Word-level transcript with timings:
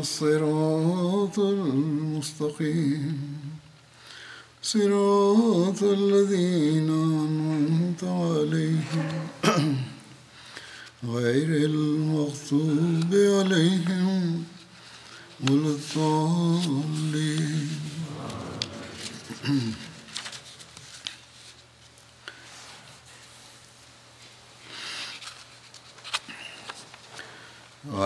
الصراط 0.00 1.38
المستقيم. 1.38 3.18
صراط 4.62 5.82
الذين 5.82 6.90
أنعمت 6.90 8.02
عليهم 8.04 9.10
غير 11.04 11.50
المغضوب 11.70 13.14
عليهم 13.14 14.44
ولا 15.40 15.70
الضالين 15.76 17.68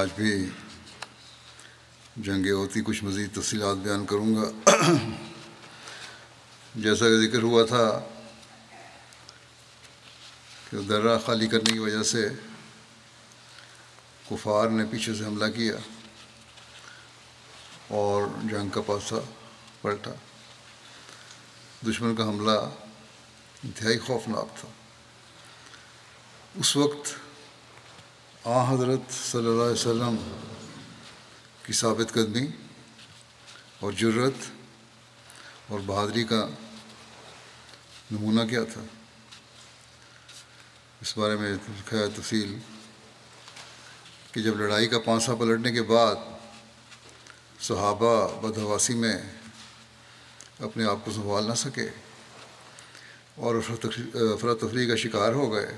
آج 0.00 0.08
بھی 0.16 0.34
جنگ 2.27 2.46
ہوتی 2.50 2.80
کچھ 2.84 2.94
مزید 3.05 3.34
تفصیلات 3.34 3.77
بیان 3.77 4.06
کروں 4.06 4.34
گا۔ 4.34 4.70
جیسا 6.74 7.05
کہ 7.05 7.28
ذکر 7.28 7.42
ہوا 7.42 7.64
تھا 7.64 8.00
کہ 10.70 10.77
درہ 10.77 11.19
خالی 11.27 11.46
کرنے 11.46 11.72
کی 11.72 11.78
وجہ 11.78 12.02
سے 12.02 12.28
کفار 14.30 14.69
نے 14.69 14.84
پیچھے 14.91 15.14
سے 15.14 15.24
حملہ 15.24 15.52
کیا 15.52 15.74
اور 17.88 18.22
جنگ 18.50 18.69
کا 18.69 18.80
پاسا 18.86 19.16
پلٹا۔ 19.83 20.11
دشمن 21.86 22.16
کا 22.16 22.24
حملہ 22.24 22.61
انتہائی 23.64 23.98
خوفناک 23.98 24.61
تھا۔ 24.61 24.68
اس 26.55 26.77
وقت 26.77 27.14
آ 28.46 28.74
حضرت 28.74 29.12
صلی 29.12 29.46
اللہ 29.46 29.62
علیہ 29.62 29.72
وسلم 29.72 30.39
کی 31.62 31.72
ثابت 31.72 32.12
قدمی 32.12 32.46
اور 33.84 33.92
جرت 33.92 34.44
اور 35.68 35.80
بہادری 35.86 36.24
کا 36.24 36.46
نمونہ 38.11 38.40
کیا 38.50 38.62
تھا؟ 38.72 38.80
اس 41.00 41.17
بارے 41.18 41.36
میں 41.36 41.52
لکھا 41.52 41.98
ہے 41.98 42.06
تفصیل 42.17 42.56
کہ 44.33 44.42
جب 44.42 44.56
لڑائی 44.56 44.86
کا 44.89 44.98
پانسا 44.98 45.34
پلٹنے 45.34 45.72
کے 45.72 45.83
بعد 45.83 46.17
صحابہ 47.61 48.14
بدہواسی 48.40 48.95
میں 48.95 49.17
اپنے 50.61 50.84
آپ 50.84 51.05
کو 51.05 51.11
سنبھال 51.11 51.48
نہ 51.48 51.55
سکے 51.55 51.89
اور 53.36 53.55
افراتفری 53.55 54.86
کا 54.86 54.96
شکار 54.96 55.33
ہو 55.33 55.52
گئے، 55.52 55.77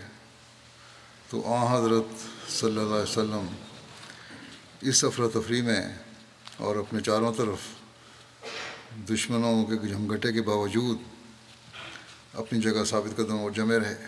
تو 1.30 1.42
آ 1.54 1.58
حضرت 1.76 2.50
صلی 2.50 2.78
اللہ 2.78 2.94
علیہ 2.94 3.12
وسلم 3.12 3.46
اس 4.80 5.04
افراتفری 5.04 5.60
میں 5.62 5.80
اور 6.56 6.76
اپنے 6.76 7.00
چاروں 7.00 7.32
طرف 7.34 7.58
دشمنوں 8.96 9.64
کے 9.64 9.86
جھمگٹے 9.88 10.32
کے 10.32 10.42
باوجود 10.42 10.98
اپنی 12.34 12.60
جگہ 12.60 12.84
ثابت 12.84 13.16
قدم 13.16 13.38
اور 13.38 13.50
جمے 13.50 13.78
رہے۔ 13.78 14.06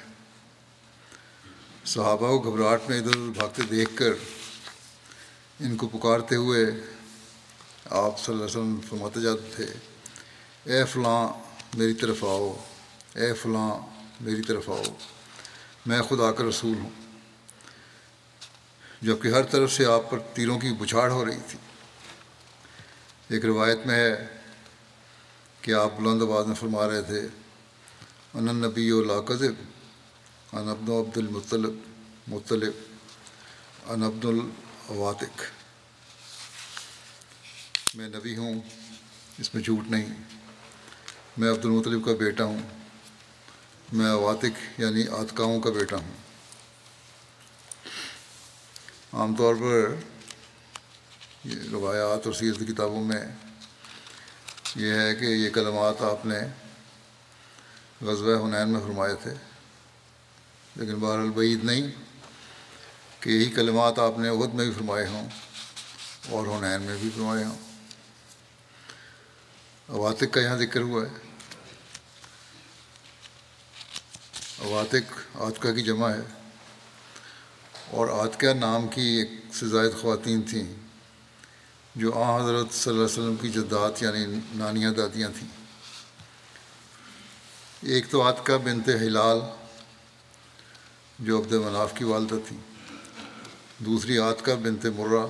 صحابہ 1.85 2.29
کو 2.29 2.41
گھبراہٹ 2.41 2.81
میں 2.89 2.99
ادھر 2.99 3.11
ادھر 3.11 3.39
بھاگتے 3.39 3.63
دیکھ 3.63 3.91
کر 3.95 4.11
ان 5.61 5.77
کو 5.77 5.89
پکارتے 5.89 6.37
ہوئے 6.37 6.67
آپ 7.91 8.21
صلی 8.21 8.35
اللہ 8.35 8.45
علیہ 8.45 8.57
وسلم 8.57 8.81
فرماتے 8.81 9.21
جاتے 9.21 9.51
تھے، 9.57 9.67
اے 10.65 10.85
فلاں 10.85 11.29
میری 11.79 11.95
طرف 11.95 12.25
آؤ، 12.25 12.65
اے 13.15 13.33
فلاں 13.33 13.87
میری 14.21 14.43
طرف 14.43 14.69
آؤ، 14.69 14.83
میں 15.87 16.03
خدا 16.03 16.33
کا 16.33 16.45
رسول 16.49 16.79
ہوں۔ 16.79 16.91
جبکہ 19.03 19.29
ہر 19.29 19.43
طرف 19.43 19.73
سے 19.73 19.87
آپ 19.87 20.11
پر 20.11 20.19
تیروں 20.19 20.59
کی 20.59 20.73
بچھاڑ 20.79 21.11
ہو 21.11 21.27
رہی 21.27 21.41
تھی۔ 21.49 21.59
ایک 23.29 23.45
روایت 23.45 23.79
میں 23.87 23.95
ہے 23.95 24.38
کہ 25.69 25.73
آپ 25.73 26.01
بلند 26.01 26.23
آباد 26.23 26.45
میں 26.45 26.55
فرما 26.55 26.89
رہے 26.89 27.03
تھے 27.03 27.29
ان 28.35 28.45
نبی 28.45 28.91
و 28.91 29.05
لاقذب 29.05 29.55
ان 30.53 30.69
ابن 30.69 30.93
عبد 30.93 31.17
المطلب 31.17 31.73
مطلب 32.27 32.73
ان 33.87 34.03
عبد 34.03 34.25
الواتق 34.25 35.43
میں 37.95 38.09
نبی 38.09 38.37
ہوں، 38.37 38.61
اس 39.39 39.55
میں 39.55 39.63
جھوٹ 39.63 39.91
نہیں۔ 39.91 40.15
میں 41.37 41.51
عبد 41.51 41.65
المطلب 41.65 42.05
کا 42.05 42.13
بیٹا 42.13 42.45
ہوں، 42.45 42.63
میں 43.93 44.11
اواتق 44.11 44.81
یعنی 44.81 45.09
آتکاؤں 45.09 45.61
کا 45.61 45.71
بیٹا 45.71 45.97
ہوں۔ 45.97 46.15
عام 49.13 49.37
طور 49.37 49.55
پر 49.55 49.95
یہ 51.45 51.55
روایات 51.73 52.27
اور 52.27 52.33
سیرت 52.33 52.59
کتابوں 52.59 53.05
میں 53.05 53.23
یہ 54.77 54.93
ہے 54.93 55.15
کہ 55.15 55.25
یہ 55.25 55.51
کلمات 55.51 56.03
آپ 56.03 56.27
نے 56.27 56.39
غزوہ 58.01 58.45
حنین 58.45 58.69
میں 58.69 58.81
فرمائے 58.81 59.15
تھے، 59.23 59.35
لیکن 60.77 60.95
بہر 60.95 61.19
البعید 61.19 61.65
نہیں 61.65 61.91
کہ 63.21 63.31
یہی 63.31 63.51
کلمات 63.51 63.99
آپ 63.99 64.19
نے 64.19 64.29
عہد 64.29 64.55
میں 64.55 64.65
بھی 64.65 64.73
فرمائے 64.73 65.07
ہوں 65.07 65.29
اور 66.29 66.47
حنین 66.47 66.83
میں 66.83 66.97
بھی 67.01 67.11
فرمائے 67.15 67.45
ہوں۔ 67.45 67.59
اواتق 69.87 70.33
کا 70.33 70.41
یہاں 70.41 70.57
ذکر 70.57 70.81
ہوا 70.81 71.03
ہے۔ 71.03 71.29
اواتق 74.59 75.37
آتکا 75.41 75.73
کی 75.73 75.83
جمع 75.83 76.11
ہے 76.11 76.21
اور 77.91 78.09
عاتقہ 78.09 78.47
نام 78.47 78.89
کی 78.89 79.01
ایک 79.01 79.31
سے 79.55 79.67
زائد 79.67 79.93
خواتین 80.01 80.43
تھیں۔ 80.43 80.88
جو 81.95 82.23
آ 82.23 82.45
حضرت 82.45 82.75
صلی 82.75 82.93
اللہ 82.93 83.05
علیہ 83.05 83.23
وسلم 83.23 83.37
کی 83.37 83.49
جدات 83.49 84.03
یعنی 84.03 84.41
نانیاں 84.55 84.93
دادیاں 84.93 85.29
تھیں۔ 85.39 85.49
ایک 87.83 88.11
تو 88.11 88.23
عاتقہ 88.23 88.53
بنت 88.53 88.89
ہلال 88.89 89.39
جو 91.19 91.39
عبد 91.39 91.53
مناف 91.53 91.95
کی 91.95 92.05
والدہ 92.05 92.35
تھی 92.49 92.57
دوسری 93.79 94.19
عاتقہ 94.19 94.51
بنت 94.51 94.87
مرہ 94.87 95.27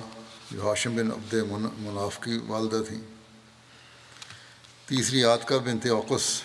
جو 0.51 0.69
ہاشم 0.69 0.95
بن 0.95 1.11
عبد 1.11 1.33
مناف 1.79 2.19
کی 2.21 2.39
والدہ 2.47 2.83
تھیں۔ 2.87 3.01
تیسری 4.85 5.23
عاتقہ 5.23 5.53
بنت 5.53 5.87
اوقس 5.87 6.41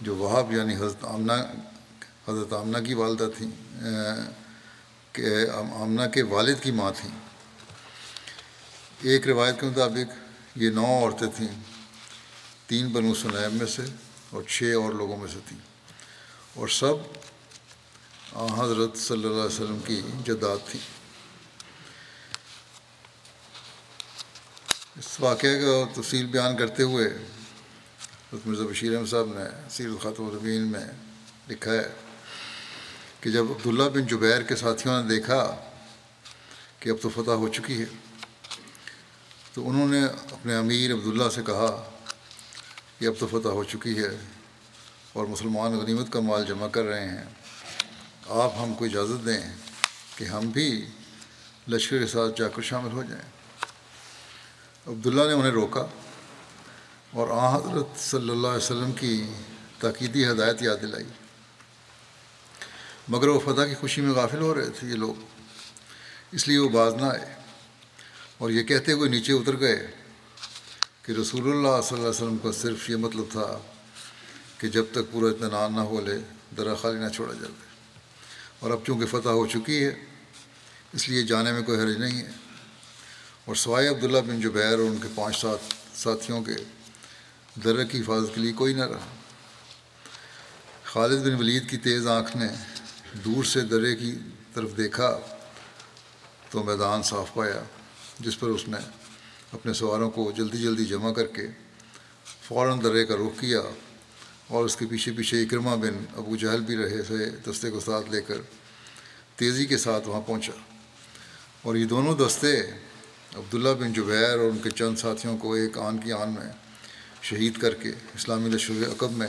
جو 0.00 0.16
وہاب 0.16 0.52
یعنی 0.52 0.74
حضرت 0.74 1.04
آمنہ 1.04 1.32
حضرت 2.28 2.52
آمنہ 2.52 2.78
کی 2.78 2.94
والدہ 2.94 3.28
تھیں۔ 3.38 3.50
کہ 5.12 5.50
آمنہ 5.54 6.08
کے 6.08 6.22
والد 6.22 6.54
کی 6.62 6.70
ماں 6.70 6.92
تھیں۔ 6.96 7.23
ایک 9.02 9.28
روایت 9.28 9.60
کے 9.60 9.66
مطابق 9.66 10.12
یہ 10.56 10.70
نو 10.70 10.84
عورتیں 10.84 11.28
تھیں۔ 11.36 11.60
تین 12.66 12.88
بنو 12.88 13.14
سنیب 13.14 13.52
میں 13.52 13.66
سے 13.66 13.82
اور 14.30 14.42
چھ 14.42 14.62
اور 14.84 14.92
لوگوں 14.92 15.16
میں 15.16 15.28
سے 15.28 15.38
تھیں۔ 15.48 15.58
اور 16.54 16.68
سب 16.68 16.94
حضرت 18.60 18.96
صلی 18.96 19.18
اللہ 19.18 19.28
علیہ 19.28 19.44
وسلم 19.44 19.78
کی 19.86 20.02
جداد 20.24 20.70
تھیں۔ 20.70 20.80
اس 24.98 25.20
واقعے 25.20 25.60
کا 25.60 26.00
تفصیل 26.00 26.26
بیان 26.26 26.56
کرتے 26.56 26.82
ہوئے 26.82 27.08
مرزا 28.46 28.64
بشیر 28.64 28.96
احمد 28.96 29.06
صاحب 29.06 29.26
نے 29.26 29.66
سیر 29.70 29.86
الخاتم 29.86 30.26
الربین 30.26 30.62
میں 30.62 30.84
لکھا 31.48 31.72
ہے 31.72 31.92
کہ 33.20 33.30
جب 33.30 33.44
عبداللہ 33.50 33.82
بن 33.82 34.06
جبیر 34.06 34.42
کے 34.42 34.56
ساتھیوں 34.56 35.02
نے 35.02 35.08
دیکھا 35.08 35.56
کہ 36.78 36.90
اب 36.90 36.96
تو 37.02 37.08
فتح 37.08 37.30
ہو 37.30 37.48
چکی 37.48 37.80
ہے 37.80 37.84
تو 39.54 39.68
انہوں 39.68 39.88
نے 39.88 40.04
اپنے 40.04 40.56
امیر 40.56 40.92
عبداللہ 40.92 41.28
سے 41.28 41.42
کہا 41.46 41.90
کہ 42.98 43.06
اب 43.06 43.14
تو 43.18 43.26
فتح 43.26 43.48
ہو 43.48 43.64
چکی 43.64 43.98
ہے 43.98 44.16
اور 45.12 45.26
مسلمان 45.26 45.78
غنیمت 45.78 46.12
کا 46.12 46.20
مال 46.20 46.44
جمع 46.46 46.68
کر 46.68 46.82
رہے 46.82 47.08
ہیں۔ 47.08 47.24
آپ 48.28 48.52
ہم 48.62 48.74
کو 48.74 48.84
اجازت 48.84 49.26
دیں 49.26 49.56
کہ 50.16 50.24
ہم 50.24 50.48
بھی 50.48 50.86
لشکر 51.68 51.98
کے 51.98 52.06
ساتھ 52.06 52.38
جا 52.38 52.48
کر 52.48 52.62
شامل 52.62 52.92
ہو 52.92 53.02
جائیں۔ 53.02 53.30
عبداللہ 54.86 55.22
نے 55.22 55.32
انہیں 55.32 55.52
روکا 55.52 55.86
اور 57.10 57.28
آ 57.30 57.56
حضرت 57.56 58.00
صلی 58.00 58.30
اللہ 58.30 58.48
علیہ 58.48 58.56
وسلم 58.56 58.92
کی 58.92 59.26
تاکیدی 59.78 60.30
ہدایت 60.30 60.62
یاد 60.62 60.76
دلائی۔ 60.82 61.06
مگر 63.08 63.28
وہ 63.28 63.40
فتح 63.40 63.64
کی 63.64 63.74
خوشی 63.74 64.00
میں 64.00 64.12
غافل 64.12 64.40
ہو 64.40 64.54
رہے 64.54 64.70
تھے 64.70 64.88
یہ 64.88 64.94
لوگ، 64.94 65.14
اس 66.32 66.48
لیے 66.48 66.58
وہ 66.58 66.68
باز 66.68 66.94
نہ 66.94 67.06
آئے۔ 67.06 67.43
اور 68.38 68.50
یہ 68.50 68.62
کہتے 68.62 68.92
ہوئے 68.92 69.10
نیچے 69.10 69.32
اتر 69.32 69.60
گئے 69.60 69.90
کہ 71.02 71.12
رسول 71.12 71.40
اللہ 71.40 71.82
صلی 71.82 71.98
اللہ 71.98 72.08
علیہ 72.08 72.08
وسلم 72.08 72.38
کا 72.38 72.52
صرف 72.52 72.90
یہ 72.90 72.96
مطلب 72.96 73.24
تھا 73.30 73.58
کہ 74.58 74.68
جب 74.68 74.84
تک 74.92 75.12
پورا 75.12 75.30
اطمینان 75.30 75.74
نہ 75.74 75.80
ہو 75.80 76.00
لے 76.00 76.18
درا 76.56 76.74
خالی 76.74 76.98
نہ 76.98 77.08
چھوڑا 77.08 77.34
جائے۔ 77.34 77.52
اور 78.58 78.70
اب 78.70 78.78
چونکہ 78.86 79.06
فتح 79.06 79.28
ہو 79.28 79.46
چکی 79.46 79.84
ہے، 79.84 80.04
اس 80.92 81.08
لیے 81.08 81.22
جانے 81.22 81.52
میں 81.52 81.62
کوئی 81.62 81.80
حرج 81.80 81.96
نہیں 81.96 82.22
ہے۔ 82.22 82.30
اور 83.44 83.54
سوائے 83.54 83.88
عبداللہ 83.88 84.18
بن 84.18 84.40
جبیر 84.40 84.70
اور 84.70 84.78
ان 84.78 84.96
کے 85.02 85.08
پانچ 85.14 85.40
سات 85.40 85.58
ساتھیوں 85.98 86.42
کے 86.42 86.52
درہ 87.64 87.84
کی 87.84 88.00
حفاظت 88.00 88.34
کے 88.34 88.40
لیے 88.40 88.52
کوئی 88.52 88.74
نہ 88.74 88.84
رہا۔ 88.84 89.14
خالد 90.84 91.22
بن 91.22 91.34
ولید 91.34 91.70
کی 91.70 91.76
تیز 91.76 92.06
آنکھ 92.06 92.36
نے 92.36 92.46
دور 93.12 93.44
سے 93.44 93.60
درے 93.60 93.96
کی 93.96 94.18
طرف 94.54 94.76
دیکھا 94.76 95.20
تو 96.50 96.62
میدان 96.62 97.02
صاف 97.02 97.34
پایا۔ 97.34 97.62
جس 98.20 98.40
پر 98.40 98.48
اس 98.48 98.68
نے 98.68 98.76
اپنے 99.52 99.72
سواروں 99.72 100.10
کو 100.10 100.32
جلدی 100.36 100.58
جلدی 100.58 100.84
جمع 100.84 101.12
کر 101.12 101.26
کے 101.26 101.46
فوراً 102.42 102.82
درے 102.82 103.04
کا 103.06 103.14
رخ 103.14 103.40
کیا 103.40 103.60
اور 104.48 104.64
اس 104.64 104.76
کے 104.76 104.86
پیچھے 104.86 105.12
پیچھے 105.12 105.42
اکرما 105.42 105.74
بن 105.74 106.04
ابو 106.16 106.36
جہل 106.36 106.60
بھی 106.60 106.76
رہے 106.76 107.02
تھے، 107.02 107.30
دستے 107.50 107.70
کو 107.70 107.80
ساتھ 107.80 108.10
لے 108.10 108.20
کر 108.20 108.34
تیزی 109.36 109.66
کے 109.66 109.76
ساتھ 109.76 110.08
وہاں 110.08 110.20
پہنچا۔ 110.20 110.52
اور 111.62 111.76
یہ 111.76 111.84
دونوں 111.84 112.14
دستے 112.16 112.60
عبداللہ 113.34 113.68
بن 113.68 113.92
جبیر 113.92 114.30
اور 114.30 114.50
ان 114.50 114.58
کے 114.58 114.70
چند 114.70 114.96
ساتھیوں 114.96 115.38
کو 115.38 115.54
ایک 115.54 115.78
آن 115.78 115.98
کی 115.98 116.12
آن 116.12 116.28
میں 116.28 116.52
شہید 117.22 117.58
کر 117.58 117.74
کے 117.74 117.88
اسلامی 117.88 118.50
لشکر 118.50 118.88
عقب 118.88 119.12
میں 119.12 119.28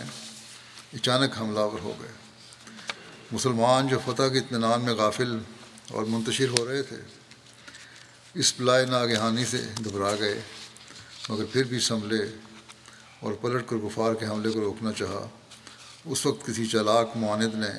اچانک 0.93 1.41
حملہ 1.41 1.59
ور 1.59 1.79
ہو 1.79 1.93
گئے۔ 2.01 2.11
مسلمان 3.31 3.87
جو 3.87 3.99
فتح 4.05 4.27
کے 4.27 4.37
اطمینان 4.37 4.81
میں 4.81 4.93
غافل 4.93 5.37
اور 5.89 6.03
منتشر 6.03 6.49
ہو 6.49 6.67
رہے 6.67 6.83
تھے 6.83 6.97
اس 8.35 8.53
ناگہانی 8.59 9.45
سے 9.45 9.57
گھبرا 9.85 10.15
گئے، 10.19 10.41
مگر 11.29 11.43
پھر 11.51 11.63
بھی 11.63 11.79
سنبھلے 11.79 12.25
اور 13.19 13.33
پلٹ 13.33 13.67
کر 13.67 13.75
غفار 13.75 14.13
کے 14.13 14.25
حملے 14.25 14.49
کو 14.49 14.59
روکنا 14.61 14.91
چاہا۔ 14.91 15.27
اس 16.05 16.25
وقت 16.25 16.45
کسی 16.47 16.65
چالاک 16.65 17.15
معاند 17.15 17.55
نے 17.55 17.69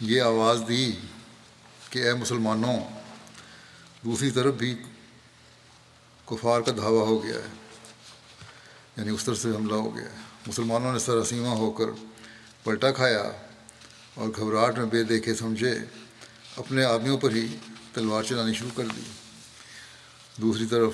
یہ 0.00 0.22
آواز 0.22 0.62
دی 0.68 0.92
کہ 1.90 1.98
اے 1.98 2.14
مسلمانوں، 2.14 2.76
دوسری 4.04 4.30
طرف 4.30 4.54
بھی 4.54 4.74
کفار 6.24 6.60
کا 6.60 6.72
دھاوا 6.72 7.02
ہو 7.02 7.22
گیا 7.24 7.34
ہے 7.34 7.52
یعنی 8.96 9.10
اس 9.10 9.24
طرح 9.24 9.34
سے 9.34 9.48
حملہ 9.48 9.74
ہو 9.74 9.96
گیا 9.96 10.04
ہے۔ 10.04 10.16
مسلمانوں 10.46 10.92
نے 10.92 10.98
سراسیمہ 10.98 11.54
ہو 11.54 11.70
کر 11.70 11.94
پلٹا 12.64 12.90
کھایا 12.90 13.22
اور 14.14 14.28
گھبراہٹ 14.28 14.78
میں 14.78 14.86
بے 14.86 15.02
دیکھے 15.04 15.34
سمجھے 15.34 15.78
اپنے 16.56 16.84
آدمیوں 16.84 17.18
پر 17.18 17.30
ہی 17.30 17.46
تلوار 17.92 18.22
چلانی 18.22 18.54
شروع 18.54 18.76
کر 18.76 18.84
دی۔ 18.96 19.02
دوسری 20.42 20.66
طرف 20.66 20.92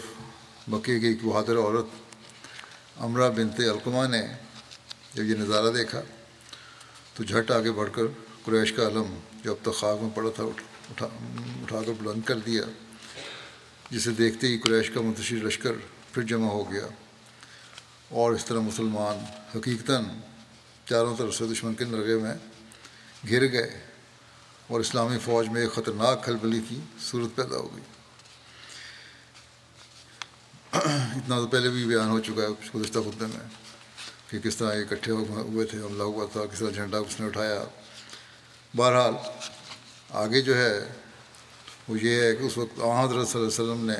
مکے 0.68 1.00
کی 1.00 1.06
ایک 1.06 1.24
بہادر 1.24 1.56
عورت 1.56 1.86
امرا 2.96 3.28
بنت 3.28 3.60
القمہ 3.60 4.06
نے 4.06 4.22
جب 5.14 5.24
یہ 5.24 5.34
نظارہ 5.34 5.70
دیکھا 5.70 6.00
تو 7.14 7.24
جھٹ 7.24 7.50
آگے 7.50 7.72
بڑھ 7.72 7.90
کر 7.92 8.02
قریش 8.44 8.72
کا 8.72 8.86
علم 8.86 9.18
جو 9.44 9.50
اب 9.50 9.56
تک 9.62 9.74
خاک 9.74 10.02
میں 10.02 10.10
پڑا 10.14 10.30
تھا 10.30 10.44
اٹھا 10.44 11.06
اٹھا 11.62 11.82
کر 11.82 11.92
بلند 12.02 12.22
کر 12.22 12.38
دیا، 12.38 12.62
جسے 13.90 14.10
دیکھتے 14.10 14.46
ہی 14.46 14.58
قریش 14.58 14.90
کا 14.90 15.00
منتشر 15.00 15.36
لشکر 15.36 15.72
پھر 16.12 16.22
جمع 16.22 16.48
ہو 16.48 16.72
گیا۔ 16.72 16.86
اور 18.08 18.32
اس 18.32 18.44
طرح 18.44 18.58
مسلمان 18.58 19.24
حقیقتاً 19.58 20.04
چاروں 20.88 21.16
طرف 21.16 21.34
سے 21.34 21.44
دشمن 21.46 21.74
کے 21.74 21.84
نرغے 21.84 22.18
میں 22.18 22.34
گر 23.30 23.52
گئے 23.52 23.80
اور 24.66 24.80
اسلامی 24.80 25.18
فوج 25.18 25.48
میں 25.48 25.60
ایک 25.60 25.72
خطرناک 25.72 26.24
کھلبلی 26.24 26.60
کی 26.68 26.80
صورت 27.00 27.36
پیدا 27.36 27.56
ہو 27.56 27.76
گئی۔ 27.76 27.93
اتنا 31.16 31.38
تو 31.38 31.46
پہلے 31.46 31.68
بھی 31.68 31.84
بیان 31.84 32.10
ہو 32.10 32.20
چکا 32.20 32.42
ہے 32.42 32.48
گزشتہ 32.74 32.98
خطے 32.98 33.26
میں 33.26 33.48
کہ 34.28 34.38
کس 34.38 34.56
طرح 34.56 34.72
اکٹھے 34.74 35.12
ہوئے 35.12 35.66
تھے، 35.66 35.78
حملہ 35.78 36.02
ہوا 36.02 36.26
تھا، 36.32 36.46
کس 36.52 36.58
طرح 36.58 36.70
جھنڈا 36.70 36.98
اس 36.98 37.20
نے 37.20 37.26
اٹھایا۔ 37.26 37.64
بہرحال، 38.76 39.14
آگے 40.10 40.40
جو 40.40 40.56
ہے، 40.56 40.92
وہ 41.88 42.00
یہ 42.00 42.22
ہے 42.22 42.36
کہ 42.36 42.42
اس 42.42 42.58
وقت 42.58 42.78
حضرت 42.78 43.28
صلی 43.28 43.40
اللہ 43.40 43.46
علیہ 43.46 43.46
وسلم 43.46 43.84
نے 43.84 43.96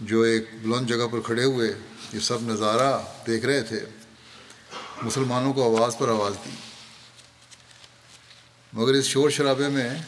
جو 0.00 0.22
ایک 0.22 0.50
بلند 0.62 0.86
جگہ 0.86 1.06
پر 1.12 1.20
کھڑے 1.20 1.44
ہوئے، 1.44 1.72
یہ 2.12 2.20
سب 2.20 2.42
نظارہ 2.42 3.02
دیکھ 3.26 3.44
رہے 3.44 3.62
تھے، 3.62 3.84
مسلمانوں 5.02 5.52
کو 5.52 5.76
آواز 5.76 5.96
پر 5.98 6.08
آواز 6.08 6.32
دی۔ 6.44 6.50
مگر 8.72 8.94
اس 8.94 9.04
شور 9.04 9.30
شرابے 9.30 9.68
میں 9.68 9.98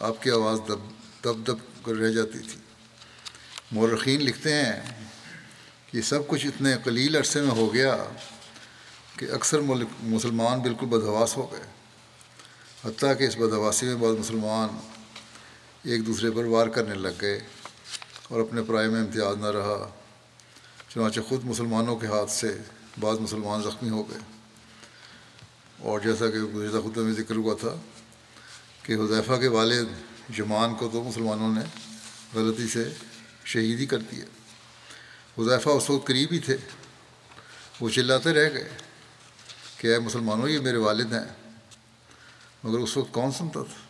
آپ 0.00 0.22
کی 0.22 0.30
آواز 0.30 0.58
دب 0.68 0.90
دب 1.24 1.46
دب 1.46 1.84
کر 1.84 1.92
رہ 1.92 2.10
جاتی 2.10 2.38
تھی۔ 2.38 2.61
مورخین 3.72 4.20
لکھتے 4.20 4.54
ہیں 4.54 4.80
کہ 5.90 6.02
سب 6.02 6.28
کچھ 6.28 6.46
اتنے 6.46 6.74
قلیل 6.84 7.16
عرصے 7.16 7.40
میں 7.40 7.50
ہو 7.50 7.74
گیا 7.74 8.04
کہ 9.16 9.26
اکثر 9.30 9.60
مسلمان 10.00 10.60
بالکل 10.60 10.86
بدحواس 10.86 11.36
ہو 11.36 11.52
گئے۔ 11.52 11.60
حتیٰ 12.84 13.18
کہ 13.18 13.24
اس 13.24 13.36
بدحواسی 13.36 13.86
میں 13.86 13.94
بعض 13.94 14.14
مسلمان 14.14 14.68
ایک 15.82 16.06
دوسرے 16.06 16.30
پر 16.30 16.44
وار 16.44 16.66
کرنے 16.66 16.94
لگ 16.94 17.08
گئے 17.20 17.40
اور 18.28 18.40
اپنے 18.40 18.62
پرائے 18.62 18.88
میں 18.88 19.00
امتیاز 19.00 19.36
نہ 19.36 19.46
رہا، 19.46 19.90
چنانچہ 20.88 21.20
خود 21.20 21.44
مسلمانوں 21.44 21.96
کے 21.96 22.06
ہاتھ 22.06 22.30
سے 22.30 22.56
بعض 23.00 23.18
مسلمان 23.18 23.62
زخمی 23.62 23.90
ہو 23.90 24.10
گئے۔ 24.10 24.18
اور 25.78 26.00
جیسا 26.00 26.30
کہ 26.30 26.38
گزشتہ 26.38 26.78
خطے 26.78 27.00
میں 27.00 27.12
ذکر 27.12 27.36
ہوا 27.36 27.54
تھا 27.60 27.80
کہ 28.82 28.92
حذیفہ 28.92 29.32
کے 29.40 29.48
والد 29.48 29.86
جمان 30.36 30.74
کو 30.74 30.88
تو 30.92 31.02
مسلمانوں 31.02 31.54
نے 31.54 31.60
غلطی 32.34 32.68
سے 32.68 32.92
شہید 33.44 33.80
ہی 33.80 33.86
کر 33.86 33.98
دیا 33.98 34.24
حذیفہ 35.38 35.68
اس 35.68 35.90
وقت 35.90 36.06
قریب 36.06 36.28
ہی 36.32 36.38
تھے۔ 36.38 36.56
وہ 37.80 37.88
چلاتے 37.88 38.34
رہ 38.34 38.54
گئے 38.54 38.68
کہ 39.76 39.88
اے 39.88 39.98
مسلمانوں، 39.98 40.48
یہ 40.48 40.58
میرے 40.58 40.76
والد 40.76 41.12
ہیں۔ 41.12 41.52
مگر 42.64 42.78
اس 42.78 42.96
وقت 42.96 43.12
کون 43.12 43.32
سنتا 43.32 43.62
تھا؟ 43.62 43.80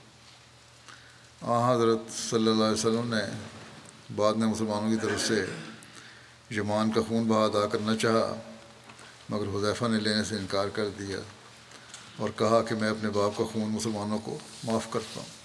آ 1.52 1.76
حضرت 1.76 2.30
صلی 2.30 2.49
اللہ 2.49 2.64
علیہ 2.64 2.78
وسلم 2.78 3.14
نے 3.14 3.47
بعد 4.16 4.35
میں 4.35 4.49
مسلمانوں 4.49 4.90
کی 4.90 4.97
طرف 4.97 5.21
سے 5.28 5.47
جمان 6.50 6.92
کا 6.92 7.00
خون 7.09 7.25
بہا 7.25 7.44
ادا 7.44 7.66
کرنا 7.66 7.97
چاہا، 7.97 8.35
مگر 9.28 9.49
حذیفہ 9.49 9.85
نے 9.85 10.00
لینے 10.00 10.25
سے 10.25 10.37
انکار 10.37 10.68
کر 10.68 10.88
دیا 10.88 11.18
اور 12.16 12.28
کہا 12.37 12.62
کہ 12.62 12.75
میں 12.75 12.90
اپنے 12.90 13.11
باپ 13.11 13.38
کا 13.38 13.44
خون 13.52 13.71
مسلمانوں 13.71 14.18
کو 14.18 14.38
معاف 14.64 14.90
کرتا 14.90 15.21
ہوں۔ 15.21 15.41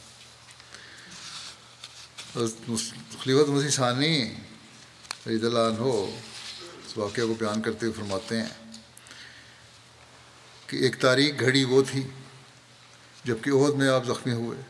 خلیفت 2.38 3.50
مسیح 3.50 3.70
ثانی 3.70 4.22
عید 5.28 5.44
اللہ 5.44 5.60
عنہ 5.60 5.88
اس 6.86 6.98
واقعہ 6.98 7.24
کو 7.24 7.34
بیان 7.34 7.62
کرتے 7.62 7.86
ہوئے 7.86 7.98
فرماتے 7.98 8.42
ہیں 8.42 8.48
کہ 10.68 10.78
ایک 10.78 11.02
تاریخ 11.02 11.40
گھڑی 11.40 11.64
وہ 11.64 11.84
تھی 11.92 12.08
جبکہ 13.24 13.50
عہد 13.50 13.74
میں 13.74 13.90
آپ 13.90 14.06
زخمی 14.06 14.34
ہوئے۔ 14.34 14.62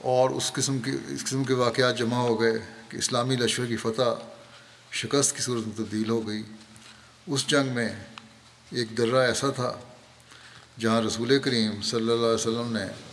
اور 0.00 0.30
اس 0.30 0.52
قسم 0.52 0.78
کی 0.78 0.90
اس 1.08 1.24
قسم 1.24 1.44
کے 1.44 1.54
واقعات 1.54 1.98
جمع 1.98 2.16
ہو 2.16 2.40
گئے 2.40 2.52
کہ 2.88 2.96
اسلامی 2.96 3.36
لشکر 3.36 3.66
کی 3.66 3.76
فتح 3.76 4.10
شکست 4.92 5.36
کی 5.36 5.42
صورت 5.42 5.66
میں 5.66 5.76
تبدیل 5.76 6.10
ہو 6.10 6.28
گئی۔ 6.28 6.42
اس 7.26 7.46
جنگ 7.46 7.68
میں 7.68 7.88
ایک 8.70 8.98
درہ 8.98 9.16
ایسا 9.16 9.50
تھا 9.50 9.78
جہاں 10.78 11.02
رسول 11.02 11.38
کریم 11.38 11.82
صلی 11.82 12.00
اللہ 12.00 12.12
علیہ 12.12 12.34
وسلم 12.34 12.76
نے 12.76 13.07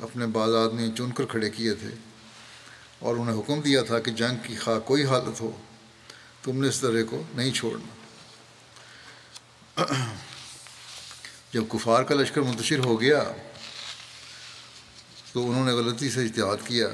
اپنے 0.00 0.26
بعض 0.26 0.54
آدمی 0.54 0.90
چن 0.98 1.12
کر 1.12 1.24
کھڑے 1.26 1.50
کیے 1.50 1.74
تھے 1.74 1.88
اور 2.98 3.16
انہیں 3.16 3.38
حکم 3.38 3.60
دیا 3.60 3.82
تھا 3.82 3.98
کہ 3.98 4.10
جنگ 4.10 4.36
کی 4.42 4.56
خواہ 4.56 4.78
کوئی 4.78 5.04
حالت 5.04 5.40
ہو، 5.40 5.60
تم 6.42 6.62
نے 6.62 6.68
اس 6.68 6.80
طرح 6.80 7.02
کو 7.10 7.22
نہیں 7.34 7.50
چھوڑنا۔ 7.50 7.96
جب 11.52 11.64
کفار 11.68 12.02
کا 12.02 12.14
لشکر 12.14 12.40
منتشر 12.40 12.78
ہو 12.78 13.00
گیا 13.00 13.24
تو 15.32 15.50
انہوں 15.50 15.66
نے 15.66 15.72
غلطی 15.72 16.10
سے 16.10 16.24
اتحاد 16.24 16.56
کیا 16.66 16.88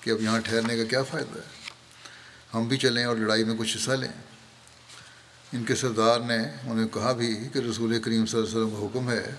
کہ 0.00 0.10
اب 0.10 0.22
یہاں 0.22 0.40
ٹھہرنے 0.40 0.76
کا 0.76 0.84
کیا 0.84 1.02
فائدہ 1.02 1.38
ہے۔ 1.38 1.70
ہم 2.54 2.68
بھی 2.68 2.76
چلیں 2.76 3.04
اور 3.04 3.16
لڑائی 3.16 3.44
میں 3.44 3.54
کچھ 3.58 3.76
حصہ 3.76 3.90
لیں۔ 3.90 4.12
ان 5.52 5.64
کے 5.64 5.74
سردار 5.74 6.20
نے 6.20 6.38
انہیں 6.70 6.88
کہا 6.88 7.12
بھی 7.12 7.48
کہ 7.52 7.58
رسول 7.58 8.00
کریم 8.00 8.26
صلی 8.26 8.40
اللہ 8.40 8.50
علیہ 8.50 8.58
وسلم 8.58 8.70
کا 8.70 8.86
حکم 8.86 9.10
ہے 9.10 9.34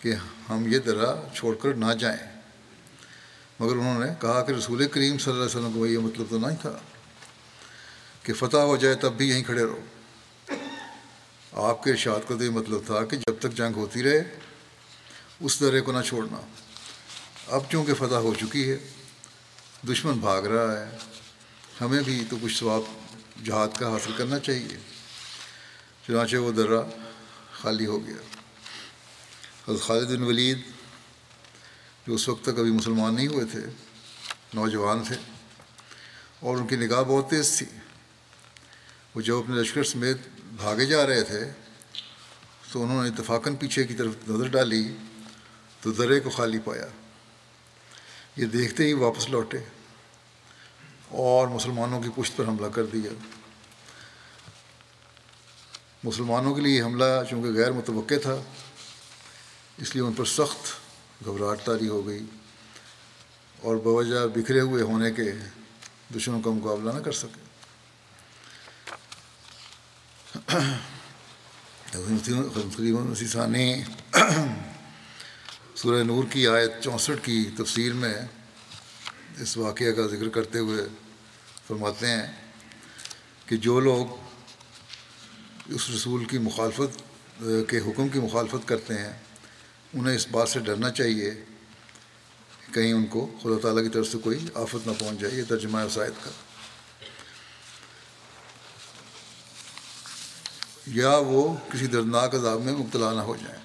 کہ 0.00 0.14
ہم 0.48 0.72
یہ 0.72 0.78
درہ 0.78 1.34
چھوڑ 1.34 1.54
کر 1.54 1.74
نہ 1.74 1.92
جائیں۔ 1.92 2.40
مگر 3.60 3.72
انہوں 3.72 4.04
نے 4.04 4.10
کہا 4.20 4.42
کہ 4.42 4.52
رسول 4.52 4.88
کریم 4.88 5.18
صلی 5.18 5.32
اللہ 5.32 5.44
علیہ 5.44 5.58
وسلم 5.58 5.72
کو 5.72 5.86
یہ 5.86 5.98
مطلب 5.98 6.26
تو 6.30 6.38
نہیں 6.38 6.56
تھا 6.60 6.78
کہ 8.22 8.32
فتح 8.32 8.56
ہو 8.56 8.76
جائے 8.76 8.94
تب 8.94 9.12
بھی 9.12 9.28
یہیں 9.28 9.44
کھڑے 9.44 9.64
رہو۔ 9.64 9.80
آپ 11.52 11.84
کے 11.84 11.90
ارشاد 11.90 12.28
کا 12.28 12.36
تو 12.38 12.44
یہ 12.44 12.50
مطلب 12.50 12.80
تھا 12.86 13.04
کہ 13.04 13.16
جب 13.16 13.34
تک 13.38 13.52
جنگ 13.52 13.76
ہوتی 13.76 14.02
رہے، 14.02 14.38
اس 15.40 15.60
درے 15.60 15.80
کو 15.80 15.92
نہ 15.92 16.02
چھوڑنا۔ 16.06 16.40
اب 17.46 17.62
چونکہ 17.70 17.94
فتح 17.94 18.14
ہو 18.14 18.34
چکی 18.34 18.70
ہے، 18.70 18.78
دشمن 19.88 20.14
بھاگ 20.14 20.42
رہا 20.42 20.80
ہے، 20.80 20.96
ہمیں 21.80 22.02
بھی 22.02 22.24
تو 22.30 22.36
کچھ 22.42 22.58
ثواب 22.58 22.82
جہاد 23.44 23.68
کا 23.78 23.92
حاصل 23.92 24.12
کرنا 24.16 24.38
چاہیے۔ 24.38 24.76
چنانچہ 26.06 26.36
وہ 26.36 26.52
درہ 26.52 26.82
خالی 27.52 27.86
ہو 27.86 28.06
گیا۔ 28.06 28.39
حضرت 29.70 29.82
خالد 29.82 30.10
بن 30.10 30.22
ولید، 30.22 30.58
جو 32.06 32.14
اس 32.14 32.28
وقت 32.28 32.42
تک 32.44 32.58
ابھی 32.58 32.70
مسلمان 32.70 33.14
نہیں 33.14 33.26
ہوئے 33.26 33.44
تھے، 33.44 33.60
نوجوان 34.54 35.02
تھے، 35.06 35.16
اور 36.40 36.56
ان 36.56 36.66
کی 36.66 36.76
نگاہ 36.76 37.02
بہت 37.02 37.28
تیز 37.30 37.56
تھی۔ 37.58 37.66
وہ 39.14 39.20
جب 39.20 39.36
اپنے 39.36 39.60
لشکر 39.60 39.84
سمیت 39.84 40.18
بھاگے 40.56 40.86
جا 40.86 41.06
رہے 41.06 41.22
تھے، 41.22 41.42
تو 42.72 42.82
انہوں 42.82 43.02
نے 43.02 43.08
اتفاقاً 43.08 43.56
پیچھے 43.56 43.84
کی 43.84 43.94
طرف 43.94 44.28
نظر 44.28 44.48
ڈالی، 44.48 44.82
تو 45.80 45.92
درے 45.92 46.18
کو 46.20 46.30
خالی 46.30 46.58
پایا۔ 46.64 46.86
یہ 48.36 48.46
دیکھتے 48.46 48.86
ہی 48.86 48.92
واپس 48.92 49.28
لوٹے، 49.30 49.58
اور 51.22 51.48
مسلمانوں 51.48 52.02
کی 52.02 52.10
پشت 52.16 52.36
پر 52.36 52.48
حملہ 52.48 52.68
کر 52.74 52.86
دیا۔ 52.86 53.10
مسلمانوں 56.04 56.54
کے 56.54 56.60
لیے 56.60 56.82
حملہ 56.82 57.12
چونکہ 57.30 57.48
غیر 57.52 57.72
متوقع 57.72 58.18
تھا 58.22 58.36
اس 59.80 59.94
لیے 59.94 60.04
ان 60.04 60.12
پر 60.12 60.24
سخت 60.24 60.72
گھبراہٹ 61.24 61.58
تاری 61.64 61.88
ہو 61.88 62.06
گئی 62.06 62.24
اور 63.62 63.76
بوجہ 63.76 64.26
بکھرے 64.26 64.60
ہوئے 64.60 64.82
ہونے 64.82 65.10
کے 65.10 65.32
دشمنوں 66.16 66.40
کا 66.40 66.50
مقابلہ 66.50 66.92
نہ 66.92 66.98
کر 66.98 67.12
سکے۔ 67.12 67.50
ثانی 73.26 73.82
سورہ 75.74 76.02
نور 76.02 76.24
کی 76.30 76.48
آیت 76.48 76.70
چونسٹھ 76.82 77.24
کی 77.24 77.50
تفسیر 77.58 77.92
میں 77.92 78.14
اس 79.38 79.56
واقعہ 79.56 79.92
کا 79.92 80.06
ذکر 80.06 80.28
کرتے 80.28 80.58
ہوئے 80.58 80.84
فرماتے 81.66 82.06
ہیں 82.06 82.26
کہ 83.46 83.56
جو 83.56 83.80
لوگ 83.80 84.06
اس 85.68 85.90
رسول 85.90 86.24
کی 86.24 86.38
مخالفت 86.38 87.02
کے 87.68 87.78
حکم 87.78 88.08
کی 88.08 88.18
مخالفت 88.18 88.68
کرتے 88.68 88.98
ہیں 88.98 89.12
انہیں 89.94 90.14
اس 90.14 90.28
بات 90.28 90.48
سے 90.48 90.60
ڈرنا 90.60 90.90
چاہیے 90.90 91.30
کہیں 92.74 92.92
ان 92.92 93.06
کو 93.06 93.38
خدا 93.42 93.58
تعالیٰ 93.62 93.82
کی 93.82 93.88
طرف 93.88 94.08
سے 94.08 94.18
کوئی 94.18 94.38
آفت 94.54 94.86
نہ 94.86 94.92
پہنچ 94.98 95.20
جائے، 95.20 95.34
یہ 95.34 95.42
ترجمہ 95.48 95.84
وسائد 95.84 96.12
کا۔ 96.24 96.30
یا 100.86 101.16
وہ 101.16 101.56
کسی 101.72 101.86
دردناک 101.86 102.34
عذاب 102.34 102.60
میں 102.60 102.72
مبتلا 102.72 103.12
نہ 103.12 103.20
ہو 103.20 103.36
جائیں۔ 103.36 103.60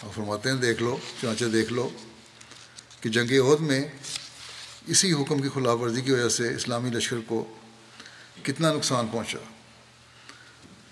اور 0.00 0.10
فرماتے 0.14 0.50
ہیں، 0.50 0.56
دیکھ 0.56 0.82
لو 0.82 0.96
چانچے 1.20 1.48
دیکھ 1.48 1.72
لو 1.72 1.88
کہ 3.00 3.10
جنگ 3.10 3.40
عہد 3.40 3.60
میں 3.60 3.88
اسی 4.86 5.12
حکم 5.12 5.42
کی 5.42 5.48
خلاف 5.54 5.78
ورزی 5.80 6.00
کی 6.00 6.12
وجہ 6.12 6.28
سے 6.28 6.54
اسلامی 6.54 6.90
لشکر 6.90 7.16
کو 7.26 7.56
کتنا 8.42 8.72
نقصان 8.72 9.08
پہنچا۔ 9.08 9.59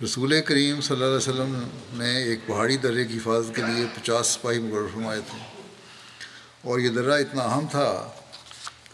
رسول 0.04 0.40
کریم 0.40 0.80
صلی 0.80 0.94
اللہ 0.94 1.06
علیہ 1.06 1.16
وسلم 1.16 1.68
نے 1.92 2.16
ایک 2.16 2.38
پہاڑی 2.46 2.76
درے 2.76 3.04
کی 3.04 3.18
حفاظت 3.18 3.56
کے 3.56 3.62
لیے 3.62 3.86
پچاس 3.94 4.26
سپاہی 4.26 4.58
مقرر 4.58 4.86
فرمائے 4.94 5.20
تھے۔ 5.30 5.38
اور 6.62 6.78
یہ 6.78 6.88
درہ 6.88 7.12
اتنا 7.12 7.42
اہم 7.42 7.66
تھا 7.70 8.10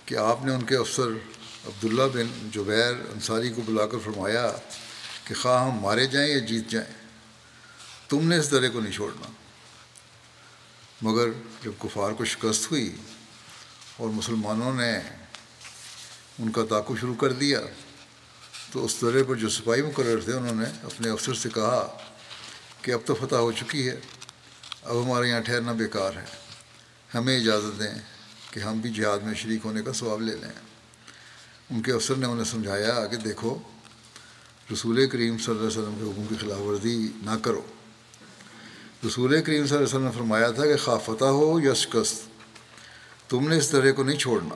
کہ 0.04 0.14
آپ 0.14 0.44
نے 0.44 0.54
ان 0.54 0.62
کے 0.62 0.76
افسر 0.76 1.08
عبداللہ 1.66 2.02
بن 2.14 2.50
جبیر 2.54 2.92
انصاری 3.12 3.50
کو 3.50 3.62
بلا 3.62 3.87
کر 3.87 3.99
فرمایا 3.99 4.52
کہ 5.25 5.34
خواہ 5.34 5.64
ہم 5.64 5.78
مارے 5.78 6.06
جائیں 6.06 6.28
یا 6.30 6.38
جیت 6.38 6.68
جائیں، 6.68 6.94
تم 8.08 8.28
نے 8.28 8.37
اس 8.37 8.50
درے 8.50 8.68
کو 8.68 8.80
نہیں 8.80 8.92
چھوڑنا۔ 8.92 9.30
مگر 11.02 11.28
جب 11.64 11.73
کفار 11.78 12.12
کو 12.12 12.25
شکست 12.25 12.70
ہوئی 12.70 12.96
اور 13.96 14.08
مسلمانوں 14.08 14.75
نے 14.75 14.99
ان 16.38 16.52
کا 16.52 16.62
تعاقب 16.68 16.99
شروع 17.00 17.14
کر 17.14 17.32
دیا 17.32 17.61
تو 18.75 18.85
اس 18.85 19.02
درے 19.02 19.23
پر 19.23 19.35
جو 19.35 19.49
سپاہی 19.49 19.83
مقرر 19.83 20.21
تھے، 20.25 20.33
انہوں 20.33 20.54
نے 20.54 20.64
اپنے 20.83 21.11
افسر 21.11 21.35
سے 21.35 21.49
کہا 21.54 21.99
کہ 22.83 22.90
اب 22.90 23.00
تو 23.04 23.14
فتح 23.14 23.35
ہو 23.35 23.52
چکی 23.52 23.88
ہے، 23.88 23.97
اب 24.83 25.04
ہمارے 25.04 25.28
یہاں 25.28 25.40
ٹھہرنا 25.40 25.73
بیکار 25.73 26.16
ہے۔ 26.16 26.25
ہمیں 27.14 27.40
اجازت 27.40 27.78
دیں 27.78 27.95
کہ 28.50 28.61
ہم 28.61 28.81
بھی 28.81 28.90
جہاد 28.90 29.19
میں 29.19 29.35
شریک 29.35 29.61
ہونے 29.64 29.83
کا 29.83 29.93
ثواب 29.93 30.23
لے 30.23 30.37
لیں۔ 30.37 30.50
ان 31.71 31.83
کے 31.83 31.93
افسر 31.93 32.14
نے 32.14 32.26
انہیں 32.26 32.45
سمجھایا 32.45 33.07
کہ 33.07 33.16
دیکھو، 33.16 33.59
رسول 34.73 35.09
کریم 35.09 35.38
صلی 35.38 35.54
اللہ 35.54 35.69
علیہ 35.69 35.78
وسلم 35.78 35.95
کے 35.99 36.04
حکم 36.04 36.26
کی 36.26 36.35
خلاف 36.40 36.61
ورزی 36.61 37.09
نہ 37.16 37.37
کرو۔ 37.43 37.62
رسول 39.07 39.31
کریم 39.31 39.66
صلی 39.66 39.76
اللہ 39.76 39.76
علیہ 39.76 39.97
وسلم 39.97 40.04
نے 40.04 40.11
فرمایا 40.11 40.50
تھا 40.50 40.66
کہ 40.66 40.76
خواہ 40.76 40.99
فتح 40.99 41.25
ہو 41.25 41.61
یا 41.61 41.75
شکست، 41.75 42.23
تم 43.31 43.49
نے 43.49 43.57
اس 43.57 43.71
طرح 43.71 43.93
کو 43.93 44.02
نہیں 44.02 44.19
چھوڑنا۔ 44.19 44.54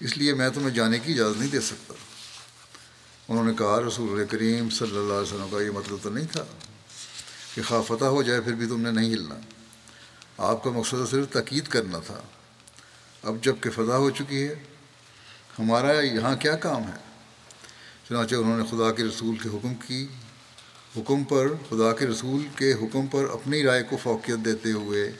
اس 0.00 0.18
لیے 0.18 0.34
میں 0.34 0.48
تمہیں 0.48 0.70
جانے 0.70 0.98
کی 0.98 1.12
اجازت 1.12 1.40
نہیں 1.40 1.50
دے 1.50 1.60
سکتا۔ 1.60 1.94
انہوں 3.28 3.44
نے 3.44 3.52
کہا 3.58 3.80
رسول 3.88 4.26
کریم 4.26 4.70
صلی 4.70 4.96
اللہ 4.96 5.12
علیہ 5.12 5.34
وسلم 5.34 5.48
کا 5.50 5.62
یہ 5.62 5.70
مطلب 5.70 5.98
تو 6.02 6.10
نہیں 6.10 6.26
تھا 6.32 6.44
کہ 7.54 7.62
خواہ 7.62 7.82
فتح 7.82 8.04
ہو 8.04 8.22
جائے 8.22 8.40
پھر 8.40 8.52
بھی 8.52 8.66
تم 8.66 8.80
نے 8.80 8.90
نہیں 8.90 9.12
ہلنا۔ 9.14 9.34
آپ 10.38 10.64
کا 10.64 10.70
مقصد 10.70 11.10
صرف 11.10 11.28
تاکید 11.30 11.68
کرنا 11.68 11.98
تھا۔ 11.98 12.20
اب 13.22 13.36
جبکہ 13.42 13.70
فتح 13.70 13.92
ہو 13.92 14.10
چکی 14.10 14.48
ہے، 14.48 14.54
ہمارا 15.58 16.00
یہاں 16.00 16.36
کیا 16.36 16.56
کام 16.56 16.82
ہے؟ 16.82 16.98
چنانچہ 18.08 18.34
انہوں 18.34 18.58
نے 18.58 18.64
خدا 18.64 18.92
کے 18.92 19.04
رسول 19.04 19.36
کے 19.36 19.48
حکم 19.48 19.74
کی۔ 19.74 20.06
حکم 20.96 21.24
پر، 21.24 21.48
خدا 21.48 21.92
کے 21.92 22.06
رسول 22.06 22.48
کے 22.56 22.72
حکم 22.72 23.06
پر 23.06 23.24
اپنی 23.32 23.62
رائے 23.62 23.82
کو 23.82 23.96
فوقیت 23.96 24.44
دیتے 24.44 24.72
ہوئے 24.72 25.12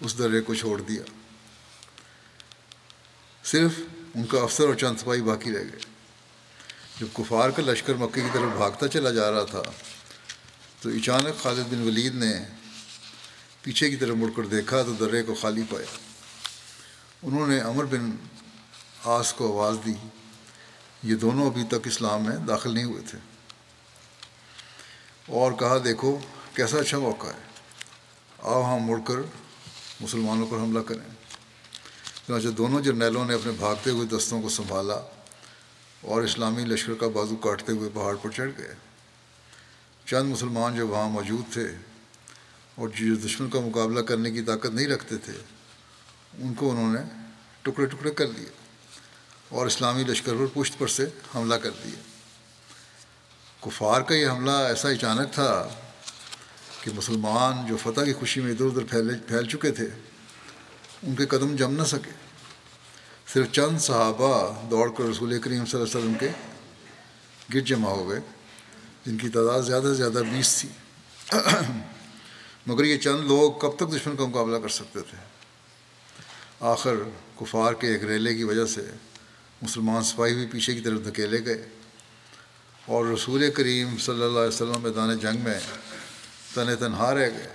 اس 0.00 0.18
درے 0.18 0.40
کو 0.40 0.54
چھوڑ 0.54 0.80
دیا۔ 0.80 1.02
صرف 3.44 3.70
ان 4.14 4.26
کا 4.26 4.40
افسر 4.40 4.64
اور 4.64 4.74
چند 4.74 4.96
سپاہی 5.00 5.22
باقی 5.22 5.50
رہ 5.50 5.62
گئے۔ 5.62 5.91
جب 7.02 7.08
کفار 7.12 7.50
کا 7.50 7.62
لشکر 7.62 7.94
مکے 7.94 8.20
کی 8.20 8.28
طرف 8.32 8.56
بھاگتا 8.56 8.88
چلا 8.88 9.10
جا 9.10 9.30
رہا 9.30 9.44
تھا، 9.44 9.62
تو 10.80 10.88
اچانک 10.88 11.42
خالد 11.42 11.72
بن 11.72 11.86
ولید 11.86 12.14
نے 12.14 12.32
پیچھے 13.62 13.90
کی 13.90 13.96
طرف 13.96 14.16
مڑ 14.16 14.30
کر 14.36 14.42
دیکھا 14.42 14.82
تو 14.82 14.92
درے 14.92 15.22
کو 15.22 15.34
خالی 15.34 15.62
پایا۔ 15.70 15.96
انہوں 17.22 17.46
نے 17.46 17.60
امر 17.60 17.84
بن 17.84 18.10
آس 19.04 19.32
کو 19.32 19.52
آواز 19.52 19.76
دی، 19.86 19.94
یہ 21.02 21.14
دونوں 21.14 21.46
ابھی 21.46 21.64
تک 21.64 21.86
اسلام 21.86 22.24
میں 22.24 22.36
داخل 22.36 22.74
نہیں 22.74 22.84
ہوئے 22.84 23.02
تھے۔ 23.10 23.18
اور 25.26 25.52
کہا، 25.52 25.78
دیکھو 25.84 26.18
کیسا 26.54 26.78
اچھا 26.78 26.98
موقع 26.98 27.26
ہے، 27.26 27.42
آؤ 28.38 28.62
ہم 28.62 28.82
مڑ 28.82 28.98
کر 29.06 29.22
مسلمانوں 30.00 30.46
پر 30.50 30.56
حملہ 30.56 30.80
کریں۔ 30.80 31.08
چنانچہ 32.26 32.48
دونوں 32.48 32.80
جرنیلوں 32.80 33.24
نے 33.24 33.34
اپنے 33.34 33.52
بھاگتے 33.52 33.90
ہوئے 33.90 34.06
دستوں 34.06 34.42
کو 34.42 34.48
سنبھالا۔ 34.48 35.11
اور 36.02 36.22
اسلامی 36.22 36.64
لشکر 36.64 36.94
کا 36.94 37.08
بازو 37.08 37.36
کاٹتے 37.36 37.72
ہوئے 37.72 37.90
پہاڑ 37.94 38.14
پر 38.14 38.30
چڑھ 38.30 38.50
گئے۔ 38.58 38.74
چند 40.06 40.30
مسلمان 40.30 40.76
جو 40.76 40.86
وہاں 40.88 41.08
موجود 41.08 41.52
تھے 41.52 41.66
اور 42.74 42.88
جو 42.88 43.14
دشمن 43.16 43.50
کا 43.50 43.60
مقابلہ 43.60 44.00
کرنے 44.00 44.30
کی 44.30 44.42
طاقت 44.42 44.74
نہیں 44.74 44.86
رکھتے 44.86 45.16
تھے، 45.16 45.32
ان 46.38 46.54
کو 46.54 46.70
انہوں 46.70 46.92
نے 46.92 47.00
ٹکڑے 47.62 47.86
ٹکڑے 47.86 48.10
کر 48.10 48.26
لیے 48.26 48.48
اور 49.48 49.66
اسلامی 49.66 50.04
لشکر 50.04 50.34
پر 50.34 50.46
پشت 50.54 50.78
پر 50.78 50.86
سے 50.86 51.06
حملہ 51.34 51.54
کر 51.54 51.70
دیا 51.84 52.00
کفار 53.60 54.00
کا 54.00 54.14
یہ 54.14 54.28
حملہ 54.28 54.50
ایسا 54.50 54.88
اچانک 54.88 55.32
تھا 55.34 55.68
کہ 56.82 56.90
مسلمان 56.94 57.66
جو 57.66 57.76
فتح 57.76 58.04
کی 58.04 58.12
خوشی 58.12 58.40
میں 58.40 58.52
ادھر 58.52 58.66
ادھر 58.66 58.84
پھیلے 58.84 59.14
پھیل 59.26 59.48
چکے 59.48 59.70
تھے، 59.70 59.86
ان 61.02 61.14
کے 61.14 61.26
قدم 61.26 61.56
جم 61.56 61.72
نہ 61.72 61.84
سکے۔ 61.84 62.10
صرف 63.34 63.52
چند 63.52 63.78
صحابہ 63.78 64.52
دوڑ 64.70 64.90
کر 64.98 65.04
رسول 65.04 65.40
کریم 65.40 65.66
صلی 65.66 65.80
اللہ 65.80 65.90
علیہ 65.90 65.98
وسلم 65.98 66.14
کے 66.14 66.28
گر 67.54 67.60
جمع 67.60 67.90
ہو 67.90 68.08
گئے، 68.08 68.20
جن 69.06 69.16
کی 69.16 69.28
تعداد 69.28 69.62
زیادہ 69.62 69.82
سے 69.82 69.94
زیادہ 69.94 70.22
بیس 70.30 70.56
تھی۔ 70.60 70.68
مگر 72.66 72.84
یہ 72.84 72.98
چند 72.98 73.20
لوگ 73.20 73.52
کب 73.52 73.76
تک 73.76 73.96
دشمن 73.96 74.16
کا 74.16 74.24
مقابلہ 74.24 74.56
کر 74.56 74.68
سکتے 74.68 75.00
تھے؟ 75.00 75.16
آخر 76.60 76.94
کفار 77.40 77.72
کے 77.72 77.86
ایک 77.86 78.04
ریلے 78.04 78.34
کی 78.34 78.44
وجہ 78.44 78.66
سے 78.66 78.80
مسلمان 79.62 80.02
سپاہی 80.02 80.34
بھی 80.34 80.46
پیچھے 80.46 80.74
کی 80.74 80.80
طرف 80.80 81.04
دھکیلے 81.04 81.44
گئے۔ 81.44 81.68
اور 82.86 83.06
رسول 83.06 83.50
کریم 83.50 83.98
صلی 83.98 84.22
اللہ 84.22 84.38
علیہ 84.38 84.48
وسلم 84.48 84.80
میدان 84.82 85.18
جنگ 85.18 85.40
میں 85.40 85.60
تن 86.54 86.76
تنہا 86.76 87.14
رہ 87.14 87.30
گئے۔ 87.30 87.48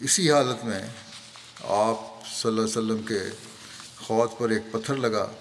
اسی 0.00 0.32
حالت 0.32 0.64
میں 0.64 0.82
آپ 1.64 1.96
صلی 2.26 2.48
اللہ 2.48 2.60
علیہ 2.60 2.78
وسلم 2.78 3.02
کے 3.02 3.20
خوات 4.08 4.38
پر 4.38 4.50
ایک 4.50 4.62
پتھر 4.72 4.96
لگا، 4.96 5.32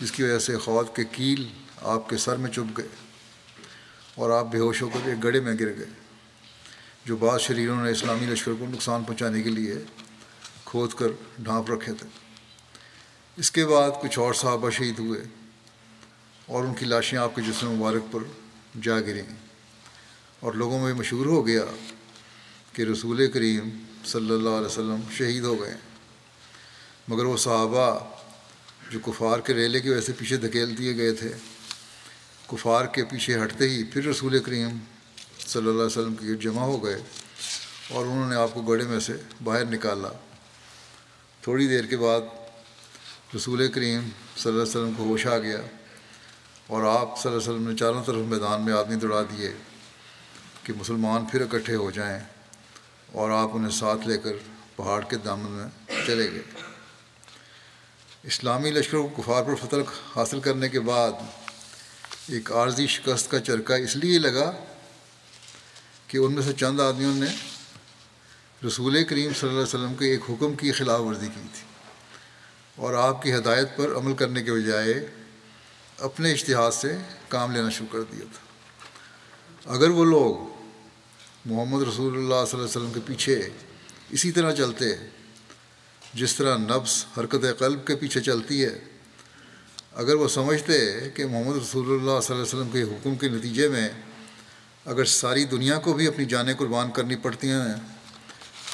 جس 0.00 0.12
کی 0.12 0.22
وجہ 0.22 0.38
سے 0.38 0.58
خوات 0.58 0.96
کے 0.96 1.04
کیل 1.04 1.48
آپ 1.82 2.08
کے 2.08 2.16
سر 2.16 2.36
میں 2.36 2.50
چپ 2.50 2.78
گئے 2.78 2.88
اور 4.14 4.30
آپ 4.30 4.46
بے 4.46 4.58
ہوش 4.58 4.82
ہو 4.82 4.88
کر 4.88 5.08
ایک 5.08 5.24
گڑھے 5.24 5.40
میں 5.40 5.54
گر 5.60 5.76
گئے، 5.76 5.86
جو 7.04 7.16
بعض 7.16 7.40
شریروں 7.40 7.84
نے 7.84 7.90
اسلامی 7.90 8.26
لشکر 8.26 8.52
کو 8.58 8.66
نقصان 8.66 9.04
پہنچانے 9.04 9.42
کے 9.42 9.50
لیے 9.50 9.74
کھود 10.64 10.92
کر 10.92 11.06
ڈھانپ 11.38 11.70
رکھے 11.70 11.92
تھے۔ 11.92 12.08
اس 13.36 13.50
کے 13.50 13.66
بعد 13.66 13.90
کچھ 14.02 14.18
اور 14.18 14.34
صحابہ 14.34 14.70
شہید 14.70 14.98
ہوئے 14.98 15.24
اور 16.46 16.64
ان 16.64 16.74
کی 16.74 16.86
لاشیں 16.86 17.18
آپ 17.18 17.34
کے 17.34 17.42
جسم 17.42 17.70
مبارک 17.70 18.12
پر 18.12 18.20
جا 18.82 19.00
گریں۔ 19.00 19.36
اور 20.40 20.52
لوگوں 20.52 20.78
میں 20.78 20.94
مشہور 20.94 21.26
ہو 21.26 21.46
گیا 21.46 21.62
کہ 22.72 22.82
رسول 22.82 23.30
کریم 23.32 23.68
صلی 24.04 24.30
اللہ 24.30 24.48
علیہ 24.48 24.66
وسلم 24.66 25.00
شہید 25.10 25.44
ہو 25.44 25.60
گئے۔ 25.60 25.76
مگر 27.08 27.24
وہ 27.24 27.36
صحابہ 27.36 27.98
جو 28.90 28.98
کفار 29.00 29.38
کے 29.38 29.54
ریلے 29.54 29.80
کی 29.80 29.88
وجہ 29.90 30.00
سے 30.00 30.12
پیچھے 30.12 30.36
دھکیل 30.36 30.76
دیے 30.78 30.96
گئے 30.96 31.12
تھے، 31.12 31.32
کفار 32.48 32.84
کے 32.84 33.04
پیچھے 33.04 33.42
ہٹتے 33.42 33.68
ہی 33.68 33.82
پھر 33.84 34.06
رسول 34.06 34.38
کریم 34.38 34.78
صلی 35.38 35.60
اللہ 35.60 35.70
علیہ 35.70 35.98
وسلم 35.98 36.14
کی 36.14 36.36
جمع 36.36 36.62
ہو 36.62 36.84
گئے 36.84 36.98
اور 37.90 38.06
انہوں 38.06 38.28
نے 38.30 38.36
آپ 38.36 38.54
کو 38.54 38.62
گڑے 38.62 38.84
میں 38.84 39.00
سے 39.00 39.12
باہر 39.44 39.64
نکالا۔ 39.64 40.08
تھوڑی 41.42 41.66
دیر 41.68 41.86
کے 41.86 41.96
بعد 41.96 42.20
رسول 43.36 43.66
کریم 43.72 44.00
صلی 44.36 44.52
اللہ 44.52 44.62
علیہ 44.62 44.70
وسلم 44.70 44.92
کو 44.96 45.04
ہوش 45.04 45.26
آ 45.26 45.38
گیا 45.38 45.60
اور 46.66 46.82
آپ 46.82 47.18
صلی 47.18 47.30
اللہ 47.30 47.42
علیہ 47.42 47.50
وسلم 47.50 47.68
نے 47.70 47.76
چاروں 47.76 48.02
طرف 48.04 48.26
میدان 48.26 48.64
میں 48.64 48.72
آدمی 48.72 48.96
دوڑا 48.96 49.22
دیے 49.22 49.52
کہ 50.62 50.72
مسلمان 50.76 51.24
پھر 51.24 51.40
اکٹھے 51.40 51.74
ہو 51.74 51.90
جائیں 51.90 52.18
اور 53.12 53.30
آپ 53.30 53.56
انہیں 53.56 53.70
ساتھ 53.70 54.06
لے 54.08 54.18
کر 54.18 54.36
پہاڑ 54.76 55.00
کے 55.10 55.16
دامن 55.16 55.50
میں 55.50 55.68
چلے 56.06 56.30
گئے۔ 56.32 56.55
اسلامی 58.26 58.70
لشکر 58.70 58.98
کو 58.98 59.22
کفار 59.22 59.42
پر 59.42 59.54
فتح 59.54 59.76
حاصل 60.16 60.40
کرنے 60.40 60.68
کے 60.68 60.80
بعد 60.80 61.12
ایک 62.28 62.52
عارضی 62.52 62.86
شکست 62.86 63.30
کا 63.30 63.40
چرکا 63.40 63.74
اس 63.74 63.96
لیے 63.96 64.18
لگا 64.18 64.52
کہ 66.06 66.18
ان 66.18 66.32
میں 66.32 66.42
سے 66.42 66.52
چند 66.52 66.80
آدمیوں 66.80 67.14
نے 67.14 67.26
رسول 68.66 69.04
کریم 69.04 69.32
صلی 69.32 69.48
اللہ 69.48 69.60
علیہ 69.60 69.74
وسلم 69.74 69.94
کے 69.94 70.04
ایک 70.04 70.20
حکم 70.30 70.54
کی 70.54 70.72
خلاف 70.72 71.00
ورزی 71.00 71.26
کی 71.26 71.40
تھی 71.54 71.64
اور 72.76 72.94
آپ 72.94 73.22
کی 73.22 73.34
ہدایت 73.34 73.76
پر 73.76 73.96
عمل 73.96 74.14
کرنے 74.14 74.42
کے 74.42 74.52
بجائے 74.52 75.06
اپنے 75.98 76.32
اشتہاد 76.32 76.70
سے 76.70 76.96
کام 77.28 77.52
لینا 77.52 77.70
شروع 77.70 77.92
کر 77.92 78.02
دیا 78.02 78.24
تھا۔ 78.32 79.72
اگر 79.72 79.88
وہ 79.88 80.04
لوگ 80.04 80.36
محمد 81.44 81.82
رسول 81.82 82.06
اللہ 82.06 82.24
صلی 82.24 82.32
اللہ 82.32 82.54
علیہ 82.54 82.64
وسلم 82.64 82.92
کے 82.92 83.00
پیچھے 83.06 83.48
اسی 84.10 84.32
طرح 84.32 84.52
چلتے 84.52 84.86
جس 86.16 86.34
طرح 86.34 86.56
نفس 86.58 87.04
حرکت 87.18 87.44
قلب 87.58 87.86
کے 87.86 87.96
پیچھے 87.96 88.20
چلتی 88.20 88.64
ہے، 88.64 88.78
اگر 89.94 90.14
وہ 90.14 90.28
سمجھتے 90.28 90.78
کہ 91.14 91.26
محمد 91.26 91.56
رسول 91.56 91.86
اللہ 91.88 92.20
صلی 92.20 92.34
اللہ 92.34 92.42
علیہ 92.42 92.54
وسلم 92.54 92.70
کے 92.72 92.82
حکم 92.84 93.14
کے 93.16 93.28
نتیجے 93.28 93.68
میں 93.68 93.88
اگر 94.86 95.04
ساری 95.12 95.44
دنیا 95.44 95.78
کو 95.78 95.92
بھی 95.92 96.06
اپنی 96.06 96.24
جانیں 96.24 96.54
قربان 96.54 96.90
کرنی 96.90 97.16
پڑتی 97.22 97.50
ہیں، 97.50 97.74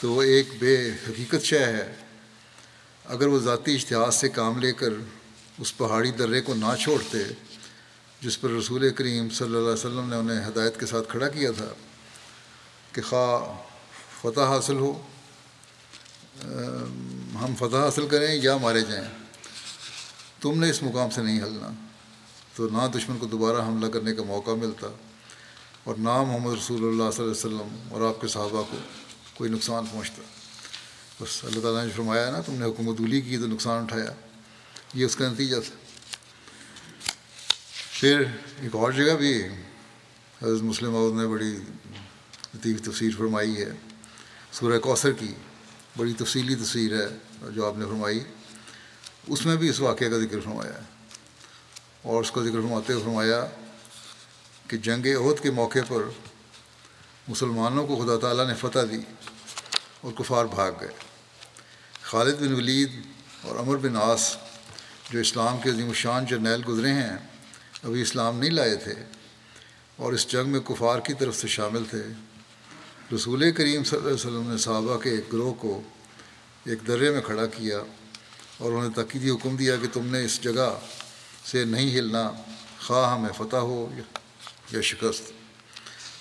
تو 0.01 0.13
وہ 0.13 0.23
ایک 0.23 0.49
بے 0.59 0.77
حقیقت 1.09 1.45
شے 1.45 1.59
ہے۔ 1.59 1.93
اگر 3.05 3.27
وہ 3.27 3.39
ذاتی 3.39 3.75
اشتہار 3.75 4.11
سے 4.11 4.29
کام 4.29 4.59
لے 4.59 4.73
کر 4.73 4.93
اس 5.59 5.77
پہاڑی 5.77 6.11
درے 6.11 6.41
کو 6.41 6.55
نہ 6.55 6.75
چھوڑتے، 6.81 7.19
جس 8.23 8.41
پر 8.41 8.51
رسول 8.51 8.89
کریم 8.91 9.31
صلی 9.31 9.47
اللہ 9.47 9.59
علیہ 9.59 9.87
وسلم 9.87 10.09
نے 10.09 10.17
انہیں 10.17 10.47
ہدایت 10.49 10.79
کے 10.81 10.87
ساتھ 10.87 11.09
کھڑا 11.09 11.29
کیا 11.29 11.51
تھا 11.57 11.73
کہ 12.93 13.03
خواہ 13.03 13.53
فتح 14.21 14.47
حاصل 14.49 14.77
ہو 14.77 14.93
ہم 17.35 17.55
فتح 17.59 17.77
حاصل 17.77 18.09
کریں 18.09 18.35
یا 18.43 18.57
مارے 18.57 18.81
جائیں۔ 18.81 19.09
تم 20.41 20.61
نے 20.61 20.71
اس 20.71 20.83
مقام 20.83 21.11
سے 21.11 21.23
نہیں 21.23 21.41
ہلنا۔ 21.41 21.69
تو 22.57 22.69
نہ 22.73 22.99
دشمن 22.99 23.19
کو 23.19 23.27
دوبارہ 23.27 23.63
حملہ 23.67 23.87
کرنے 23.87 24.15
کا 24.15 24.23
موقع 24.23 24.51
ملتا۔ 24.51 24.87
اور 25.85 25.95
نہ 25.95 26.23
محمد 26.23 26.53
رسول 26.53 26.79
اللہ 26.79 27.11
صلی 27.11 27.23
اللہ 27.23 27.23
علیہ 27.23 27.31
وسلم 27.31 27.89
اور 27.91 28.09
آپ 28.09 28.21
کے 28.21 28.29
صحابہ 28.29 28.63
کو 28.71 28.77
کوئی 29.35 29.51
نقصان 29.51 29.87
پہنچتا۔ 29.87 30.23
بس 31.21 31.45
اللہ 31.45 31.61
تعالیٰ 31.61 31.85
نے 31.85 31.91
فرمایا 31.91 32.31
نا، 32.31 32.41
تم 32.41 32.55
نے 32.55 32.65
حکومت 32.65 32.99
دولی 32.99 33.21
کی 33.21 33.39
تو 33.39 33.47
نقصان 33.47 33.83
اٹھایا۔ 33.83 34.13
یہ 34.95 35.05
اس 35.05 35.17
کا 35.17 35.33
نتیجہ 35.33 35.57
تھا۔ 35.57 35.75
پھر 37.93 38.23
ایک 38.61 38.75
اور 38.75 38.93
جگہ 38.93 39.13
بھی 39.13 39.43
حضرت 40.43 40.63
مسلم 40.63 40.97
عورت 40.97 41.15
نے 41.15 41.27
بڑی 41.27 41.57
لطیف 42.55 42.83
تفسیر 42.83 43.11
فرمائی 43.19 43.57
ہے۔ 43.57 43.73
سورہ 44.53 44.79
کوثر 44.79 45.13
کی۔ 45.13 45.35
بڑی 45.97 46.13
تفصیلی 46.13 46.55
تصویر 46.55 46.93
ہے 47.01 47.07
جو 47.51 47.67
آپ 47.67 47.79
نے 47.79 47.85
فرمائی۔ 47.85 48.25
اس 49.27 49.47
میں 49.47 49.57
بھی 49.57 49.69
اس 49.69 49.81
واقعہ 49.81 50.07
کا 50.07 50.19
ذکر 50.19 50.41
فرمایا 50.41 50.75
ہے۔ 50.75 50.81
اور 52.03 52.21
اس 52.21 52.31
کا 52.31 52.41
ذکر 52.41 52.53
فرماتے 52.53 52.93
ہوئے 52.93 53.05
فرمایا 53.05 53.47
کہ 54.69 54.77
جنگ 54.77 55.07
عہد 55.07 55.43
کے 55.43 55.51
موقع 55.51 55.79
پر 55.89 56.03
مسلمانوں 57.29 57.87
کو 57.87 57.97
خدا 57.97 58.19
تعالیٰ 58.19 58.47
نے 58.47 58.55
فتح 58.55 58.79
دی 58.91 59.01
اور 60.01 60.13
کفار 60.13 60.45
بھاگ 60.45 60.73
گئے۔ 60.81 60.89
خالد 62.03 62.35
بن 62.35 62.55
ولید 62.55 62.93
اور 63.43 63.57
عمر 63.57 63.77
بن 63.77 63.97
عاص 63.97 64.37
جو 65.11 65.19
اسلام 65.19 65.59
کے 65.59 65.71
عظیم 65.71 65.89
الشان 65.89 66.27
جرنیل 66.27 66.63
گزرے 66.69 66.93
ہیں، 66.93 67.17
ابھی 67.83 68.03
اسلام 68.03 68.39
نہیں 68.39 68.51
لائے 68.51 68.77
تھے 68.77 68.95
اور 69.97 70.13
اس 70.13 70.29
جنگ 70.29 70.49
میں 70.49 70.61
کفار 70.61 70.99
کی 70.99 71.15
طرف 71.15 71.37
سے 71.37 71.49
شامل 71.49 71.85
تھے۔ 71.91 72.03
رسول 73.15 73.53
کریم 73.53 73.85
صلی 73.85 73.97
اللہ 73.97 74.09
علیہ 74.09 74.17
وسلم 74.17 74.51
نے 74.51 74.59
صحابہ 74.59 74.99
کے 74.99 75.11
ایک 75.11 75.33
گروہ 75.33 75.55
کو 75.55 75.83
ایک 76.65 76.79
درے 76.87 77.11
میں 77.11 77.21
کھڑا 77.21 77.47
کیا 77.47 77.79
اور 78.59 78.73
انہیں 78.73 78.93
تقیدی 78.95 79.31
حکم 79.31 79.57
دیا 79.57 79.77
کہ 79.77 79.89
تم 79.93 80.07
نے 80.07 80.25
اس 80.25 80.43
جگہ 80.43 80.79
سے 81.45 81.65
نہیں 81.65 81.99
ہلنا، 81.99 82.31
خواہ 82.87 83.15
ہمیں 83.15 83.33
فتح 83.39 83.57
ہو 83.57 83.95
یا 84.73 84.81
شکست۔ 84.81 85.33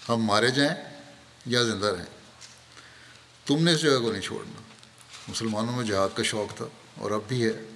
ہم 0.09 0.15
مارے 0.15 0.51
جائیں 0.51 1.01
یا 1.45 1.63
زندہ 1.63 1.85
رہیں۔ 1.85 2.05
تم 3.45 3.63
نے 3.63 3.73
اس 3.73 3.81
جگہ 3.81 3.99
کو 3.99 4.11
نہیں 4.11 4.21
چھوڑنا۔ 4.21 4.61
مسلمانوں 5.27 5.75
میں 5.75 5.85
جہاد 5.85 6.09
کا 6.17 6.23
شوق 6.23 6.57
تھا 6.57 6.65
اور 6.97 7.11
اب 7.11 7.21
بھی 7.27 7.45
ہے۔ 7.45 7.69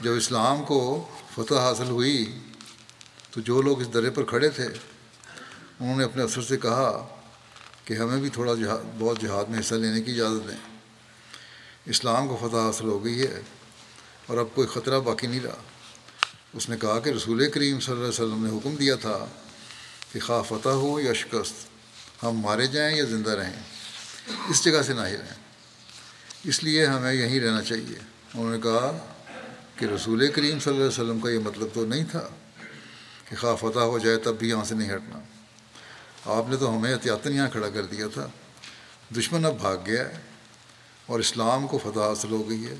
جب 0.00 0.12
اسلام 0.12 0.64
کو 0.64 1.08
فتح 1.34 1.54
حاصل 1.54 1.88
ہوئی 1.88 2.38
تو 3.30 3.40
جو 3.40 3.62
لوگ 3.62 3.80
اس 3.80 3.94
درے 3.94 4.10
پر 4.10 4.24
کھڑے 4.24 4.48
تھے، 4.48 4.66
انہوں 5.80 5.96
نے 5.96 6.04
اپنے 6.04 6.22
افسر 6.22 6.42
سے 6.42 6.56
کہا 6.56 7.14
کہ 7.88 7.94
ہمیں 7.94 8.16
بھی 8.16 8.28
تھوڑا 8.28 8.54
جہاد 8.54 8.78
بہت 8.98 9.20
جہاد 9.20 9.44
میں 9.44 9.60
حصہ 9.60 9.74
لینے 9.74 10.00
کی 10.00 10.12
اجازت 10.12 10.48
دیں۔ 10.48 10.56
اسلام 11.86 12.28
کو 12.28 12.36
فتح 12.36 12.56
حاصل 12.56 12.84
ہو 12.84 13.04
گئی 13.04 13.20
ہے 13.20 13.40
اور 14.26 14.38
اب 14.38 14.46
کوئی 14.54 14.68
خطرہ 14.68 15.00
باقی 15.00 15.26
نہیں 15.26 15.40
رہا۔ 15.40 15.62
اس 16.54 16.68
نے 16.68 16.76
کہا 16.80 17.00
کہ 17.00 17.10
رسول 17.10 17.50
کریم 17.50 17.80
صلی 17.80 17.92
اللہ 17.92 18.04
علیہ 18.04 18.24
وسلم 18.24 18.46
نے 18.46 18.56
حکم 18.56 18.76
دیا 18.76 18.94
تھا 18.94 19.26
کہ 20.12 20.20
خواہ 20.20 20.42
فتح 20.42 20.68
ہو 20.68 21.00
یا 21.00 21.12
شکست، 21.12 21.54
ہم 22.22 22.30
مارے 22.30 22.66
جائیں 22.66 22.96
یا 22.96 23.04
زندہ 23.04 23.30
رہیں، 23.30 23.62
اس 24.48 24.64
جگہ 24.64 24.82
سے 24.82 24.92
نہ 24.92 25.00
ہی 25.00 25.16
رہیں۔ 25.16 25.34
اس 26.44 26.64
لیے 26.64 26.86
ہمیں 26.86 27.12
یہیں 27.12 27.40
رہنا 27.40 27.62
چاہیے۔ 27.62 27.98
انہوں 28.34 28.50
نے 28.50 28.60
کہا 28.60 29.14
کہ 29.76 29.84
رسول 29.84 30.32
کریم 30.32 30.60
صلی 30.60 30.72
اللہ 30.72 30.84
علیہ 30.84 31.02
وسلم 31.02 31.20
کا 31.20 31.30
یہ 31.30 31.38
مطلب 31.38 31.68
تو 31.74 31.86
نہیں 31.86 32.04
تھا 32.10 32.28
کہ 33.28 33.36
خواہ 33.36 33.56
فتح 33.56 33.80
ہو 33.80 33.98
جائے 33.98 34.16
تب 34.16 34.38
بھی 34.38 34.48
یہاں 34.48 34.64
سے 34.64 34.74
نہیں 34.74 34.94
ہٹنا۔ 34.94 35.37
آپ 36.26 36.44
نے 36.48 36.56
تو 36.56 36.76
ہمیں 36.76 36.92
احتیاطن 36.92 37.32
یہاں 37.32 37.50
کھڑا 37.50 37.68
کر 37.68 37.86
دیا 37.86 38.06
تھا۔ 38.14 38.26
دشمن 39.16 39.44
اب 39.44 39.60
بھاگ 39.60 39.76
گیا 39.86 40.08
ہے 40.08 40.20
اور 41.06 41.20
اسلام 41.20 41.66
کو 41.66 41.78
فتح 41.78 42.00
حاصل 42.00 42.30
ہو 42.30 42.48
گئی 42.48 42.66
ہے۔ 42.66 42.76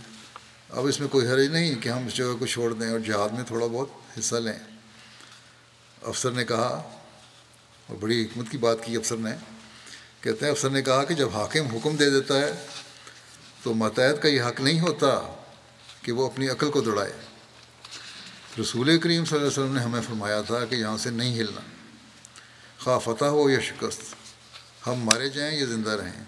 اب 0.70 0.87
اس 0.87 1.01
میں 1.01 1.09
کوئی 1.09 1.27
حرج 1.27 1.46
نہیں 1.46 1.74
کہ 1.74 1.88
ہم 1.88 2.07
اس 2.07 2.14
جگہ 2.14 2.37
کو 2.38 2.46
چھوڑ 2.46 2.72
دیں 2.72 2.90
اور 2.90 2.98
جہاد 2.98 3.29
میں 3.29 3.44
تھوڑا 3.44 3.66
بہت 3.66 3.88
حصہ 4.18 4.37
لیں۔ 4.37 4.59
افسر 6.03 6.31
نے 6.31 6.44
کہا، 6.44 6.83
اور 7.87 7.96
بڑی 7.96 8.24
حکمت 8.24 8.51
کی 8.51 8.59
بات 8.59 8.85
کی 8.85 8.96
افسر 8.96 9.16
نے، 9.16 9.31
کہتے 10.20 10.44
ہیں، 10.44 10.53
افسر 10.53 10.70
نے 10.70 10.83
کہا 10.83 11.05
کہ 11.05 11.14
جب 11.14 11.29
حاکم 11.35 11.66
حکم 11.66 11.96
دے 11.96 12.11
دیتا 12.11 12.38
ہے 12.38 12.66
تو 13.62 13.74
ماتحت 13.74 14.22
کا 14.22 14.29
یہ 14.29 14.42
حق 14.42 14.61
نہیں 14.61 14.81
ہوتا 14.81 15.20
کہ 16.03 16.12
وہ 16.12 16.27
اپنی 16.27 16.48
عقل 16.48 16.70
کو 16.70 16.81
دوڑائے۔ 16.81 17.12
رسول 18.61 18.98
کریم 18.98 19.24
صلی 19.24 19.38
اللہ 19.38 19.48
علیہ 19.48 19.62
وسلم 19.62 19.74
نے 19.74 19.81
ہمیں 19.81 20.01
فرمایا 20.01 20.40
تھا 20.40 20.64
کہ 20.64 20.74
یہاں 20.74 20.96
سے 20.96 21.11
نہیں 21.11 21.40
ہلنا۔ 21.40 21.61
خواہ 22.88 23.14
فتح 23.14 23.24
ہو 23.24 23.51
یا 23.51 23.61
شکست، 23.61 24.01
ہم 24.87 24.94
مارے 24.94 25.29
جائیں 25.29 25.59
یا 25.59 25.64
زندہ 25.64 25.90
رہیں؟ 25.90 26.24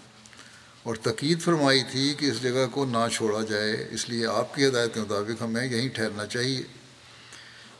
اور 0.83 0.95
تقید 0.95 1.41
فرمائی 1.41 1.83
تھی 1.91 2.13
کہ 2.13 2.25
اس 2.25 2.41
جگہ 2.41 2.67
کو 2.71 2.85
نہ 2.85 2.97
چھوڑا 3.13 3.43
جائے، 3.43 3.87
اس 3.91 4.09
لیے 4.09 4.27
آپ 4.27 4.55
کی 4.55 4.67
ہدایت 4.67 4.93
کے 4.93 4.99
مطابق 4.99 5.41
ہمیں 5.41 5.65
یہیں 5.65 5.89
ٹھہرنا 5.89 6.25
چاہیے۔ 6.25 6.63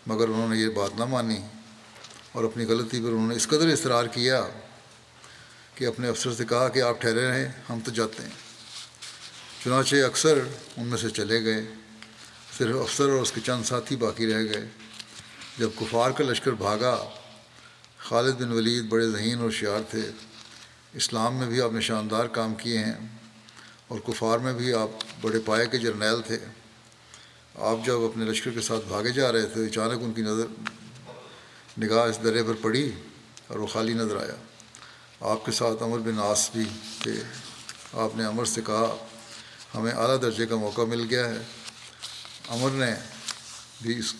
مگر 0.07 0.27
انہوں 0.27 0.49
نے 0.49 0.57
یہ 0.57 0.69
بات 0.69 0.99
نہ 0.99 1.05
مانی 1.05 1.41
اور 2.31 2.43
اپنی 2.43 2.65
غلطی 2.65 2.99
پر 2.99 3.07
انہوں 3.07 3.27
نے 3.27 3.35
اس 3.35 3.47
قدر 3.47 3.67
اصرار 3.67 4.05
کیا 4.05 4.43
کہ 5.75 5.85
اپنے 5.85 6.07
افسر 6.07 6.33
سے 6.33 6.45
کہا 6.45 6.67
کہ 6.67 6.81
آپ 6.81 7.01
ٹھہرے 7.01 7.29
رہیں، 7.29 7.49
ہم 7.69 7.79
تو 7.79 7.91
جاتے 7.91 8.23
ہیں۔ 8.23 8.29
چنانچہ 9.63 9.95
اکثر 9.95 10.39
ان 10.77 10.87
میں 10.87 10.97
سے 10.97 11.09
چلے 11.09 11.43
گئے، 11.43 11.61
صرف 12.57 12.75
افسر 12.75 13.09
اور 13.09 13.21
اس 13.21 13.31
کے 13.31 13.41
چند 13.41 13.63
ساتھی 13.63 13.95
باقی 13.95 14.33
رہ 14.33 14.43
گئے۔ 14.43 14.67
جب 15.57 15.69
کفار 15.79 16.11
کا 16.11 16.23
لشکر 16.23 16.51
بھاگا 16.51 17.09
خالد 18.11 18.33
بن 18.33 18.51
ولید 18.51 18.83
بڑے 18.83 19.09
ذہین 19.09 19.39
اور 19.39 19.51
شیار 19.51 19.79
تھے۔ 19.89 20.11
اسلام 20.93 21.35
میں 21.35 21.47
بھی 21.47 21.61
آپ 21.61 21.71
نے 21.71 21.81
شاندار 21.81 22.25
کام 22.25 22.55
کیے 22.55 22.77
ہیں 22.77 22.93
اور 23.87 23.99
کفار 23.99 24.37
میں 24.37 24.53
بھی 24.53 24.73
آپ 24.73 24.89
بڑے 25.21 25.39
پائے 25.39 25.65
کے 25.65 25.77
جرنیل 25.77 26.21
تھے۔ 26.27 26.39
آپ 27.55 27.77
جب 27.85 28.01
اپنے 28.01 28.25
لشکر 28.25 28.51
کے 28.51 28.61
ساتھ 28.61 28.87
بھاگے 28.87 29.09
جا 29.09 29.31
رہے 29.31 29.45
تھے، 29.45 29.65
اچانک 29.65 30.03
ان 30.03 30.13
کی 30.13 30.21
نظر 30.21 30.45
نگاہ 31.79 32.03
اس 32.03 32.19
درے 32.23 32.43
پر 32.43 32.53
پڑی 32.61 32.91
اور 33.47 33.59
وہ 33.59 33.67
خالی 33.67 33.93
نظر 33.93 34.17
آیا۔ 34.17 34.35
آپ 35.31 35.45
کے 35.45 35.51
ساتھ 35.51 35.83
عمر 35.83 35.99
بن 35.99 36.19
آس 36.19 36.49
بھی 36.53 36.65
تھے۔ 37.03 37.23
آپ 37.93 38.15
نے 38.15 38.25
عمر 38.25 38.45
سے 38.45 38.61
کہا، 38.67 39.07
ہمیں 39.75 39.91
اعلیٰ 39.91 40.21
درجے 40.21 40.45
کا 40.45 40.55
موقع 40.55 40.81
مل 40.81 41.07
گیا 41.09 41.29
ہے۔ 41.29 41.41
عمر 42.49 42.69
نے 42.69 42.93
بھی 43.81 43.99
اس 43.99 44.13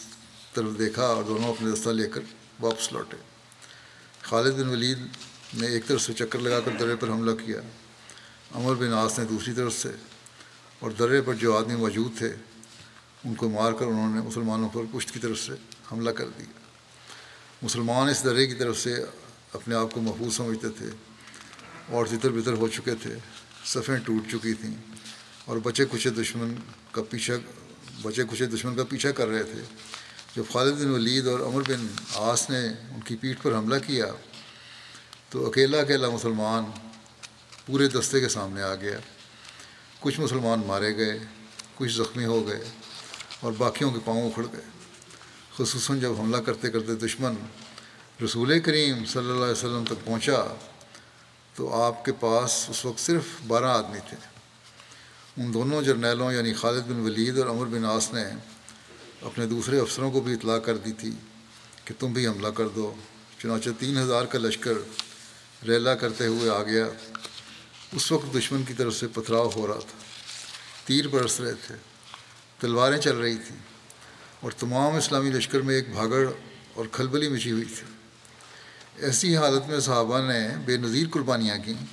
طرف 0.53 0.69
دیکھا 0.79 1.03
اور 1.03 1.23
دونوں 1.23 1.49
اپنے 1.49 1.71
دستہ 1.71 1.89
لے 1.89 2.09
کر 2.09 2.21
واپس 2.59 2.93
لوٹے۔ 2.93 3.17
خالد 4.23 4.53
بن 4.53 4.69
ولید 4.69 4.97
نے 5.53 5.67
ایک 5.67 5.87
طرف 5.87 6.01
سے 6.01 6.13
چکر 6.13 6.39
لگا 6.39 6.59
کر 6.59 6.71
درے 6.79 6.95
پر 6.95 7.09
حملہ 7.09 7.31
کیا۔ 7.45 7.59
عمر 8.51 8.75
بن 8.75 8.93
آس 8.93 9.19
نے 9.19 9.25
دوسری 9.25 9.53
طرف 9.53 9.73
سے۔ 9.73 9.89
اور 10.79 10.91
درے 10.91 11.21
پر 11.21 11.33
جو 11.33 11.57
آدمی 11.57 11.75
موجود 11.75 12.17
تھے، 12.17 12.35
ان 13.23 13.35
کو 13.35 13.49
مار 13.49 13.71
کر 13.71 13.85
انہوں 13.85 14.15
نے 14.15 14.21
مسلمانوں 14.21 14.69
پر 14.69 14.81
پشت 14.91 15.11
کی 15.11 15.19
طرف 15.19 15.39
سے 15.39 15.51
حملہ 15.91 16.09
کر 16.09 16.27
دیا۔ 16.27 16.59
مسلمان 17.61 18.09
اس 18.09 18.23
درے 18.23 18.47
کی 18.47 18.53
طرف 18.53 18.79
سے 18.79 19.05
اپنے 19.53 19.75
آپ 19.75 19.91
کو 19.91 20.01
محفوظ 20.01 20.35
سمجھتے 20.35 20.69
تھے 20.69 20.89
اور 21.87 22.05
تتر 22.05 22.29
بتر 22.29 22.53
ہو 22.53 22.67
چکے 22.67 22.95
تھے۔ 22.95 23.15
صفیں 23.65 23.97
ٹوٹ 23.97 24.31
چکی 24.31 24.53
تھیں 24.53 24.73
اور 25.45 25.57
بچے 25.57 25.85
کچھ 25.91 26.07
دشمن 26.07 26.53
کا 26.91 27.01
پیچھا، 27.09 27.33
بچے 28.01 28.23
کچھ 28.29 28.43
دشمن 28.43 28.75
کا 28.75 28.83
پیچھا 28.83 29.11
کر 29.11 29.27
رہے 29.27 29.43
تھے۔ 29.43 29.63
جب 30.35 30.43
خالد 30.51 30.73
بن 30.73 30.89
ولید 30.89 31.27
اور 31.27 31.39
عمر 31.39 31.61
بن 31.61 31.87
آس 32.15 32.49
نے 32.49 32.67
ان 32.67 32.99
کی 33.01 33.15
پیٹھ 33.15 33.43
پر 33.43 33.55
حملہ 33.55 33.75
کیا 33.87 34.05
تو 35.29 35.47
اکیلا 35.47 35.77
اکیلا 35.77 36.09
مسلمان 36.09 36.63
پورے 37.65 37.87
دستے 37.87 38.19
کے 38.19 38.29
سامنے 38.29 38.61
آ 38.61 38.75
گیا۔ 38.75 38.99
کچھ 39.99 40.19
مسلمان 40.19 40.61
مارے 40.65 40.97
گئے، 40.97 41.19
کچھ 41.75 41.91
زخمی 41.91 42.25
ہو 42.25 42.47
گئے 42.47 42.63
اور 43.39 43.51
باقیوں 43.57 43.91
کے 43.91 43.99
پاؤں 44.05 44.29
اکھڑ 44.29 44.45
گئے۔ 44.53 44.65
خصوصاً 45.57 45.99
جب 45.99 46.11
حملہ 46.19 46.37
کرتے 46.37 46.69
کرتے 46.69 46.95
دشمن 46.95 47.33
رسول 48.23 48.59
کریم 48.59 49.05
صلی 49.05 49.29
اللہ 49.29 49.43
علیہ 49.43 49.51
وسلم 49.51 49.83
تک 49.85 50.05
پہنچا 50.05 50.55
تو 51.55 51.83
آپ 51.83 52.05
کے 52.05 52.11
پاس 52.11 52.65
اس 52.69 52.85
وقت 52.85 52.99
صرف 52.99 53.23
بارہ 53.47 53.65
آدمی 53.65 53.99
تھے۔ 54.09 54.17
ان 55.37 55.53
دونوں 55.53 55.81
جرنیلوں 55.81 56.31
یعنی 56.31 56.53
خالد 56.53 56.81
بن 56.81 56.99
ولید 56.99 57.37
اور 57.37 57.47
عمر 57.47 57.65
بن 57.65 57.85
آس 57.85 58.13
نے 58.13 58.23
اپنے 59.21 59.45
دوسرے 59.45 59.79
افسروں 59.79 60.11
کو 60.11 60.21
بھی 60.21 60.33
اطلاع 60.33 60.57
کر 60.57 60.77
دی 60.77 60.91
تھی 60.91 61.11
کہ 61.85 61.93
تم 61.99 62.13
بھی 62.13 62.27
حملہ 62.27 62.47
کر 62.47 62.67
دو۔ 62.67 62.95
چنانچہ 63.41 63.69
تین 63.79 63.97
ہزار 63.97 64.25
کا 64.25 64.39
لشکر 64.39 64.73
ریلا 65.67 65.95
کرتے 65.95 66.27
ہوئے 66.27 66.49
آ 66.49 66.63
گیا۔ 66.63 66.87
اس 67.93 68.11
وقت 68.11 68.37
دشمن 68.37 68.63
کی 68.63 68.73
طرف 68.73 68.95
سے 68.95 69.07
پتھراؤ 69.07 69.49
ہو 69.55 69.67
رہا 69.67 69.79
تھا۔ 69.79 69.99
تیر 70.85 71.07
برس 71.07 71.39
رہے 71.39 71.53
تھے۔ 71.53 71.75
تلواریں 72.59 72.97
چل 72.97 73.17
رہی 73.17 73.35
تھیں۔ 73.35 73.57
اور 74.39 74.51
تمام 74.51 74.95
اسلامی 74.95 75.29
لشکر 75.29 75.61
میں 75.61 75.75
ایک 75.75 75.89
بھاگڑ 75.89 76.29
اور 76.73 76.85
کھلبلی 76.91 77.29
مچی 77.29 77.51
ہوئی 77.51 77.65
تھی۔ 77.65 77.93
ایسی 78.97 79.37
حالت 79.37 79.67
میں 79.67 79.79
صحابہ 79.79 80.19
نے 80.19 80.49
بے 80.65 80.77
نظیر 80.77 81.07
قربانیاں 81.11 81.57
کیں، 81.57 81.85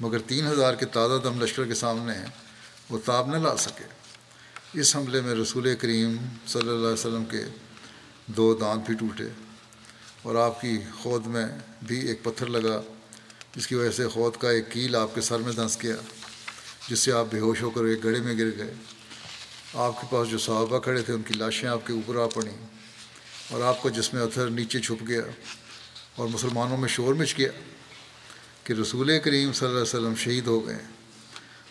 مگر 0.00 0.18
تین 0.18 0.46
ہزار 0.46 0.74
کے 0.74 0.86
تازہ 0.86 1.22
دم 1.22 1.42
لشکر 1.42 1.64
کے 1.64 1.74
سامنے 1.74 2.12
وہ 2.90 2.98
تاب 3.04 3.36
نہ 3.36 3.36
لا 3.36 3.56
سکے۔ 3.56 3.95
اس 4.80 4.96
حملے 4.96 5.20
میں 5.20 5.34
رسول 5.34 5.74
کریم 5.74 6.16
صلی 6.46 6.60
اللہ 6.60 6.74
علیہ 6.74 6.86
وسلم 6.86 7.24
کے 7.24 7.44
دو 8.26 8.54
دانت 8.54 8.86
بھی 8.86 8.94
ٹوٹے 8.94 9.24
اور 10.22 10.34
آپ 10.34 10.60
کی 10.60 10.78
خود 11.02 11.26
میں 11.26 11.46
بھی 11.82 11.98
ایک 12.08 12.22
پتھر 12.22 12.46
لگا، 12.46 12.80
جس 13.56 13.66
کی 13.66 13.74
وجہ 13.74 13.90
سے 13.90 14.08
خود 14.08 14.36
کا 14.36 14.50
ایک 14.50 14.70
کیل 14.72 14.96
آپ 14.96 15.14
کے 15.14 15.20
سر 15.20 15.38
میں 15.38 15.52
دھنس 15.52 15.82
گیا، 15.82 15.96
جس 16.88 16.98
سے 16.98 17.12
آپ 17.12 17.26
بے 17.30 17.38
ہوش 17.38 17.62
ہو 17.62 17.70
کر 17.70 17.84
ایک 17.84 18.04
گڑھے 18.04 18.20
میں 18.20 18.34
گر 18.38 18.50
گئے۔ 18.58 18.74
آپ 19.74 20.00
کے 20.00 20.06
پاس 20.10 20.28
جو 20.28 20.38
صحابہ 20.38 20.78
کھڑے 20.78 21.02
تھے، 21.02 21.14
ان 21.14 21.22
کی 21.22 21.34
لاشیں 21.34 21.68
آپ 21.68 21.86
کے 21.86 21.92
اوپر 21.92 22.16
آ 22.16 22.26
پڑیں 22.26 22.56
اور 23.50 23.60
آپ 23.60 23.82
کا 23.82 23.90
جسم 23.90 24.16
اتھر 24.22 24.50
نیچے 24.50 24.80
چھپ 24.80 25.08
گیا 25.08 25.22
اور 26.16 26.28
مسلمانوں 26.28 26.76
میں 26.76 26.88
شور 26.88 27.14
مچ 27.14 27.38
گیا 27.38 27.50
کہ 28.64 28.72
رسول 28.72 29.18
کریم 29.24 29.52
صلی 29.52 29.68
اللہ 29.68 29.80
علیہ 29.80 29.94
وسلم 29.94 30.14
شہید 30.14 30.46
ہو 30.46 30.66
گئے۔ 30.66 30.78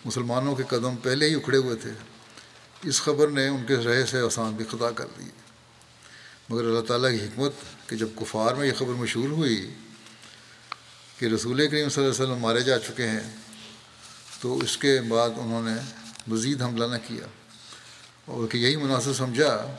مسلمانوں 0.06 0.56
کے 0.56 0.64
قدم 0.70 0.96
پہلے 0.96 1.30
ہی 1.30 1.36
اکھڑے 1.36 1.58
ہوئے 1.58 1.76
تھے۔ 1.76 1.92
اس 2.86 3.02
خبر 3.02 3.28
نے 3.28 3.48
ان 3.48 3.66
کے 3.68 3.76
رہے 3.76 4.06
سے 4.06 4.20
آسان 4.20 4.54
بھی 4.54 4.66
خطا 4.66 4.92
کر 4.92 5.06
دی۔ 5.20 5.24
مگر 6.50 6.64
اللہ 6.64 6.82
تعالیٰ 6.82 7.12
کی 7.12 7.26
حکمت 7.26 7.52
کہ 7.90 7.96
جب 7.96 8.08
کفار 8.16 8.56
میں 8.56 8.68
یہ 8.68 8.74
خبر 8.74 8.94
مشہور 8.94 9.30
ہوئی 9.30 9.74
کہ 11.20 11.26
رسول 11.26 11.68
کریم 11.68 11.90
صلی 11.90 12.04
اللہ 12.04 12.16
علیہ 12.16 12.26
وسلم 12.26 12.42
مارے 12.42 12.62
جا 12.62 12.80
چکے 12.80 13.08
ہیں، 13.08 13.36
تو 14.42 14.58
اس 14.58 14.78
کے 14.78 15.02
بعد 15.08 15.30
انہوں 15.30 15.64
نے 15.64 15.74
مزید 16.28 16.62
حملہ 16.62 16.86
نہ 16.86 16.96
کیا۔ 17.08 17.28
اور 18.26 18.48
کہ 18.48 18.58
یہی 18.58 18.76
مناسب 18.76 19.14
سمجھا 19.14 19.76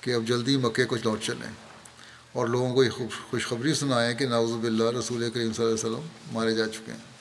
کہ 0.00 0.14
اب 0.14 0.24
جلدی 0.24 0.56
مکے 0.56 0.84
کو 0.84 0.96
لوٹ 1.04 1.22
چلیں۔ 1.22 1.52
اور 2.32 2.46
لوگوں 2.46 2.74
کو 2.74 2.84
یہ 2.84 2.90
خوشخبری 3.30 3.74
سنائیں 3.74 4.14
کہ 4.14 4.26
ناوز 4.26 4.50
باللہ 4.50 4.98
رسول 4.98 5.30
کریم 5.30 5.52
صلی 5.52 5.64
اللہ 5.64 5.76
علیہ 5.76 5.90
وسلم 5.90 6.08
مارے 6.32 6.54
جا 6.54 6.66
چکے 6.66 6.92
ہیں۔ 6.92 7.13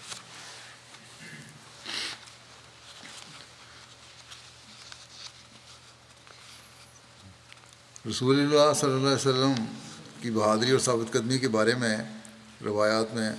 رسول 8.09 8.39
اللہ 8.39 8.73
صلی 8.75 8.91
اللہ 8.91 9.07
علیہ 9.07 9.15
وسلم 9.15 9.53
کی 10.21 10.31
بہادری 10.31 10.71
اور 10.71 10.79
ثابت 10.79 11.11
قدمی 11.13 11.37
کے 11.39 11.47
بارے 11.47 11.75
میں 11.75 11.97
روایات 12.65 13.13
میں 13.15 13.29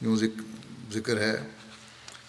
یوں 0.00 0.16
ذکر 0.92 1.20
ہے۔ 1.20 1.36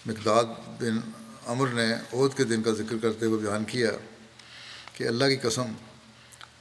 مقداد 0.06 0.44
بن 0.80 0.98
امر 1.46 1.68
نے 1.68 1.86
عہد 1.92 2.36
کے 2.36 2.44
دن 2.44 2.62
کا 2.62 2.70
ذکر 2.70 2.96
کرتے 3.02 3.26
ہوئے 3.26 3.40
بیان 3.46 3.64
کیا 3.64 3.90
کہ 4.92 5.08
اللہ 5.08 5.24
کی 5.24 5.36
قسم 5.36 5.72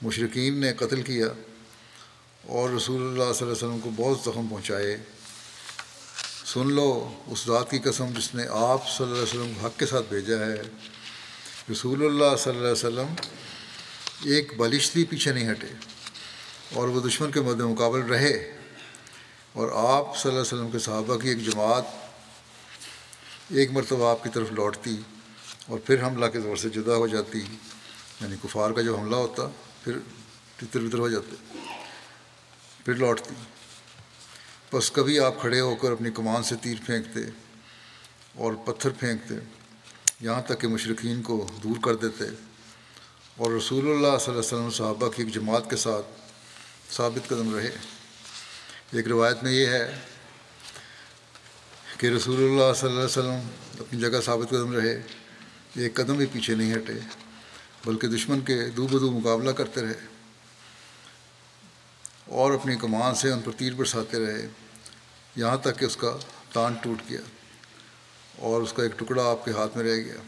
مشرقین 0.02 0.60
نے 0.62 0.74
قتل 0.74 1.02
کیا 1.02 1.28
اور 2.48 2.70
رسول 2.70 3.02
اللہ 3.02 3.34
صلی 3.34 3.48
اللہ 3.48 3.58
علیہ 3.58 3.68
وسلم 3.68 3.80
کو 3.80 3.90
بہت 3.96 4.20
زخم 4.20 4.48
پہنچائے۔ 4.48 4.98
سن 6.54 6.72
لو 6.74 6.90
اس 7.28 7.46
ذات 7.48 7.72
کی 7.72 7.80
قسم 7.80 8.14
جس 8.18 8.34
نے 8.36 8.44
آپ 8.50 8.90
صلی 8.90 9.06
اللہ 9.06 9.14
علیہ 9.14 9.24
وسلم 9.24 9.54
کو 9.54 9.66
حق 9.66 9.80
کے 9.80 9.86
ساتھ 9.86 10.06
بھیجا 10.10 10.40
ہے۔ 10.40 10.62
رسول 11.72 12.06
اللہ 12.06 12.36
صلی 12.38 12.52
اللہ 12.52 12.62
علیہ 12.62 12.72
وسلم 12.72 13.14
ایک 14.24 14.58
بالش 14.58 14.92
بھی 14.94 15.06
پیچھے 15.06 15.34
نہیں 15.34 15.52
ہٹے 15.52 15.68
اور 16.74 16.88
وہ 16.88 17.08
دشمن 17.08 17.32
کے 17.32 17.42
مد 17.42 17.60
مقابل 17.60 18.00
رہے 18.00 18.58
اور 19.54 19.70
آپ 19.90 20.18
صلی 20.18 20.32
اللہ 20.32 20.42
علیہ 20.42 20.54
وسلم 20.54 20.72
کے 20.72 20.80
صحابہ 20.80 21.18
کی 21.18 21.30
ایک 21.30 21.46
جماعت 21.46 21.84
ایک 23.50 23.72
مرتبہ 23.72 24.12
آپ 24.12 24.24
کی 24.24 24.30
طرف 24.30 24.52
لوٹتی 24.52 25.02
اور 25.68 25.80
پھر 25.80 26.04
حملہ 26.04 26.26
کے 26.26 26.40
زور 26.40 26.56
سے 26.56 26.70
جدا 26.70 26.96
ہو 26.96 27.08
جاتی 27.08 27.40
یعنی 28.22 28.36
کفار 28.44 28.72
کا 28.72 28.82
جو 28.82 28.98
حملہ 28.98 29.16
ہوتا، 29.16 29.48
پھر 29.84 29.98
تتر 30.58 30.80
بتر 30.80 30.98
ہو 30.98 31.10
جاتے، 31.10 31.58
پھر 32.86 32.94
لوٹتی۔ 32.94 33.36
بس 34.74 34.92
کبھی 34.92 35.20
آپ 35.20 35.42
کھڑے 35.42 35.60
ہو 35.60 35.76
کر 35.76 35.92
اپنی 35.92 36.10
کمان 36.12 36.44
سے 36.44 36.56
تیر 36.62 36.76
پھینکتے 36.86 37.20
اور 38.36 38.54
پتھر 38.54 38.90
پھینکتے، 38.90 39.36
یہاں 40.22 40.42
تک 40.42 40.62
کہ 40.62 40.68
مشرقین 40.68 41.22
کو 41.22 41.48
دور 41.64 41.76
کر 41.84 41.96
دیتے۔ 41.96 42.24
اور 43.38 43.52
رسول 43.52 43.86
اللہ 43.86 44.18
صلی 44.18 44.32
اللہ 44.32 44.40
علیہ 44.40 44.40
وسلم 44.40 44.70
صحابہ 44.70 45.08
کی 45.10 45.24
ایک 45.24 45.34
جماعت 45.34 45.70
کے 45.70 45.76
ساتھ 45.76 46.06
ثابت 46.92 47.28
قدم 47.30 47.56
رہے۔ 47.56 47.70
ایک 48.92 49.08
روایت 49.08 49.44
میں 49.44 49.52
یہ 49.52 49.66
ہے 49.68 50.00
کہ 51.98 52.08
رسول 52.08 52.36
اللہ 52.36 52.74
صلی 52.76 52.90
اللہ 52.90 53.00
علیہ 53.00 53.10
وسلم 53.10 53.50
اپنی 53.80 54.00
جگہ 54.00 54.22
ثابت 54.26 54.50
قدم 54.50 54.72
رہے 54.74 54.94
ایک 55.76 55.96
قدم 55.96 56.16
بھی 56.16 56.26
پیچھے 56.26 56.56
نہیں 56.56 56.74
ہٹے، 56.76 56.94
بلکہ 57.86 58.08
دشمن 58.08 58.42
کے 58.42 58.58
دو 58.70 58.88
بدو 58.88 59.12
مقابلہ 59.12 59.52
کرتے 59.52 59.82
رہے 59.82 60.06
اور 62.36 62.52
اپنی 62.52 62.76
کمان 62.76 63.16
سے 63.16 63.32
ان 63.32 63.42
پر 63.42 63.52
تیر 63.58 63.74
برساتے 63.74 64.26
رہے۔ 64.26 64.48
یہاں 65.36 65.58
تک 65.58 65.80
کہ 65.80 65.86
اس 65.86 65.98
کا 65.98 66.16
تان 66.54 66.74
ٹوٹ 66.74 67.02
گیا 67.10 67.22
اور 68.40 68.62
اس 68.62 68.74
کا 68.74 68.84
ایک 68.84 68.98
ٹکڑا 69.00 69.30
آپ 69.32 69.46
کے 69.46 69.52
ہاتھ 69.52 69.78
میں 69.78 69.86
رہ 69.86 69.96
گیا، 69.96 70.22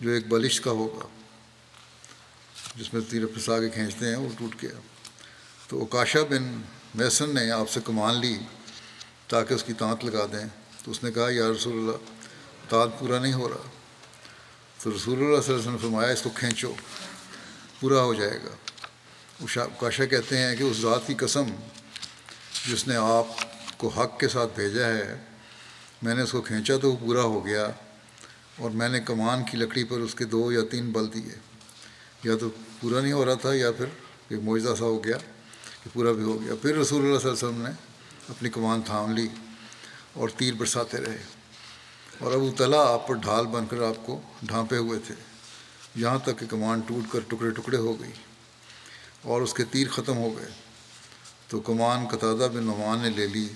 جو 0.00 0.10
ایک 0.10 0.28
بلش 0.28 0.60
کا 0.60 0.70
ہوگا۔ 0.70 1.06
جس 2.76 2.94
میں 2.94 3.00
تیر 3.10 3.26
پھنسا 3.26 3.60
کے 3.60 3.68
کھینچتے 3.68 4.08
ہیں، 4.08 4.16
وہ 4.16 4.28
ٹوٹ 4.38 4.62
گیا۔ 4.62 4.80
تو 5.68 5.82
اکاشا 5.82 6.22
بن 6.22 6.62
میسن 6.94 7.34
نے 7.34 7.50
آپ 7.50 7.70
سے 7.70 7.80
کمان 7.84 8.20
لی 8.20 8.38
تاکہ 9.28 9.54
اس 9.54 9.64
کی 9.64 9.72
تانت 9.72 10.04
لگا 10.04 10.26
دیں۔ 10.32 10.46
تو 10.84 10.90
اس 10.90 11.04
نے 11.04 11.12
کہا، 11.12 11.30
یا 11.30 11.48
رسول 11.48 11.78
اللہ، 11.78 11.96
تانت 12.68 12.98
پورا 12.98 13.18
نہیں 13.18 13.32
ہو 13.32 13.48
رہا۔ 13.48 13.70
تو 14.82 14.90
رسول 14.90 15.18
اللہ 15.18 15.24
صلی 15.24 15.24
اللہ 15.24 15.44
علیہ 15.44 15.54
وسلم 15.54 15.72
نے 15.72 15.78
فرمایا، 15.78 16.12
اس 16.12 16.22
کو 16.22 16.30
کھینچو، 16.30 16.74
پورا 17.80 18.02
ہو 18.02 18.14
جائے 18.14 18.38
گا۔ 18.44 19.66
کاشا 19.78 20.04
کہتے 20.04 20.38
ہیں 20.38 20.56
کہ 20.56 20.62
اس 20.62 20.76
ذات 20.76 21.06
کی 21.06 21.14
قسم 21.14 21.44
جس 22.68 22.88
نے 22.88 22.96
آپ 22.96 23.26
کو 23.76 23.88
حق 23.88 24.20
کے 24.20 24.28
ساتھ 24.28 24.60
بھیجا 24.60 24.86
ہے، 24.86 25.16
میں 26.02 26.14
نے 26.14 26.22
اس 26.22 26.32
کو 26.32 26.40
کھینچا 26.40 26.76
تو 26.76 26.92
وہ 26.92 26.96
پورا 26.96 27.22
ہو 27.22 27.46
گیا 27.46 27.70
اور 28.58 28.70
میں 28.70 28.88
نے 28.88 29.00
کمان 29.00 29.44
کی 29.50 29.56
لکڑی 29.56 29.84
پر 29.84 29.98
اس 29.98 30.14
کے 30.14 30.24
دو 30.24 30.52
یا 30.52 30.60
تین 30.70 30.92
بل 30.92 31.14
دیے۔ 31.14 31.34
یا 32.24 32.36
تو 32.36 32.48
پورا 32.80 33.00
نہیں 33.00 33.12
ہو 33.12 33.24
رہا 33.24 33.34
تھا، 33.34 33.54
یا 33.54 33.72
پھر 33.72 33.86
ایک 34.28 34.40
معجزہ 34.42 34.74
سا 34.78 34.84
ہو 34.84 35.04
گیا 35.04 35.18
کہ 35.84 35.90
پورا 35.92 36.12
بھی 36.12 36.22
ہو 36.22 36.42
گیا۔ 36.42 36.54
پھر 36.62 36.76
رسول 36.76 37.04
اللہ 37.04 37.18
صلی 37.18 37.28
اللہ 37.28 37.38
علیہ 37.38 37.48
وسلم 37.48 37.62
نے 37.62 37.70
اپنی 38.28 38.48
کمان 38.50 38.82
تھام 38.82 39.12
لی 39.12 39.28
اور 40.12 40.28
تیر 40.28 40.54
برساتے 40.54 40.98
رہے۔ 40.98 41.22
اور 42.18 42.32
ابو 42.32 42.50
تلا 42.56 42.92
آپ 42.92 43.08
پر 43.08 43.14
ڈھال 43.14 43.46
بن 43.46 43.66
کر 43.66 43.82
آپ 43.82 44.06
کو 44.06 44.20
ڈھانپے 44.42 44.76
ہوئے 44.76 44.98
تھے۔ 45.06 45.14
یہاں 45.94 46.18
تک 46.18 46.38
کہ 46.38 46.46
کمان 46.50 46.80
ٹوٹ 46.80 47.12
کر 47.12 47.20
ٹکڑے 47.28 47.50
ٹکڑے 47.50 47.76
ہو 47.76 48.00
گئی 48.00 48.12
اور 49.22 49.42
اس 49.42 49.54
کے 49.54 49.64
تیر 49.64 49.88
ختم 49.88 50.16
ہو 50.16 50.36
گئے۔ 50.36 50.48
تو 51.48 51.60
کمان 51.60 52.08
قطادہ 52.08 52.48
بن 52.52 52.64
نعمان 52.64 52.98
نے 52.98 53.10
لے 53.10 53.26
لی 53.26 53.48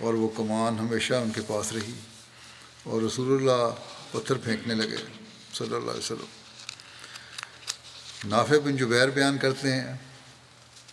اور 0.00 0.14
وہ 0.14 0.28
کمان 0.36 0.78
ہمیشہ 0.78 1.14
ان 1.14 1.30
کے 1.30 1.40
پاس 1.46 1.72
رہی 1.72 1.92
اور 2.82 3.02
رسول 3.02 3.36
اللہ 3.36 3.74
پتھر 4.12 4.36
پھینکنے 4.36 4.74
لگے 4.74 4.96
صلی 5.54 5.74
اللہ 5.74 5.90
علیہ 5.90 6.00
وسلم۔ 6.00 6.35
نافع 8.26 8.54
بن 8.64 8.76
جبیر 8.76 9.08
بیان 9.08 9.38
کرتے 9.38 9.72
ہیں 9.72 9.96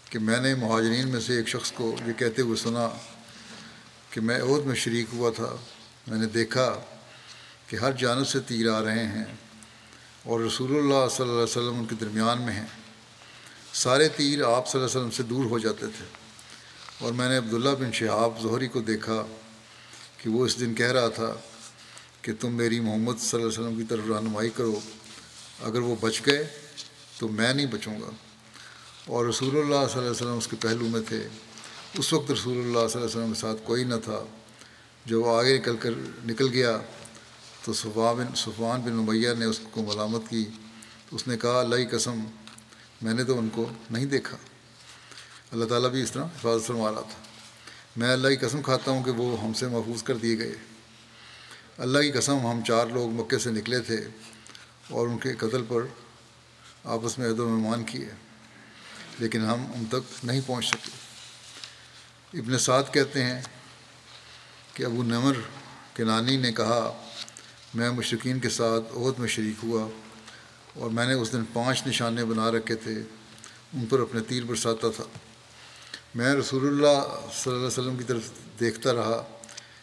کہ 0.10 0.20
میں 0.20 0.40
نے 0.40 0.56
مہاجرین 0.56 1.08
میں 1.08 1.20
سے 1.20 1.36
ایک 1.36 1.48
شخص 1.48 1.72
کو 1.72 1.96
یہ 2.08 2.14
کہتے 2.14 2.42
ہوئے 2.42 2.56
سنا 2.56 2.90
کہ 4.10 4.22
میں 4.22 4.42
عہد 4.42 4.66
میں 4.66 4.76
شریک 4.76 5.06
ہوا 5.14 5.32
تھا۔ 5.36 5.56
میں 6.08 6.18
نے 6.18 6.26
دیکھا 6.26 6.80
کہ 7.68 7.76
ہر 7.76 7.92
جانب 7.92 8.28
سے 8.28 8.40
تیر 8.40 8.72
آ 8.72 8.84
رہے 8.84 9.08
ہیں 9.08 9.24
اور 10.24 10.42
رسول 10.42 10.72
اللہ 10.72 11.10
صلی 11.12 11.24
اللہ 11.24 11.34
علیہ 11.34 11.44
وسلم 11.44 11.80
ان 11.80 11.86
کے 11.86 11.96
درمیان 12.02 12.42
میں 12.42 12.54
ہیں۔ 12.54 12.68
سارے 13.74 14.10
تیر 14.10 14.44
آپ 14.44 14.68
صلی 14.70 14.82
اللہ 14.82 14.92
علیہ 14.92 15.00
وسلم 15.00 15.12
سے 15.12 15.24
دور 15.24 15.46
ہو 15.46 15.60
جاتے 15.60 15.86
تھے۔ 15.98 16.06
اور 17.00 17.14
میں 17.14 17.30
نے 17.30 17.38
عبداللہ 17.38 17.70
بن 17.70 17.92
شہاب 17.92 18.42
ظہری 18.44 18.68
کو 18.68 18.82
دیکھا 18.82 19.26
کہ 20.18 20.30
وہ 20.30 20.46
اس 20.46 20.60
دن 20.60 20.74
کہہ 20.74 20.92
رہا 20.92 21.08
تھا 21.08 21.36
کہ 22.22 22.32
تم 22.40 22.56
میری 22.56 22.80
محمد 22.80 23.20
صلی 23.20 23.42
اللہ 23.42 23.54
علیہ 23.54 23.64
وسلم 23.64 23.78
کی 23.78 23.84
طرف 23.84 24.04
رہنمائی 24.10 24.50
کرو۔ 24.50 24.80
اگر 25.64 25.80
وہ 25.80 25.96
بچ 26.02 26.22
گئے 26.26 26.48
تو 27.20 27.28
میں 27.28 27.54
نہیں 27.54 27.66
بچوں 27.66 28.02
گا۔ 28.02 28.10
اور 29.06 29.26
رسول 29.26 29.50
اللہ 29.50 29.64
صلی 29.64 29.76
اللہ 29.76 30.00
علیہ 30.00 30.10
وسلم 30.10 30.38
اس 30.38 30.48
کے 30.48 30.56
پہلو 30.62 30.88
میں 30.88 31.02
تھے۔ 31.08 31.28
اس 31.94 32.14
وقت 32.14 32.32
رسول 32.32 32.58
اللہ 32.58 32.72
صلی 32.72 32.78
اللہ 32.78 32.98
علیہ 32.98 33.06
وسلم 33.06 33.34
کے 33.34 33.40
ساتھ 33.40 33.62
کوئی 33.64 33.84
نہ 33.84 33.96
تھا۔ 34.04 34.26
جب 35.06 35.18
وہ 35.18 35.40
آگے 35.40 35.58
نکل 35.58 35.78
کر 35.78 35.90
نکل 36.26 36.48
گیا 36.52 36.78
تو 37.64 37.74
صفا 37.74 38.14
بن 38.14 38.36
صفوان 38.36 38.82
بن 38.82 38.92
نمیہ 38.92 39.30
نے 39.40 39.46
اس 39.46 39.60
کو 39.72 39.84
ملامت 39.84 40.22
کی۔ 40.30 40.46
تو 41.10 41.16
اس 41.16 41.28
نے 41.28 41.38
کہا، 41.38 41.60
اللہ 41.60 41.76
کی 41.76 41.86
قسم، 41.86 42.20
میں 43.02 43.14
نے 43.14 43.24
تو 43.24 43.40
ان 43.40 43.50
کو 43.54 43.70
نہیں 43.92 44.06
دیکھا۔ 44.06 44.38
اللہ 45.52 45.66
تعالیٰ 45.66 45.90
بھی 45.90 46.02
اس 46.02 46.12
طرح 46.12 46.24
حفاظت 46.24 46.68
فرما 46.68 46.92
رہا 46.92 47.02
تھا۔ 47.02 47.24
میں 47.98 48.14
اللہ 48.14 48.28
کی 48.28 48.36
قسم 48.36 48.62
کھاتا 48.62 48.92
ہوں 48.92 49.04
کہ 49.04 49.12
وہ 49.12 49.44
ہم 49.44 49.54
سے 49.54 49.68
محفوظ 49.68 50.04
کر 50.04 50.18
دیے 50.18 50.38
گئے۔ 50.38 50.56
اللہ 51.78 52.00
کی 52.00 52.12
قسم، 52.12 52.38
ہم 52.38 52.62
چار 52.68 52.88
لوگ 52.88 53.10
مکے 53.10 53.38
سے 53.38 53.52
نکلے 53.52 53.80
تھے 53.80 54.08
اور 54.90 55.08
ان 55.08 55.18
کے 55.18 55.36
قتل 55.36 55.64
پر 55.68 55.82
آپس 56.84 57.20
میں 57.20 57.30
عہد 57.30 57.40
و 57.40 57.50
مہمان 57.50 57.84
کیے 57.84 58.10
لیکن 59.20 59.46
ہم 59.46 59.66
ان 59.76 59.86
تک 59.86 60.26
نہیں 60.26 60.42
پہنچ 60.46 60.66
سکے۔ 60.66 62.40
ابن 62.40 62.58
سعد 62.58 62.84
کہتے 62.92 63.24
ہیں 63.24 63.42
کہ 64.74 64.84
ابو 64.84 65.04
نمر 65.04 65.34
کے 65.94 66.04
نانی 66.04 66.38
نے 66.38 66.52
کہا، 66.52 67.02
میں 67.74 67.92
مشرقین 67.92 68.40
کے 68.40 68.50
ساتھ 68.50 68.84
عہد 68.96 69.20
میں 69.20 69.28
شریک 69.28 69.64
ہوا 69.64 69.88
اور 70.74 70.90
میں 70.90 71.06
نے 71.06 71.14
اس 71.14 71.34
دن 71.34 71.44
پانچ 71.54 71.88
نشانے 71.88 72.26
بنا 72.26 72.52
رکھے 72.52 72.76
تھے، 72.76 73.04
ان 73.74 73.86
پر 73.86 74.00
اپنے 74.00 74.22
تیر 74.22 74.44
برساتا 74.44 74.88
تھا۔ 74.96 75.04
میں 76.16 76.36
رسول 76.36 76.68
اللہ 76.68 77.04
صلی 77.34 77.54
اللہ 77.54 77.58
علیہ 77.58 77.68
وسلم 77.68 77.98
کی 77.98 78.04
طرف 78.04 78.30
دیکھتا 78.60 78.94
رہا 78.94 79.24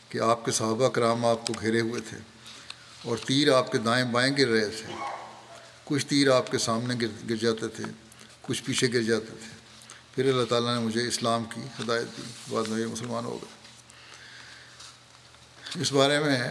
کہ 0.08 0.18
آپ 0.18 0.44
کے 0.44 0.52
صحابہ 0.52 0.88
کرام 0.88 1.26
آپ 1.26 1.46
کو 1.46 1.52
گھیرے 1.60 1.80
ہوئے 1.80 2.00
تھے 2.00 2.18
اور 3.04 3.16
تیر 3.16 3.52
آپ 3.52 3.72
کے 3.72 3.78
دائیں 3.78 4.04
بائیں 4.04 4.36
گر 4.38 4.48
رہے 4.48 4.68
تھے۔ 4.68 5.19
کچھ 5.90 6.06
تیر 6.06 6.30
آپ 6.30 6.50
کے 6.50 6.58
سامنے 6.58 6.94
گر 7.00 7.30
گر 7.30 7.36
جاتے 7.36 7.68
تھے، 7.68 7.84
کچھ 8.42 8.62
پیچھے 8.64 8.92
گر 8.92 9.02
جاتے 9.02 9.26
تھے۔ 9.26 9.56
پھر 10.14 10.32
اللہ 10.32 10.44
تعالیٰ 10.44 10.74
نے 10.74 10.80
مجھے 10.80 11.08
اسلام 11.08 11.44
کی 11.44 11.60
ہدایت 11.60 12.16
دی۔ 12.16 12.22
بعد 12.50 12.64
میں 12.68 12.80
یہ 12.80 12.86
مسلمان 12.86 13.24
ہو 13.24 13.38
گئے۔ 13.42 13.60
اس 15.82 15.92
بارے 15.92 16.20
میں 16.20 16.42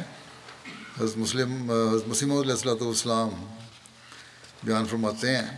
حضرت 0.99 1.17
مسلم، 1.17 1.71
حضرت 1.71 2.07
مسیم 2.07 2.31
علیہ 2.31 2.51
السلۃ 2.51 2.81
والسلام 2.81 3.29
بیان 4.63 4.85
فرماتے 4.85 5.37
ہیں 5.37 5.57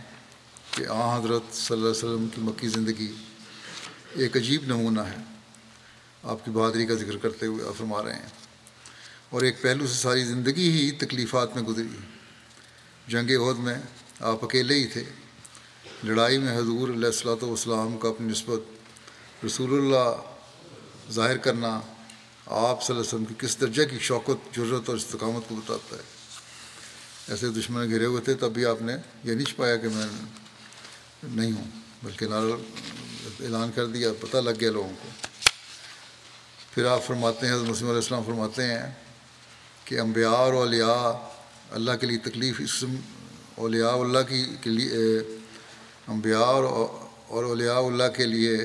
کہ 0.70 0.84
آ 0.88 1.18
حضرت 1.18 1.54
صلی 1.54 1.76
اللہ 1.76 1.88
علیہ 1.88 2.04
وسلم 2.04 2.28
کی 2.34 2.40
مکی 2.40 2.68
زندگی 2.68 3.12
ایک 4.12 4.36
عجیب 4.36 4.64
نمونہ 4.64 5.00
ہے۔ 5.00 5.16
آپ 6.22 6.44
کی 6.44 6.50
بہادری 6.50 6.86
کا 6.86 6.94
ذکر 6.94 7.16
کرتے 7.16 7.46
ہوئے 7.46 7.68
آپ 7.68 7.78
فرما 7.78 8.02
رہے 8.02 8.14
ہیں۔ 8.14 8.28
اور 9.30 9.42
ایک 9.42 9.62
پہلو 9.62 9.86
سے 9.86 9.94
ساری 9.94 10.24
زندگی 10.24 10.70
ہی 10.70 10.90
تکلیفات 10.90 11.54
میں 11.54 11.62
گزری۔ 11.62 12.21
جنگ 13.08 13.30
عہد 13.30 13.58
میں 13.58 13.74
آپ 14.20 14.44
اکیلے 14.44 14.74
ہی 14.74 14.86
تھے۔ 14.86 15.04
لڑائی 16.04 16.38
میں 16.38 16.56
حضور 16.56 16.88
علیہ 16.88 17.06
السلاۃ 17.06 17.42
والسلام 17.42 17.96
کا 17.98 18.08
اپنی 18.08 18.26
نسبت 18.26 19.44
رسول 19.44 19.72
اللہ 19.72 21.10
ظاہر 21.12 21.36
کرنا 21.36 21.68
آپ 22.46 22.82
صلی 22.82 22.96
اللہ 22.96 23.00
علیہ 23.00 23.00
وسلم 23.00 23.24
کی 23.24 23.34
کس 23.38 23.60
درجہ 23.60 23.82
کی 23.82 23.98
شوقت 23.98 24.54
جرت 24.54 24.88
اور 24.88 24.96
استقامت 24.96 25.48
کو 25.48 25.54
بتاتا 25.54 25.96
ہے۔ 25.96 26.02
ایسے 27.28 27.50
دشمن 27.50 27.90
گھرے 27.90 28.04
ہوئے 28.04 28.20
تھے 28.20 28.34
تب 28.34 28.52
بھی 28.52 28.66
آپ 28.66 28.82
نے 28.82 28.96
یہ 29.24 29.34
نہیں 29.34 29.46
چھپایا 29.46 29.76
کہ 29.76 29.88
میں 29.88 30.06
نہیں 31.22 31.52
ہوں، 31.52 31.70
بلکہ 32.02 32.26
نارا 32.26 32.54
اعلان 33.40 33.70
کر 33.74 33.86
دیا، 33.86 34.08
پتہ 34.20 34.36
لگ 34.36 34.60
گیا 34.60 34.70
لوگوں 34.70 34.92
کو۔ 35.02 35.08
پھر 36.70 36.84
آپ 36.84 37.04
فرماتے 37.06 37.46
ہیں، 37.46 37.54
حضرت 37.54 37.68
مسلم 37.68 37.88
علیہ 37.88 38.00
السلام 38.00 38.22
فرماتے 38.26 38.66
ہیں 38.66 38.90
کہ 39.84 40.00
انبیاء 40.00 40.30
اور 40.30 40.52
اولیاء 40.52 41.31
اللہ 41.72 41.92
کے 42.00 42.06
لیے 42.06 42.18
تکلیف 42.18 42.60
اسم 42.60 42.94
اولیاء 43.54 43.94
اللہ 43.94 44.18
کی 44.18 44.44
کے 44.60 44.70
لیے 44.70 45.18
انبیاء 46.08 46.40
اور 46.40 47.44
اولیاء 47.44 47.80
اللہ 47.80 48.08
کے 48.16 48.26
لیے 48.26 48.56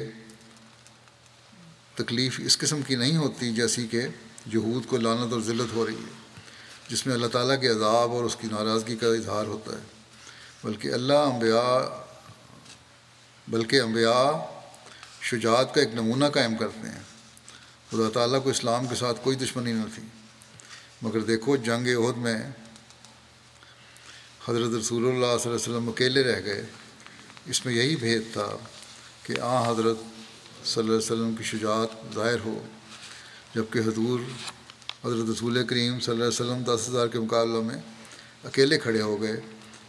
تکلیف 1.96 2.40
اس 2.46 2.58
قسم 2.58 2.82
کی 2.82 2.96
نہیں 2.96 3.18
ہوتی 3.18 3.54
جیسی 3.54 3.88
کہ 3.88 4.02
جہود 4.52 4.86
کو 4.88 4.98
لانت 4.98 5.34
اور 5.34 5.42
ذلت 5.42 5.74
ہو 5.74 5.86
رہی 5.86 5.96
ہے، 5.96 6.16
جس 6.90 7.06
میں 7.06 7.16
اللہ 7.16 7.28
تعالیٰ 7.28 7.62
کے 7.62 7.68
عذاب 7.68 8.12
اور 8.12 8.24
اس 8.24 8.36
کی 8.36 8.48
ناراضگی 8.52 8.96
کا 8.96 9.08
اظہار 9.08 9.46
ہوتا 9.46 9.72
ہے۔ 9.72 9.84
بلکہ 10.64 10.94
اللہ 10.94 11.14
انبیاء، 11.14 11.80
بلکہ 13.48 13.82
انبیاء 13.82 14.32
شجاعت 15.22 15.74
کا 15.74 15.82
ایک 15.82 15.94
نمونہ 15.94 16.26
قائم 16.26 16.56
کرتے 16.58 16.88
ہیں۔ 16.90 17.04
خدا 17.92 18.10
تعالیٰ 18.14 18.44
کو 18.44 18.50
اسلام 18.50 18.88
کے 18.88 18.96
ساتھ 18.96 19.24
کوئی 19.24 19.36
دشمنی 19.38 19.72
نہ 19.72 19.84
تھی۔ 19.96 20.04
مگر 21.02 21.20
دیکھو، 21.20 21.56
جنگ 21.56 21.88
عہد 21.98 22.18
میں 22.18 22.38
حضرت 24.50 24.70
رسول 24.80 25.04
اللہ 25.04 25.16
صلی 25.16 25.24
اللہ 25.24 25.46
علیہ 25.46 25.56
وسلم 25.56 25.90
اکیلے 25.90 26.24
رہ 26.24 26.42
گئے۔ 26.46 26.66
اس 27.46 27.66
میں 27.66 27.74
یہی 27.74 27.96
بھید 27.96 28.22
تھا 28.34 28.58
کہ 29.24 29.40
آ 29.42 29.72
حضرت 29.72 29.98
صلی 30.66 30.82
اللہ 30.82 30.96
علیہ 30.96 31.06
وسلم 31.06 31.36
کی 31.36 31.44
شجاعت 31.44 32.16
ظاہر 32.16 32.40
ہو 32.46 32.66
جبکہ 33.56 33.80
حضور 33.80 34.20
حضرت 35.06 35.30
رسول 35.30 35.66
کریم 35.68 36.00
صلی 36.00 36.12
اللہ 36.12 36.24
علیہ 36.24 36.42
وسلم 36.42 36.64
دس 36.64 36.90
ہزار 36.90 37.08
کے 37.08 37.20
مقابلہ 37.20 37.62
میں 37.62 37.76
اکیلے 38.44 38.78
کھڑے 38.78 39.02
ہو 39.02 39.22
گئے 39.22 39.40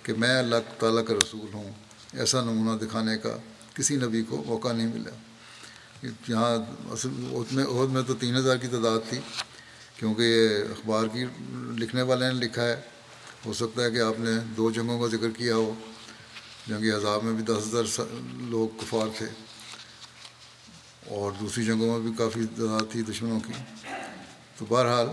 کہ 0.03 0.13
میں 0.13 0.39
اللہ 0.39 0.57
تعالیٰ 0.79 1.05
کا 1.07 1.15
رسول 1.15 1.55
ہوں۔ 1.55 1.73
ایسا 2.13 2.41
نمونہ 2.41 2.85
دکھانے 2.85 3.19
کا 3.19 3.37
کسی 3.75 3.97
نبی 3.97 4.23
کو 4.23 4.45
موقع 4.47 4.73
نہیں 4.73 4.95
ملا۔ 4.95 6.09
یہاں 6.29 6.57
اصل 6.93 7.09
میں، 7.53 7.65
عہد 7.65 7.91
میں 7.91 8.03
تو 8.03 8.15
تین 8.15 8.37
ہزار 8.37 8.57
کی 8.57 8.67
تعداد 8.67 8.99
تھی، 9.09 9.19
کیونکہ 9.97 10.23
یہ 10.23 10.49
اخبار 10.73 11.07
کی 11.07 11.25
لکھنے 11.77 12.03
والے 12.03 12.33
نے 12.33 12.45
لکھا 12.45 12.63
ہے۔ 12.63 12.81
ہو 13.47 13.53
سکتا 13.53 13.85
ہے 13.85 13.91
کہ 13.91 14.01
آپ 14.01 14.15
نے 14.19 14.31
دو 14.57 14.71
جنگوں 14.71 14.99
کا 15.01 15.17
ذکر 15.17 15.31
کیا 15.31 15.55
ہو، 15.55 15.75
جنگ 16.67 16.93
عذاب 16.95 17.25
میں 17.25 17.33
بھی 17.33 17.45
دس 17.45 17.67
ہزار 17.67 17.85
لوگ 18.33 18.69
کفار 18.69 19.07
تھے 19.19 19.27
اور 21.07 21.33
دوسری 21.41 21.65
جنگوں 21.65 21.93
میں 21.93 22.01
بھی 22.01 22.19
کافی 22.19 22.41
تعداد 22.57 22.93
تھی 22.93 23.03
دشمنوں 23.03 23.41
کی۔ 23.41 23.53
تو 24.57 24.65
بہرحال، 24.69 25.07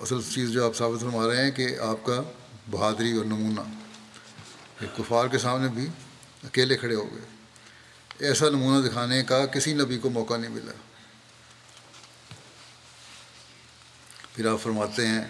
اصل 0.00 0.20
چیز 0.34 0.50
جو 0.50 0.66
آپ 0.66 0.76
ثابت 0.76 1.00
فرما 1.00 1.26
رہے 1.26 1.44
ہیں 1.44 1.50
کہ 1.50 1.78
آپ 1.78 2.06
کا 2.06 2.22
بہادری 2.70 3.12
اور 3.12 3.24
نمونہ 3.24 3.60
کفار 4.96 5.28
کے 5.28 5.38
سامنے 5.38 5.68
بھی 5.68 5.86
اکیلے 6.44 6.76
کھڑے 6.76 6.94
ہو 6.94 7.14
گئے۔ 7.14 7.24
ایسا 8.18 8.48
نمونہ 8.48 8.88
دکھانے 8.88 9.22
کا 9.22 9.46
کسی 9.46 9.74
نبی 9.74 9.98
کو 9.98 10.10
موقع 10.10 10.36
نہیں 10.36 10.50
ملا۔ 10.50 10.72
پھر 14.34 14.46
آپ 14.46 14.60
فرماتے 14.62 15.06
ہیں 15.06 15.24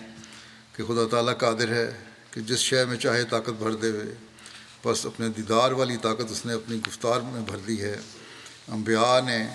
کہ 0.77 0.85
خدا 0.85 1.09
تعالیٰ 1.11 1.39
قادر 1.39 1.69
ہے 1.69 1.99
کہ 2.31 2.41
جس 2.41 2.59
شے 2.59 2.85
میں 2.85 2.97
چاہے 2.97 3.25
طاقت 3.25 3.51
بھر 3.51 3.75
دے 3.75 3.91
ہوئے۔ 3.91 4.15
بس 4.85 5.07
اپنے 5.07 5.29
دیدار 5.29 5.73
والی 5.73 5.97
طاقت 5.97 6.31
اس 6.31 6.47
نے 6.47 6.53
اپنی 6.53 6.81
گفتار 6.89 7.21
میں 7.21 7.41
بھر 7.41 7.57
دی 7.57 7.83
ہے۔ 7.83 7.97
انبیاء 8.69 9.21
نے 9.27 9.49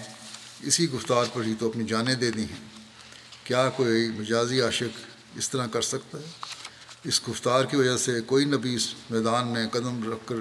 اسی 0.62 0.91
گفتار 0.91 1.25
پر 1.34 1.43
ہی 1.43 1.53
تو 1.60 1.69
اپنی 1.69 1.84
جانیں 1.84 2.15
دے 2.15 2.31
دی 2.31 2.43
ہیں۔ 2.43 2.65
کیا 3.43 3.69
کوئی 3.69 4.10
مجازی 4.10 4.62
عاشق 4.62 4.99
اس 5.36 5.49
طرح 5.49 5.67
کر 5.67 5.81
سکتا 5.81 6.17
ہے؟ 6.17 6.23
اس 7.03 7.21
گفتار 7.29 7.65
کی 7.65 7.75
وجہ 7.75 7.97
سے 7.97 8.21
کوئی 8.21 8.45
نبی 8.45 8.75
اس 8.75 8.93
میدان 9.10 9.47
میں 9.47 9.67
قدم 9.67 10.12
رکھ 10.12 10.27
کر 10.27 10.36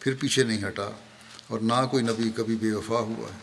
پھر 0.00 0.14
پیچھے 0.20 0.44
نہیں 0.44 0.66
ہٹا 0.68 0.90
اور 1.46 1.60
نہ 1.60 1.86
کوئی 1.90 2.02
نبی 2.02 2.30
کبھی 2.36 2.56
بے 2.56 2.72
وفا 2.72 2.94
ہوا 2.94 3.28
ہے۔ 3.34 3.38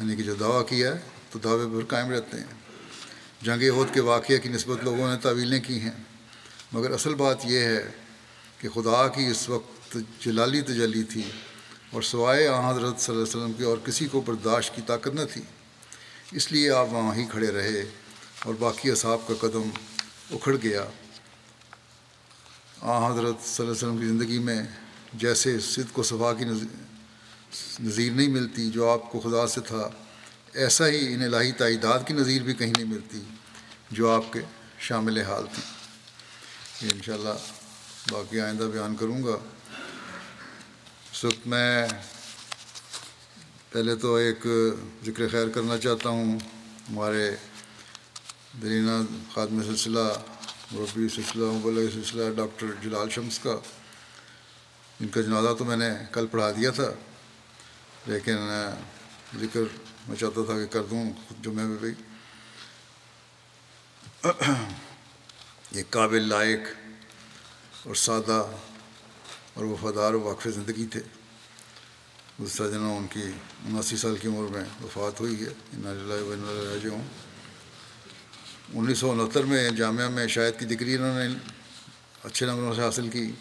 یعنی 0.00 0.16
کہ 0.16 0.22
جو 0.22 0.34
دعویٰ 0.34 0.68
کیا 0.68 0.94
ہے 0.94 1.00
تو 1.30 1.38
دعوے 1.38 1.78
پر 1.78 1.84
قائم 1.84 2.10
رہتے 2.10 2.36
ہیں۔ 2.36 2.65
جنگ 3.42 3.62
عہد 3.62 3.94
کے 3.94 4.00
واقعہ 4.00 4.36
کی 4.36 4.48
نسبت 4.48 4.84
لوگوں 4.84 5.10
نے 5.10 5.16
تعویلیں 5.16 5.60
کی 5.60 5.80
ہیں۔ 5.80 5.96
مگر 6.72 6.90
اصل 6.90 7.14
بات 7.14 7.44
یہ 7.44 7.58
ہے 7.58 7.90
کہ 8.60 8.68
خدا 8.68 9.08
کی 9.08 9.26
اس 9.26 9.48
وقت 9.48 9.96
جلالی 10.20 10.60
تجلی 10.60 11.02
تھی 11.02 11.22
اور 11.90 12.02
سوائے 12.02 12.48
حضرت 12.48 13.00
صلی 13.00 13.14
اللہ 13.14 13.24
علیہ 13.24 13.36
وسلم 13.36 13.52
کی 13.52 13.62
اور 13.62 13.78
کسی 13.84 14.06
کو 14.06 14.20
برداشت 14.20 14.76
کی 14.76 14.82
طاقت 14.86 15.14
نہ 15.14 15.20
تھی۔ 15.32 15.42
اس 16.32 16.52
لیے 16.52 16.70
آپ 16.70 16.86
وہاں 16.92 17.14
ہی 17.14 17.24
کھڑے 17.30 17.50
رہے 17.50 17.84
اور 18.44 18.54
باقی 18.58 18.90
اصحاب 18.90 19.28
کا 19.28 19.34
قدم 19.40 19.70
اکھڑ 20.30 20.56
گیا۔ 20.62 20.84
آ 22.80 23.12
حضرت 23.12 23.46
صلی 23.46 23.66
اللہ 23.66 23.70
علیہ 23.70 23.70
وسلم 23.70 23.98
کی 23.98 24.06
زندگی 24.06 24.38
میں 24.38 24.62
جیسے 25.14 25.60
صدق 25.60 25.98
و 25.98 26.02
صفا 26.02 26.32
کی 26.32 26.44
نظیر 27.80 28.12
نہیں 28.12 28.28
ملتی 28.28 28.70
جو 28.70 28.90
آپ 28.90 29.12
کو 29.12 29.20
خدا 29.20 29.46
سے 29.46 29.60
تھا۔ 29.60 29.88
ایسا 30.56 30.86
ہی 30.88 31.14
ان 31.14 31.22
الہی 31.22 31.52
تعداد 31.52 31.98
کی 32.06 32.14
نظیر 32.14 32.42
بھی 32.42 32.54
کہیں 32.54 32.72
نہیں 32.76 32.86
ملتی 32.86 33.20
جو 33.90 34.10
آپ 34.10 34.32
کے 34.32 34.40
شامل 34.78 35.18
حال 35.22 35.46
تھیں۔ 35.54 35.64
یہ 36.82 36.90
انشاءاللہ 36.94 37.34
باقی 38.10 38.40
آئندہ 38.40 38.62
بیان 38.62 38.96
کروں 38.96 39.22
گا۔ 39.22 39.36
اس 41.12 41.24
وقت 41.24 41.46
میں 41.46 41.86
پہلے 43.72 43.96
تو 43.96 44.14
ایک 44.14 44.46
ذکر 45.06 45.28
خیر 45.28 45.48
کرنا 45.48 45.78
چاہتا 45.78 46.08
ہوں۔ 46.08 46.38
ہمارے 46.90 47.30
درینہ 48.62 48.96
خادم 49.34 49.62
سلسلہ، 49.62 50.08
مربی 50.72 51.08
سلسلہ، 51.08 51.44
مبلغ 51.44 51.90
سلسلہ، 51.94 52.34
ڈاکٹر 52.36 52.66
جلال 52.82 53.10
شمس 53.10 53.38
کا۔ 53.38 53.56
ان 55.00 55.08
کا 55.08 55.20
جنازہ 55.20 55.52
تو 55.58 55.64
میں 55.64 55.76
نے 55.76 55.90
کل 56.12 56.26
پڑھا 56.26 56.50
دیا 56.50 56.70
تھا، 56.70 56.90
لیکن 58.06 58.36
ذکر 59.40 59.64
میں 60.08 60.16
چاہتا 60.16 60.40
تھا 60.46 60.54
کہ 60.54 60.66
کر 60.66 60.82
دوں 60.82 61.04
خود 61.28 61.44
جمعے 61.44 61.64
میں 61.64 61.76
بھی 61.80 61.92
یہ 65.72 65.82
قابل 65.90 66.28
لائق 66.28 66.60
اور 67.86 67.94
سادہ 67.94 68.46
اور 69.54 69.64
وفادار 69.64 70.14
و 70.14 70.20
واقف 70.20 70.48
زندگی 70.54 70.86
تھے۔ 70.86 71.00
دوسرا 72.38 72.68
جنوں 72.68 72.96
ان 72.96 73.06
کی 73.06 73.22
اناسی 73.66 73.96
سال 73.96 74.16
کی 74.16 74.28
عمر 74.28 74.48
میں 74.48 74.64
وفات 74.82 75.20
ہوئی 75.20 75.44
ہے۔ 75.44 75.52
انجو 75.72 76.90
ہوں 76.90 77.04
انیس 78.74 78.98
سو 78.98 79.10
انہتر 79.10 79.44
میں 79.44 79.70
جامعہ 79.70 80.08
میں 80.08 80.26
شاید 80.26 80.58
کی 80.58 80.66
ڈگری 80.66 80.94
انہوں 80.94 81.18
نے 81.18 81.34
اچھے 82.22 82.46
نمبروں 82.46 82.74
سے 82.74 82.82
حاصل 82.82 83.08
کی 83.08 83.32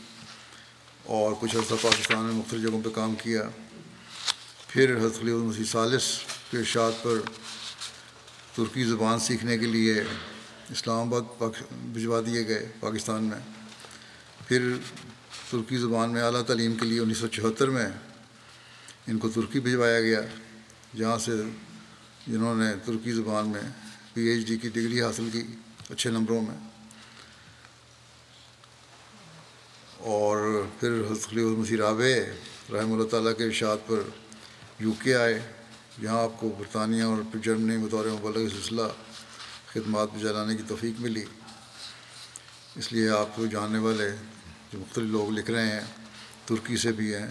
اور 1.05 1.33
کچھ 1.39 1.55
عرصہ 1.55 1.73
پاکستان 1.81 2.23
میں 2.23 2.33
مختلف 2.33 2.61
جگہوں 2.61 2.81
پہ 2.81 2.89
کام 2.89 3.15
کیا۔ 3.15 3.43
پھر 4.75 4.97
حضرت 4.97 5.19
خلیہ 5.19 5.33
المسیح 5.33 5.63
ثالث 5.63 6.03
کے 6.51 6.57
ارشاد 6.57 6.91
پر 7.03 7.17
ترکی 8.55 8.83
زبان 8.83 9.19
سیکھنے 9.19 9.57
کے 9.57 9.65
لیے 9.65 10.01
اسلام 10.69 11.13
آباد 11.13 11.43
بھجوا 11.71 12.21
دیے 12.25 12.47
گئے 12.47 12.71
پاکستان 12.79 13.23
میں۔ 13.23 13.39
پھر 14.47 14.61
ترکی 15.51 15.77
زبان 15.77 16.13
میں 16.13 16.21
اعلیٰ 16.21 16.41
تعلیم 16.41 16.75
کے 16.75 16.85
لیے 16.85 16.99
انیس 16.99 17.17
سو 17.17 17.27
چوہتر 17.27 17.69
میں 17.69 17.87
ان 19.07 19.17
کو 19.17 19.29
ترکی 19.29 19.59
بھجوایا 19.59 20.01
گیا، 20.01 20.21
جہاں 20.97 21.17
سے 21.17 21.31
جنہوں 22.27 22.55
نے 22.55 22.73
ترکی 22.85 23.11
زبان 23.11 23.49
میں 23.49 23.61
پی 24.13 24.21
ایچ 24.21 24.47
ڈی 24.47 24.57
کی 24.57 24.69
ڈگری 24.69 25.01
حاصل 25.01 25.29
کی 25.31 25.43
اچھے 25.89 26.09
نمبروں 26.09 26.41
میں۔ 26.41 26.57
اور 29.97 30.65
پھر 30.79 31.01
حضرت 31.11 31.29
خلیہ 31.29 31.45
المسیح 31.45 31.77
رابع 31.77 32.07
رحمہ 32.73 32.93
اللہ 32.93 33.07
تعالیٰ 33.07 33.37
کے 33.37 33.43
ارشاد 33.43 33.77
پر 33.87 33.99
یو 34.79 34.91
کے 34.99 35.15
آئے 35.15 35.39
جہاں 36.01 36.21
آپ 36.21 36.39
کو 36.39 36.49
برطانیہ 36.57 37.03
اور 37.03 37.17
پھر 37.31 37.39
جرمنی 37.39 37.77
بطور 37.77 38.05
مبلغ 38.05 38.47
سلسلہ 38.49 38.87
خدمات 39.67 40.13
میں 40.13 40.21
جلانے 40.21 40.55
کی 40.55 40.63
توفیق 40.67 40.99
ملی۔ 41.01 41.23
اس 42.75 42.91
لیے 42.93 43.09
آپ 43.09 43.35
کو 43.35 43.45
جاننے 43.45 43.79
والے 43.79 44.09
جو 44.71 44.79
مختلف 44.79 45.07
لوگ 45.11 45.29
لکھ 45.29 45.51
رہے 45.51 45.71
ہیں، 45.71 45.85
ترکی 46.45 46.77
سے 46.77 46.91
بھی 46.91 47.13
ہیں 47.15 47.27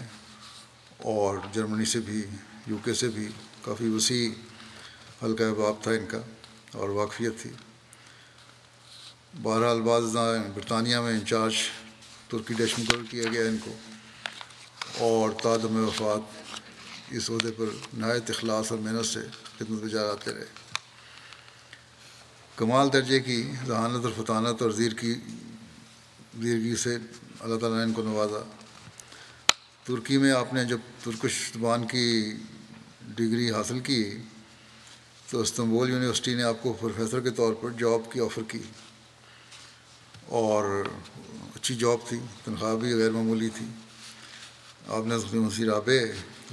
اور 1.11 1.37
جرمنی 1.53 1.85
سے 1.85 1.99
بھی، 1.99 2.25
یو 2.67 2.77
کے 2.83 2.93
سے 2.93 3.07
بھی 3.07 3.27
کافی 3.61 3.89
وسیع 3.89 4.29
حلقہ 5.23 5.53
باب 5.57 5.83
تھا 5.83 5.91
ان 5.91 6.05
کا 6.05 6.21
اور 6.71 6.89
واقفیت 6.89 7.39
تھی۔ 7.41 7.51
بہرحال 9.43 9.81
بعض 9.81 10.15
برطانیہ 10.55 10.97
میں 10.97 11.13
انچارج 11.13 11.55
ترکی 12.29 12.53
ڈیش 12.53 12.77
مقرر 12.79 13.03
کیا 13.09 13.23
گیا 13.31 13.45
ان 13.47 13.57
کو 13.65 13.73
اور 15.05 15.29
تادم 15.43 15.75
وفات 15.77 16.23
اس 17.11 17.29
عہدے 17.29 17.51
پر 17.51 17.65
نہایت 17.93 18.29
اخلاص 18.29 18.71
اور 18.71 18.79
محنت 18.79 19.05
سے 19.05 19.19
خدمت 19.57 19.81
بجار 19.83 20.05
آتے 20.05 20.33
رہے۔ 20.33 20.45
کمال 22.55 22.93
درجے 22.93 23.19
کی 23.19 23.51
ذہانت 23.67 24.05
اور 24.05 24.23
فطانت 24.23 24.61
اور 24.61 24.71
زیر 24.71 24.91
کی 24.91 25.15
زیرگی 26.41 26.75
سے 26.75 26.97
اللہ 27.39 27.55
تعالیٰ 27.55 27.77
نے 27.77 27.83
ان 27.83 27.93
کو 27.93 28.03
نوازا۔ 28.03 28.49
ترکی 29.83 30.17
میں 30.17 30.31
آپ 30.31 30.53
نے 30.53 30.65
جب 30.65 30.77
ترکش 31.03 31.51
زبان 31.53 31.87
کی 31.87 32.33
ڈگری 33.01 33.51
حاصل 33.51 33.79
کی 33.79 34.17
تو 35.29 35.41
استنبول 35.41 35.89
یونیورسٹی 35.89 36.35
نے 36.35 36.43
آپ 36.43 36.63
کو 36.63 36.73
پروفیسر 36.73 37.19
کے 37.19 37.29
طور 37.29 37.53
پر 37.53 37.69
جاب 37.69 38.11
کی 38.11 38.19
آفر 38.19 38.41
کی۔ 38.47 38.59
اور 40.25 40.85
اچھی 41.55 41.75
جاب 41.75 41.97
تھی، 42.07 42.19
تنخواہ 42.43 42.75
بھی 42.75 42.93
غیر 42.93 43.11
معمولی 43.11 43.49
تھی۔ 43.49 43.65
آپ 44.87 45.05
نے 45.05 45.39
مسیح 45.39 45.65
رابع 45.65 45.93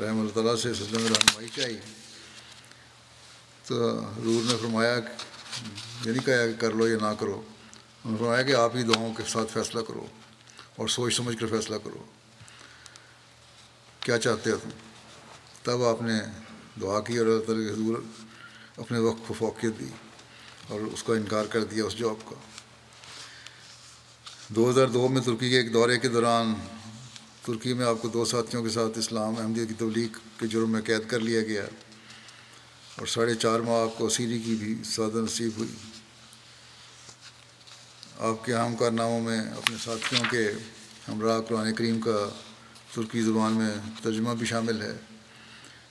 رحمۃ 0.00 0.20
اللہ 0.20 0.33
تعالیٰ 0.35 0.55
سے 0.57 0.74
سلسلے 0.74 0.98
میں 0.98 1.09
رہنمائی 1.09 1.48
چاہیے 1.55 1.81
تو 3.66 3.98
حضور 3.98 4.44
نے 4.44 4.57
فرمایا 4.61 4.94
یہ 4.94 6.11
نہیں 6.11 6.24
کہا 6.26 6.37
کہ 6.37 6.40
یعنی 6.40 6.52
کر 6.59 6.72
لو 6.72 6.88
یا 6.88 6.96
نہ 7.00 7.12
کرو، 7.18 7.33
انہوں 7.33 8.12
نے 8.12 8.18
فرمایا 8.18 8.42
کہ 8.42 8.55
آپ 8.55 8.76
ہی 8.76 8.83
دعاؤں 8.83 9.14
کے 9.14 9.22
ساتھ 9.28 9.52
فیصلہ 9.52 9.81
کرو 9.81 10.07
اور 10.76 10.88
سوچ 10.88 11.16
سمجھ 11.16 11.37
کر 11.38 11.46
فیصلہ 11.46 11.76
کرو۔ 11.85 12.05
کیا 14.00 14.18
چاہتے 14.18 14.50
ہو 14.50 14.57
تم؟ 14.62 14.68
تب 15.62 15.85
آپ 15.85 16.02
نے 16.02 16.20
دعا 16.81 17.00
کی 17.00 17.18
اور 17.18 17.26
اللہ 17.26 17.44
تعالیٰ 17.44 17.66
کے 17.66 17.72
حضور 17.72 18.02
اپنے 18.76 18.98
وقت 18.98 19.28
کو 19.28 19.35
فوقیت 19.35 19.78
دی 19.81 19.90
اور 20.68 20.81
اس 20.81 21.02
کا 21.02 21.12
انکار 21.12 21.44
کر 21.44 21.64
دیا 21.64 21.85
اس 21.85 21.98
جاب 21.98 22.28
کا۔ 22.28 22.37
دو 24.48 24.70
ہزار 24.70 24.87
دو 24.87 25.09
میں 25.09 25.22
ترکی 25.22 25.50
کے 25.50 25.57
ایک 25.57 25.72
دورے 25.74 25.98
کے 25.98 26.09
دوران 26.09 26.55
ترکی 27.44 27.74
میں 27.74 27.87
آپ 27.87 28.02
کو 28.02 28.09
دو 28.09 28.24
ساتھیوں 28.24 28.62
کے 28.62 28.68
ساتھ 28.68 28.98
اسلام 28.98 29.35
احمدیہ 29.38 29.64
کی 29.64 29.74
تبلیغ 29.78 30.18
کے 30.38 30.46
جرم 30.46 30.70
میں 30.70 30.81
قید 30.81 31.09
کر 31.09 31.20
لیا 31.20 31.42
گیا 31.42 31.62
اور 32.98 33.07
ساڑھے 33.07 33.35
چار 33.35 33.61
ماہ 33.61 33.83
آپ 33.83 33.98
کو 33.98 34.09
سیری 34.09 34.38
کی 34.38 34.55
بھی 34.55 34.85
سعادت 34.85 35.14
نصیب 35.14 35.52
ہوئی۔ 35.57 35.68
آپ 38.18 38.44
کے 38.44 38.52
عام 38.52 38.76
کارناموں 38.76 39.20
میں 39.20 39.40
اپنے 39.40 39.76
ساتھیوں 39.85 40.24
کے 40.31 40.52
ہمراہ 41.09 41.40
قرآن 41.40 41.74
کریم 41.74 42.00
کا 42.00 42.28
ترکی 42.94 43.22
زبان 43.22 43.52
میں 43.52 43.74
ترجمہ 44.02 44.35
بھی 44.35 44.46
شامل 44.46 44.83
ہے۔ 44.83 44.96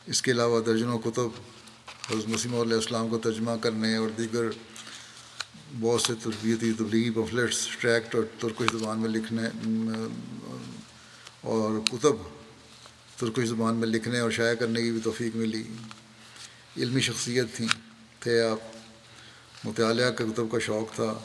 اس 0.05 0.21
کے 0.21 0.31
علاوہ 0.31 0.61
درجنوں 0.61 0.99
کتب، 0.99 1.29
حضرت 2.11 2.27
مسیم 2.27 2.55
علیہ 2.55 2.75
السلام 2.75 3.09
کو 3.09 3.17
ترجمہ 3.17 3.51
کرنے 3.61 3.95
اور 3.95 4.09
دیگر 4.09 4.45
بہت 5.79 6.01
سے 6.01 6.13
تربیتی 6.23 6.73
تبلیغی 6.73 7.09
پمفلٹس، 7.09 7.67
ٹریکٹ 7.79 8.15
اور 8.15 8.23
ترکش 8.39 8.71
زبان 8.71 8.99
میں 8.99 9.09
لکھنے 9.09 9.43
اور 11.41 11.79
کتب 11.91 12.15
ترکی 13.17 13.45
زبان 13.45 13.75
میں 13.75 13.87
لکھنے 13.87 14.19
اور 14.19 14.31
شائع 14.31 14.53
کرنے 14.53 14.81
کی 14.81 14.91
بھی 14.91 14.99
توفیق 15.03 15.35
ملی۔ 15.35 15.63
علمی 16.77 17.01
شخصیت 17.01 17.45
تھیں، 17.55 17.67
تھے 18.19 18.41
آپ۔ 18.41 18.57
مطالعہ 19.63 20.11
کے 20.11 20.23
کتب 20.23 20.51
کا 20.51 20.59
شوق 20.59 20.95
تھا۔ 20.95 21.19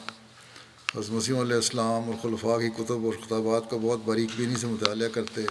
حضرت 0.95 1.09
مسیم 1.09 1.39
علیہ 1.39 1.55
السلام 1.55 2.03
اور 2.03 2.13
خلفاء 2.21 2.57
کی 2.57 2.69
کتب 2.69 3.05
اور 3.05 3.13
خطابات 3.13 3.69
کا 3.71 3.77
بہت 3.77 3.99
باریک 4.05 4.29
بینی 4.35 4.55
سے 4.55 4.67
مطالعہ 4.67 5.07
کرتے۔ 5.07 5.41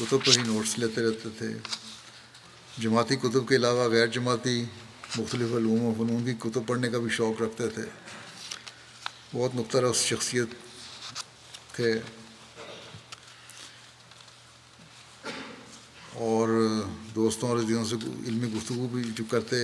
کتب 0.00 0.18
پر 0.24 0.38
ہی 0.38 0.42
نوٹس 0.42 0.78
لیتے 0.78 1.02
رہتے 1.02 1.28
تھے۔ 1.38 1.48
جماعتی 2.78 3.16
کتب 3.16 3.48
کے 3.48 3.56
علاوہ 3.56 3.88
غیر 3.88 4.06
جماعتی 4.06 4.64
مختلف 5.18 5.54
علوم 5.54 5.84
و 5.84 5.94
فنون 5.94 6.24
کی 6.24 6.32
کتب 6.38 6.66
پڑھنے 6.66 6.88
کا 6.88 6.98
بھی 6.98 7.10
شوق 7.10 7.42
رکھتے 7.42 7.68
تھے۔ 7.68 7.82
بہت 9.34 9.54
مختلف 9.54 9.96
شخصیت 9.96 10.48
تھے۔ 11.72 12.00
اور 16.14 16.48
دوستوں 17.14 17.48
اور 17.48 17.58
عزیزوں 17.58 17.84
سے 17.84 17.96
علمی 18.26 18.52
گفتگو 18.56 18.88
بھی 18.88 19.02
جو 19.04 19.24
کرتے، 19.30 19.56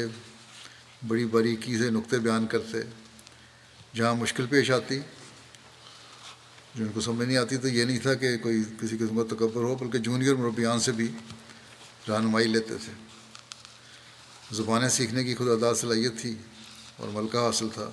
بڑی 1.08 1.24
باریکی 1.24 1.78
سے 1.78 1.90
نقطے 1.90 2.18
بیان 2.18 2.46
کرتے، 2.46 2.78
جہاں 3.94 4.14
مشکل 4.14 4.46
پیش 4.46 4.70
آتی، 4.70 4.98
جو 6.74 6.84
ان 6.84 6.92
کو 6.92 7.00
سمجھ 7.00 7.28
نہیں 7.28 7.36
آتی 7.36 7.56
تو 7.56 7.68
یہ 7.68 7.84
نہیں 7.84 7.98
تھا 7.98 8.14
کہ 8.14 8.38
کوئی 8.38 8.62
کسی 8.80 8.96
قسم 8.96 9.16
کا 9.16 9.34
تکبر 9.34 9.62
ہو، 9.62 9.74
بلکہ 9.74 9.98
جونیئر 9.98 10.34
مربیان 10.34 10.80
سے 10.80 10.92
بھی 10.92 11.08
رہنمائی 12.08 12.46
لیتے 12.46 12.74
تھے۔ 12.76 12.92
زبانیں 14.52 14.88
سیکھنے 14.88 15.24
کی 15.24 15.34
خود 15.34 15.48
ادا 15.48 15.74
صلاحیت 15.74 16.18
تھی 16.20 16.34
اور 16.96 17.08
ملکہ 17.08 17.36
حاصل 17.36 17.68
تھا۔ 17.74 17.90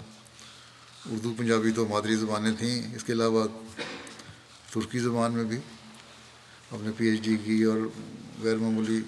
اردو، 1.11 1.33
پنجابی 1.37 1.71
تو 1.71 1.87
مادری 1.87 2.15
زبانیں 2.15 2.51
تھیں۔ 2.59 2.95
اس 2.95 3.03
کے 3.03 3.13
علاوہ 3.13 3.47
ترکی 4.73 4.99
زبان 4.99 5.31
میں 5.31 5.43
بھی 5.43 5.57
اپنے 6.71 6.91
پی 6.97 7.05
ایچ 7.07 7.21
ڈی 7.21 7.37
کی 7.37 7.63
اور 7.63 7.77
غیر 8.43 8.55
معمولی 8.55 9.01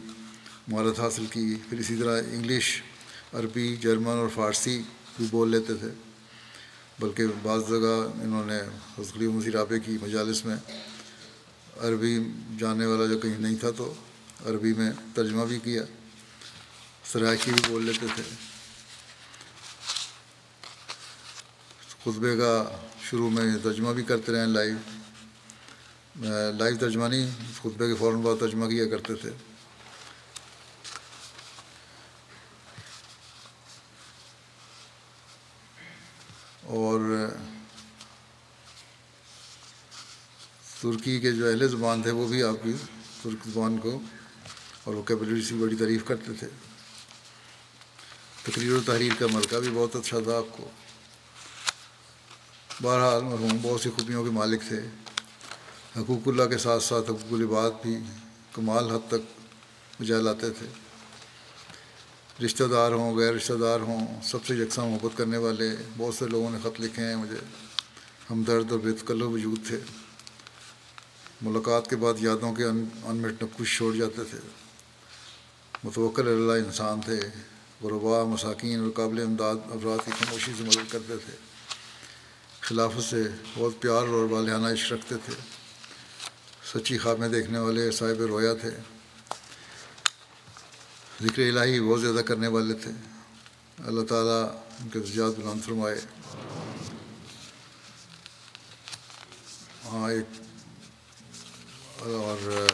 مہارت 0.67 0.99
حاصل 0.99 1.25
کی، 1.25 1.55
پھر 1.69 1.77
اسی 1.77 1.95
طرح 1.95 2.21
انگلش، 2.31 2.81
عربی، 3.33 3.75
جرمن 3.75 4.17
اور 4.17 4.27
فارسی 4.35 4.81
بھی 5.17 5.25
بول 5.31 5.51
لیتے 5.51 5.73
تھے۔ 5.73 5.87
بلکہ 6.99 7.23
بعض 7.43 7.61
جگہ 7.69 8.23
انہوں 8.23 8.45
نے 8.45 8.59
حضلی 8.97 9.27
مسی 9.27 9.51
رابع 9.51 9.77
کی 9.77 9.97
مجالس 10.01 10.45
میں 10.45 10.55
عربی 11.77 12.31
جاننے 12.59 12.85
والا 12.85 13.05
جو 13.05 13.19
کہیں 13.19 13.39
نہیں 13.39 13.55
تھا 13.55 13.69
تو 13.77 13.93
عربی 14.45 14.73
میں 14.73 14.91
ترجمہ 15.13 15.45
بھی 15.45 15.59
کیا، 15.63 15.83
سرائکی 17.03 17.51
بھی 17.51 17.61
بول 17.67 17.85
لیتے 17.85 18.05
تھے۔ 18.15 18.23
خطبے 22.03 22.37
کا 22.37 22.75
شروع 23.09 23.29
میں 23.29 23.57
ترجمہ 23.63 23.93
بھی 23.93 24.03
کرتے 24.03 24.31
رہے 24.31 24.45
لائیو۔ 24.45 24.98
لائیو 26.19 26.77
ترجمانی 26.77 27.29
خطبے 27.59 27.87
کے 27.87 27.95
فوراً 27.95 28.21
بعد 28.21 28.35
ترجمہ 28.39 28.65
کیا 28.65 28.85
کرتے 28.85 29.15
تھے۔ 29.15 29.29
اور 36.63 37.29
ترکی 40.81 41.19
کے 41.19 41.31
جو 41.31 41.47
اہل 41.47 41.67
زبان 41.67 42.01
تھے، 42.01 42.11
وہ 42.11 42.27
بھی 42.27 42.43
آپ 42.43 42.55
کی 42.63 42.73
ترک 43.21 43.47
زبان 43.47 43.77
کو 43.77 43.99
اور 44.83 44.93
وہ 44.93 44.99
وکیبلری 44.99 45.41
سے 45.41 45.55
بڑی 45.55 45.75
تعریف 45.75 46.05
کرتے 46.05 46.33
تھے۔ 46.33 46.47
تقریر 48.43 48.71
و 48.71 48.81
تحریر 48.85 49.11
کا 49.19 49.27
ملکہ 49.31 49.59
بھی 49.59 49.69
بہت 49.73 49.95
اچھا 49.95 50.19
تھا 50.19 50.37
آپ 50.37 50.57
کو۔ 50.57 50.69
بہرحال 52.81 53.23
مرحوم 53.23 53.57
بہت 53.61 53.81
سی 53.81 53.89
خوبیوں 53.89 54.23
کے 54.23 54.29
مالک 54.29 54.61
تھے۔ 54.67 54.81
حقوق 55.97 56.27
اللہ 56.27 56.43
کے 56.43 56.57
ساتھ 56.57 56.83
ساتھ 56.83 57.09
حقوق 57.09 57.33
العباد 57.33 57.71
بھی 57.81 57.97
کمال 58.53 58.91
حد 58.91 59.07
تک 59.07 59.39
بجا 60.01 60.21
لاتے 60.21 60.49
تھے۔ 60.49 60.65
رشتہ 62.45 62.63
دار 62.63 62.91
ہوں، 62.91 63.17
غیر 63.17 63.33
رشتہ 63.33 63.53
دار 63.53 63.79
ہوں، 63.79 64.21
سب 64.23 64.45
سے 64.45 64.55
یکساں 64.55 64.85
محبت 64.85 65.17
کرنے 65.17 65.37
والے، 65.37 65.75
بہت 65.97 66.15
سے 66.15 66.27
لوگوں 66.27 66.49
نے 66.49 66.57
خط 66.63 66.81
لکھے 66.81 67.05
ہیں، 67.05 67.15
مجھے 67.15 67.37
ہمدرد 68.29 68.71
اور 68.71 68.79
بے 68.79 68.91
کلو 69.07 69.31
وجود 69.31 69.67
تھے۔ 69.67 69.79
ملاقات 71.41 71.89
کے 71.89 71.95
بعد 71.95 72.13
یادوں 72.19 72.53
کے 72.53 72.63
ان، 72.63 72.85
انمٹ 73.03 73.43
نقوش 73.43 73.77
چھوڑ 73.77 73.95
جاتے 73.95 74.23
تھے۔ 74.23 74.37
متوکل 75.83 76.27
اللہ 76.27 76.65
انسان 76.65 77.01
تھے 77.01 77.19
غربا 77.81 78.23
مساکین 78.23 78.79
اور 78.79 78.91
قابل 78.91 79.21
امداد 79.21 79.55
افراد 79.55 80.05
کی 80.05 80.11
خاموشی 80.11 80.51
سے 80.57 80.63
مدد 80.63 80.91
کرتے 80.91 81.17
تھے۔ 81.17 81.33
خلافت 82.61 83.03
سے 83.03 83.23
بہت 83.57 83.81
پیار 83.81 84.07
اور 84.07 84.29
والانہ 84.31 84.67
عشق 84.67 84.93
رکھتے 84.93 85.15
تھے۔ 85.25 85.58
سچی 86.73 86.97
خوابیں 86.97 87.29
دیکھنے 87.29 87.59
والے 87.59 87.91
صاحب 87.91 88.21
رویا 88.21 88.53
تھے۔ 88.53 88.69
ذکر 91.23 91.39
الہی 91.39 91.81
بہت 91.81 92.01
زیادہ 92.01 92.25
کرنے 92.25 92.47
والے 92.47 92.73
تھے۔ 92.73 92.91
اللہ 93.85 94.01
تعالیٰ 94.01 94.61
ان 94.81 94.89
کے 94.89 94.99
درجات 94.99 95.39
بلند 95.39 95.63
فرمائے۔ 95.63 96.01
ہاں 99.85 100.11
ایک 100.11 100.25
اور 101.99 102.67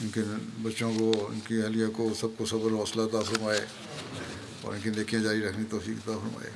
ان 0.00 0.08
کے 0.08 0.20
بچوں 0.62 0.92
کو، 0.98 1.28
ان 1.32 1.40
کی 1.40 1.62
اہلیہ 1.62 1.86
کو 1.86 2.12
سب 2.20 2.28
کو 2.38 2.46
صبر 2.46 2.72
و 2.72 2.78
حوصلہ 2.78 3.02
عطا 3.02 3.22
فرمائے 3.22 3.66
اور 4.60 4.74
ان 4.74 4.80
کی 4.80 4.90
نیکیاں 4.90 5.22
جاری 5.22 5.40
رکھنی 5.40 5.64
توفیق 5.70 5.96
عطا 5.96 6.18
فرمائے۔ 6.18 6.50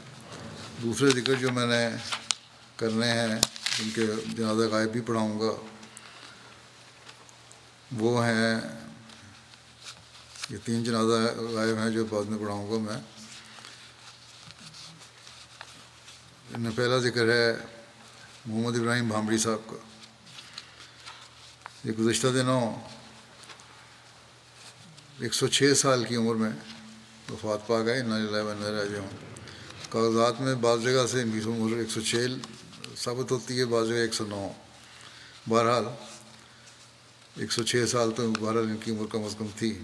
دوسرے 0.83 1.11
ذکر 1.11 1.35
جو 1.35 1.51
میں 1.51 1.67
نے 1.67 1.89
کرنے 2.77 3.13
ہیں، 3.13 3.41
ان 3.79 3.91
کے 3.95 4.07
جنازہ 4.37 4.63
غائب 4.63 4.93
بھی 4.93 5.01
پڑھاؤں 5.01 5.41
گا۔ 5.41 5.80
وہ 7.93 8.25
ہیں 8.27 8.61
یہ 10.51 10.57
تین 10.65 10.85
جنازہ 10.85 11.41
غائب 11.41 11.77
ہیں 11.77 11.91
جو 11.91 12.05
بعد 12.05 12.25
میں 12.25 12.39
پڑھاؤں 12.39 12.71
گا 12.71 12.79
میں۔ 12.79 13.01
ان 16.55 16.61
میں 16.61 16.71
پہلا 16.77 16.99
ذکر 16.99 17.29
ہے 17.31 17.57
محمد 18.47 18.79
ابراہیم 18.79 19.09
بھامڑی 19.09 19.39
صاحب 19.39 19.71
کا۔ 19.71 19.77
یہ 21.85 21.93
گزشتہ 21.93 22.27
دنوں 22.27 22.75
ایک 25.19 25.35
سو 25.35 25.49
چھ 25.49 25.73
سال 25.77 26.05
کی 26.05 26.17
عمر 26.17 26.35
میں 26.35 26.51
وفات 27.31 27.67
پا 27.67 27.83
گئے 27.83 28.03
نہ 28.03 28.15
ہوں 28.99 29.17
کاغذات 29.91 30.41
میں 30.41 30.55
بعض 30.55 30.83
جگہ 30.83 31.07
سے 31.07 31.23
ان 31.23 31.31
کی 31.31 31.41
عمر 31.47 31.77
ایک 31.77 31.91
سو 31.91 32.01
چھ 32.01 32.17
ثابت 32.97 33.31
ہوتی 33.31 33.59
ہے، 33.59 33.65
بعض 33.65 33.89
جگہ 33.89 33.97
ایک 33.97 34.15
سو 34.15 34.25
نو۔ 34.27 34.53
بہرحال 35.49 35.85
ایک 37.37 37.53
سو 37.53 37.63
چھ 37.63 37.85
سال 37.89 38.11
تو 38.17 38.31
بہرحال 38.31 38.65
ان 38.65 38.77
کی 38.77 38.91
عمر 38.91 39.07
کم 39.07 39.25
از 39.25 39.37
کم 39.39 39.47
تھی۔ 39.57 39.79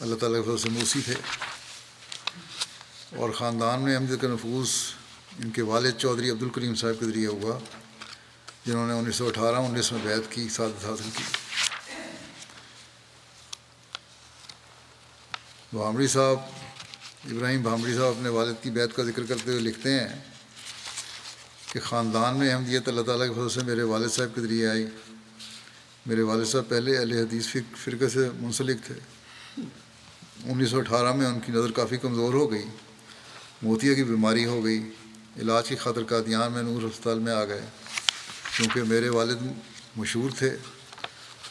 اللہ 0.00 0.14
تعالیٰ 0.14 0.44
کے 0.44 0.56
سے 0.56 0.68
موسی 0.68 1.00
تھے۔ 1.04 1.14
اور 3.16 3.30
خاندان 3.30 3.80
میں 3.80 3.96
احمد 3.96 4.22
کا 4.22 4.28
نفوذ 4.28 4.68
ان 5.38 5.50
کے 5.50 5.62
والد 5.62 5.92
چودھری 5.98 6.30
عبد 6.30 6.42
الکریم 6.42 6.74
صاحب 6.74 7.00
کے 7.00 7.06
ذریعے 7.06 7.26
ہوا، 7.26 7.58
جنہوں 8.66 8.86
نے 8.86 8.92
انیس 8.92 9.16
سو 9.16 9.28
اٹھارہ 9.28 9.56
انیس 9.56 9.92
میں 9.92 10.00
بیت 10.02 10.32
کی، 10.32 10.48
سعادت 10.48 10.84
حاصل 10.84 11.10
کی۔ 11.16 11.22
بھامڑی 15.72 16.06
صاحب، 16.06 16.36
ابراہیم 17.24 17.62
بھامڑی 17.62 17.94
صاحب 17.94 18.06
اپنے 18.06 18.28
والد 18.28 18.54
کی 18.62 18.70
بیت 18.70 18.96
کا 18.96 19.02
ذکر 19.02 19.22
کرتے 19.22 19.50
ہوئے 19.50 19.62
لکھتے 19.62 20.00
ہیں 20.00 20.08
کہ 21.72 21.80
خاندان 21.80 22.36
میں 22.36 22.54
احمدیت 22.54 22.88
اللہ 22.88 23.02
تعالیٰ 23.02 23.26
کے 23.26 23.34
فضل 23.34 23.48
سے 23.48 23.60
میرے 23.60 23.82
والد 23.82 24.10
صاحب 24.10 24.34
کے 24.34 24.40
ذریعے 24.40 24.68
آئی۔ 24.68 24.86
میرے 26.08 26.22
والد 26.22 26.46
صاحب 26.46 26.68
پہلے 26.68 26.98
اہل 26.98 27.12
حدیث 27.12 27.46
فرقے 27.84 28.08
سے 28.08 28.28
منسلک 28.40 28.76
تھے۔ 28.84 28.94
انیس 30.44 30.70
سو 30.70 30.78
اٹھارہ 30.78 31.12
میں 31.12 31.26
ان 31.26 31.40
کی 31.40 31.52
نظر 31.52 31.70
کافی 31.70 31.96
کمزور 31.96 32.34
ہو 32.34 32.52
گئی۔ 32.52 32.64
موتیا 33.62 33.94
کی 33.94 34.04
بیماری 34.04 34.44
ہو 34.44 34.64
گئی۔ 34.64 34.90
علاج 35.36 35.68
کی 35.68 35.76
خاطر 35.76 36.04
قادیان 36.04 36.52
میں 36.52 36.62
نور 36.62 36.82
ہسپتال 36.82 37.18
میں 37.18 37.32
آ 37.32 37.44
گئے۔ 37.44 37.60
کیونکہ 38.56 38.82
میرے 38.82 39.08
والد 39.08 39.36
مشہور 39.96 40.30
تھے 40.38 40.56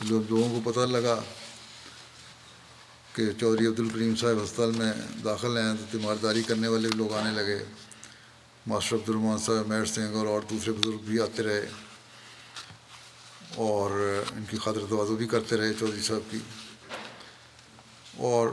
جو 0.02 0.24
لوگوں 0.30 0.62
کو 0.62 0.72
پتہ 0.72 0.80
لگا 0.80 1.24
کہ 3.14 3.24
چودھری 3.40 3.68
عبد 3.68 3.80
الکریم 3.80 4.16
صاحب 4.16 4.44
ہسپتال 4.44 4.72
میں 4.72 4.94
داخل 5.24 5.58
ہیں، 5.58 5.74
تو 5.74 5.84
تیمارداری 5.92 6.44
کرنے 6.44 6.68
والے 6.68 6.90
لوگ 6.96 7.14
آنے 7.14 7.32
لگے۔ 7.32 7.60
ماسٹر 8.68 8.96
عبد 8.96 9.10
الرحمان 9.10 9.38
صاحب 9.38 9.68
مہر 9.68 9.86
سنگھ 9.86 10.16
اور 10.16 10.26
اور 10.26 10.42
دوسرے 10.50 10.74
بزرگ 10.74 10.98
بھی 11.06 11.20
آتے 11.20 11.44
رہے۔ 11.44 11.70
اور 13.56 13.92
ان 14.32 14.44
کی 14.50 14.58
خاطر 14.58 14.80
توازو 14.90 15.16
بھی 15.16 15.28
کرتے 15.28 15.58
رہے 15.58 15.74
چودھری 15.80 16.02
صاحب 16.02 16.32
کی۔ 16.32 16.38
اور 18.18 18.48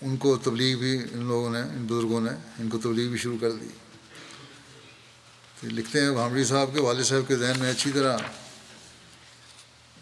ان 0.00 0.16
کو 0.16 0.36
تبلیغ 0.36 0.78
بھی 0.78 0.98
ان 1.12 1.24
لوگوں 1.24 1.50
نے، 1.50 1.60
ان 1.60 1.86
بزرگوں 1.86 2.20
نے، 2.20 2.30
ان 2.58 2.68
کو 2.68 2.78
تبلیغ 2.78 3.08
بھی 3.08 3.18
شروع 3.18 3.38
کر 3.40 3.50
دی۔ 3.50 3.68
لکھتے 5.62 6.00
ہیں 6.00 6.10
بھامڑی 6.10 6.44
صاحب 6.44 6.70
کے، 6.74 6.80
والد 6.80 7.04
صاحب 7.04 7.28
کے 7.28 7.36
ذہن 7.36 7.60
میں 7.60 7.70
اچھی 7.70 7.90
طرح 7.92 8.18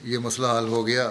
یہ 0.02 0.18
مسئلہ 0.18 0.46
حل 0.46 0.68
ہو 0.68 0.86
گیا 0.86 1.10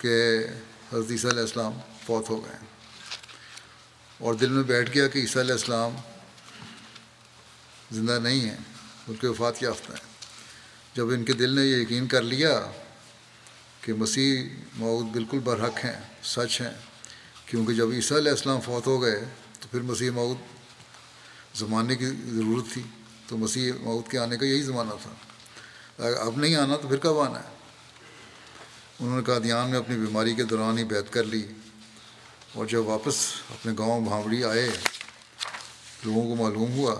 کہ 0.00 0.46
حضرت 0.92 1.10
عیسیٰ 1.10 1.30
علیہ 1.30 1.42
السلام 1.42 1.72
فوت 2.06 2.30
ہو 2.30 2.44
گئے۔ 2.44 2.56
اور 4.18 4.34
دل 4.34 4.48
میں 4.48 4.62
بیٹھ 4.62 4.94
گیا 4.94 5.08
کہ 5.08 5.18
عیسیٰ 5.18 5.42
علیہ 5.42 5.52
السلام 5.52 5.96
زندہ 7.90 8.18
نہیں 8.22 8.40
ہیں، 8.40 8.56
بلکہ 9.08 9.28
وفات 9.28 9.62
یافتہ 9.62 9.92
ہیں۔ 9.92 10.05
جب 10.96 11.08
ان 11.10 11.24
کے 11.24 11.32
دل 11.32 11.54
نے 11.54 11.64
یہ 11.64 11.76
یقین 11.76 12.06
کر 12.06 12.22
لیا 12.22 12.50
کہ 13.80 13.94
مسیح 13.94 14.42
معود 14.76 15.06
بالکل 15.12 15.38
برحق 15.38 15.84
ہیں، 15.84 15.98
سچ 16.24 16.60
ہیں، 16.60 16.72
کیونکہ 17.46 17.72
جب 17.74 17.90
عیسیٰ 17.92 18.16
علیہ 18.16 18.30
السلام 18.30 18.60
فوت 18.60 18.86
ہو 18.86 19.00
گئے 19.02 19.18
تو 19.60 19.68
پھر 19.70 19.80
مسیح 19.80 20.10
معود 20.10 20.36
زمانے 21.54 21.96
کی 21.96 22.06
ضرورت 22.06 22.72
تھی، 22.72 22.82
تو 23.26 23.36
مسیح 23.36 23.72
معود 23.80 24.08
کے 24.10 24.18
آنے 24.18 24.36
کا 24.36 24.46
یہی 24.46 24.62
زمانہ 24.62 24.94
تھا۔ 25.02 26.06
اب 26.20 26.36
نہیں 26.36 26.54
آنا 26.56 26.76
تو 26.76 26.88
پھر 26.88 26.96
کب 26.96 27.18
آنا 27.18 27.38
ہے؟ 27.38 27.54
انہوں 29.00 29.16
نے 29.16 29.24
کہا 29.24 29.38
دھیان 29.42 29.70
میں 29.70 29.78
اپنی 29.78 29.96
بیماری 29.96 30.34
کے 30.34 30.44
دوران 30.44 30.78
ہی 30.78 30.84
بیت 30.84 31.12
کر 31.12 31.24
لی 31.24 31.42
اور 32.54 32.66
جب 32.66 32.86
واپس 32.86 33.16
اپنے 33.50 33.72
گاؤں 33.78 34.00
بھاوڑی 34.04 34.42
آئے، 34.44 34.68
لوگوں 36.04 36.26
کو 36.28 36.42
معلوم 36.42 36.72
ہوا 36.72 36.94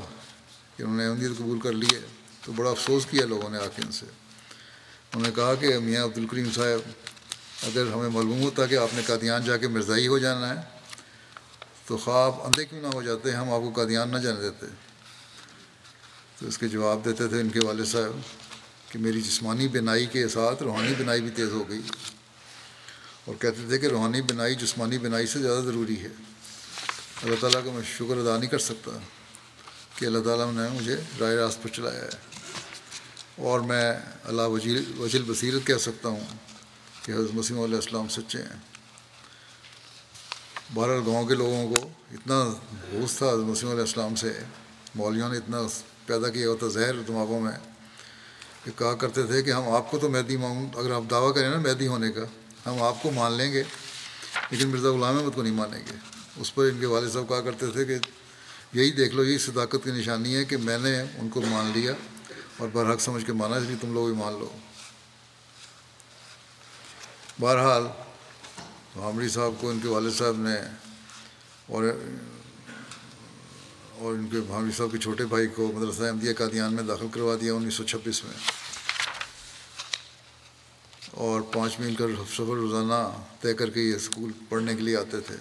کہ 0.76 0.82
انہوں 0.82 0.96
نے 0.96 1.06
احمدیت 1.06 1.38
قبول 1.38 1.60
کر 1.60 1.72
لیے 1.72 1.98
تو 2.46 2.52
بڑا 2.52 2.70
افسوس 2.70 3.06
کیا 3.06 3.26
لوگوں 3.26 3.50
نے 3.50 3.58
آ 3.58 3.66
کے 3.76 3.82
ان 3.82 3.92
سے۔ 3.92 4.06
انہوں 4.06 5.22
نے 5.22 5.28
کہا 5.34 5.54
کہ 5.54 5.78
میاں 5.78 6.04
عبد 6.04 6.18
الکریم 6.18 6.52
صاحب، 6.52 6.90
اگر 7.62 7.84
ہمیں 7.94 8.08
معلوم 8.08 8.42
ہوتا 8.42 8.66
کہ 8.66 8.78
آپ 8.78 8.88
نے 8.94 9.02
قادیان 9.06 9.44
جا 9.44 9.56
کے 9.56 9.68
مرزائی 9.68 10.06
ہو 10.06 10.18
جانا 10.18 10.50
ہے، 10.50 10.78
تو 11.86 11.96
خواب 11.96 12.42
اندھے 12.42 12.64
کیوں 12.64 12.82
نہ 12.82 12.86
ہو 12.86 13.02
جاتے، 13.02 13.30
ہم 13.32 13.50
آپ 13.52 13.60
کو 13.60 13.70
قادیان 13.70 14.08
نہ 14.08 14.18
جانے 14.18 14.40
دیتے۔ 14.40 14.66
تو 16.38 16.46
اس 16.46 16.58
کے 16.58 16.68
جواب 16.68 17.04
دیتے 17.04 17.28
تھے 17.28 17.40
ان 17.40 17.48
کے 17.48 17.60
والد 17.64 17.86
صاحب 17.86 18.20
کہ 18.92 18.98
میری 18.98 19.20
جسمانی 19.20 19.68
بنائی 19.68 20.06
کے 20.06 20.28
ساتھ 20.28 20.62
روحانی 20.62 20.94
بنائی 20.98 21.20
بھی 21.20 21.30
تیز 21.30 21.48
ہو 21.48 21.68
گئی۔ 21.68 21.80
اور 23.24 23.34
کہتے 23.34 23.66
تھے 23.68 23.78
کہ 23.78 23.86
روحانی 23.86 24.22
بنائی 24.22 24.54
جسمانی 24.54 24.98
بنائی 24.98 25.26
سے 25.26 25.38
زیادہ 25.38 25.64
ضروری 25.64 26.00
ہے۔ 26.00 26.08
اللہ 27.22 27.36
تعالیٰ 27.40 27.64
کا 27.64 27.70
میں 27.72 27.82
شکر 27.98 28.16
ادا 28.16 28.38
نہیں 28.38 28.50
کر 28.50 28.58
سکتا 28.58 28.90
کہ 29.94 30.06
اللہ 30.06 30.18
تعالیٰ 30.18 30.52
نے 30.52 30.68
مجھے 30.68 30.96
رائے 31.20 31.36
راست 31.36 31.62
پر 31.62 31.68
چلایا 31.68 32.02
ہے۔ 32.02 32.35
اور 33.36 33.60
میں 33.60 33.92
اللہ 34.24 34.42
وجیل 34.42 34.92
وجل 34.98 35.22
بصیرت 35.26 35.66
کہہ 35.66 35.74
سکتا 35.74 36.08
ہوں 36.08 36.24
کہ 37.02 37.12
حضرت 37.12 37.34
مسیم 37.34 37.60
علیہ 37.60 37.74
السلام 37.74 38.08
سچے 38.08 38.38
ہیں۔ 38.38 38.58
بہرحال 40.74 41.00
گاؤں 41.06 41.26
کے 41.26 41.34
لوگوں 41.34 41.68
کو 41.68 41.88
اتنا 42.12 42.44
بوس 42.90 43.16
تھا 43.16 43.26
حضرت 43.26 43.44
مسیم 43.44 43.68
علیہ 43.68 43.80
السلام 43.80 44.14
سے 44.14 44.38
مولیوں 44.94 45.28
نے 45.28 45.36
اتنا 45.36 45.58
پیدا 46.06 46.28
کیا 46.28 46.48
ہوتا 46.48 46.68
زہر 46.68 47.02
دماغوں 47.02 47.40
میں 47.40 47.52
کہ 48.64 48.70
کہا 48.78 48.94
کرتے 48.94 49.22
تھے 49.22 49.42
کہ 49.42 49.50
ہم 49.50 49.68
آپ 49.68 49.90
کو 49.90 49.98
تو 49.98 50.08
مہدی 50.08 50.36
مان 50.36 50.68
اگر 50.76 50.90
آپ 50.90 51.02
دعویٰ 51.10 51.34
کریں 51.34 51.48
نا 51.48 51.56
مہدی 51.56 51.86
ہونے 51.86 52.12
کا، 52.12 52.24
ہم 52.66 52.82
آپ 52.82 53.02
کو 53.02 53.10
مان 53.10 53.32
لیں 53.32 53.52
گے، 53.52 53.62
لیکن 54.50 54.68
مرزا 54.68 54.88
غلام 54.88 55.18
احمد 55.18 55.34
کو 55.34 55.42
نہیں 55.42 55.52
مانیں 55.52 55.78
گے۔ 55.78 55.96
اس 56.36 56.54
پر 56.54 56.64
ان 56.64 56.80
کے 56.80 56.86
والد 56.86 57.12
صاحب 57.12 57.28
کہا 57.28 57.40
کرتے 57.40 57.66
تھے 57.66 57.84
کہ 57.84 57.96
یہی 58.72 58.90
دیکھ 58.90 59.14
لو، 59.14 59.24
یہی 59.24 59.38
صداقت 59.38 59.84
کی 59.84 59.90
نشانی 59.90 60.36
ہے 60.36 60.44
کہ 60.44 60.56
میں 60.56 60.78
نے 60.78 61.00
ان 61.00 61.28
کو 61.28 61.40
مان 61.40 61.70
لیا۔ 61.74 61.92
اور 62.58 62.68
برحق 62.72 63.00
سمجھ 63.00 63.26
کے 63.26 63.32
مانا 63.32 63.56
اس 63.56 63.62
لیے 63.62 63.76
تم 63.80 63.94
لوگ 63.94 64.06
بھی 64.06 64.14
مان 64.14 64.32
لو۔ 64.32 64.58
بہرحال 67.40 67.86
عامری 68.96 69.28
صاحب 69.28 69.52
کو 69.60 69.70
ان 69.70 69.78
کے 69.82 69.88
والد 69.88 70.14
صاحب 70.14 70.36
نے 70.36 70.54
اور 71.66 71.84
اور 73.92 74.14
ان 74.14 74.26
کے 74.26 74.40
بھاوی 74.40 74.70
صاحب 74.76 74.88
کے 74.92 74.98
چھوٹے 74.98 75.24
بھائی 75.24 75.46
کو 75.46 75.72
مدرسہ 75.74 76.02
احمدیہ 76.02 76.32
قادیان 76.32 76.74
میں 76.74 76.82
داخل 76.82 77.06
کروا 77.12 77.36
دیا 77.40 77.54
انیس 77.54 77.74
سو 77.74 77.84
چھبیس 77.84 78.24
میں۔ 78.24 78.32
اور 81.10 81.40
پانچ 81.40 81.80
میل 81.80 81.94
کا 81.94 82.04
سفر 82.30 82.44
روزانہ 82.44 83.22
طے 83.40 83.54
کر 83.54 83.70
کے 83.70 83.80
یہ 83.80 83.94
اسکول 83.94 84.32
پڑھنے 84.48 84.74
کے 84.74 84.80
لیے 84.80 84.96
آتے 84.96 85.20
تھے۔ 85.20 85.36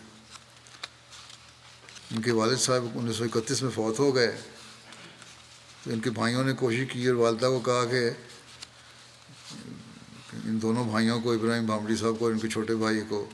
ان 2.12 2.22
کے 2.22 2.32
والد 2.32 2.58
صاحب 2.58 2.86
انیس 2.96 3.16
سو 3.16 3.24
اکتیس 3.24 3.64
میں 3.64 3.72
فوت 3.72 4.00
ہو 4.00 4.16
گئے۔ 4.16 4.42
تو 5.86 5.92
ان 5.92 6.00
کے 6.00 6.10
بھائیوں 6.10 6.44
نے 6.44 6.54
کوشش 6.54 6.84
کی 6.92 7.08
اور 7.08 7.16
والدہ 7.16 7.46
کو 7.46 7.60
کہا 7.60 7.86
کہ 7.86 8.10
ان 10.46 10.62
دونوں 10.62 10.86
بھائیوں 10.86 11.22
کو، 11.22 11.32
ابراہیم 11.32 11.66
بھامڑی 11.66 11.96
صاحب 11.96 12.20
کو 12.20 12.26
اور 12.26 12.34
ان 12.34 12.40
کے 12.40 12.50
چھوٹے 12.50 12.76
بھائی 12.76 13.02
کو 13.10 13.30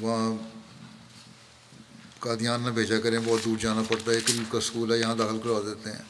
وہاں 0.00 0.34
قادیان 2.18 2.62
نہ 2.62 2.70
بھیجا 2.70 3.00
کریں، 3.00 3.18
بہت 3.24 3.44
دور 3.44 3.56
جانا 3.58 3.82
پڑتا 3.88 4.12
ہے 4.12 4.20
کہ 4.20 4.32
کا 4.50 4.58
اسکول 4.58 4.92
ہے، 4.92 4.98
یہاں 4.98 5.16
داخل 5.16 5.40
کروا 5.44 5.60
دیتے 5.60 5.90
ہیں۔ 5.90 6.02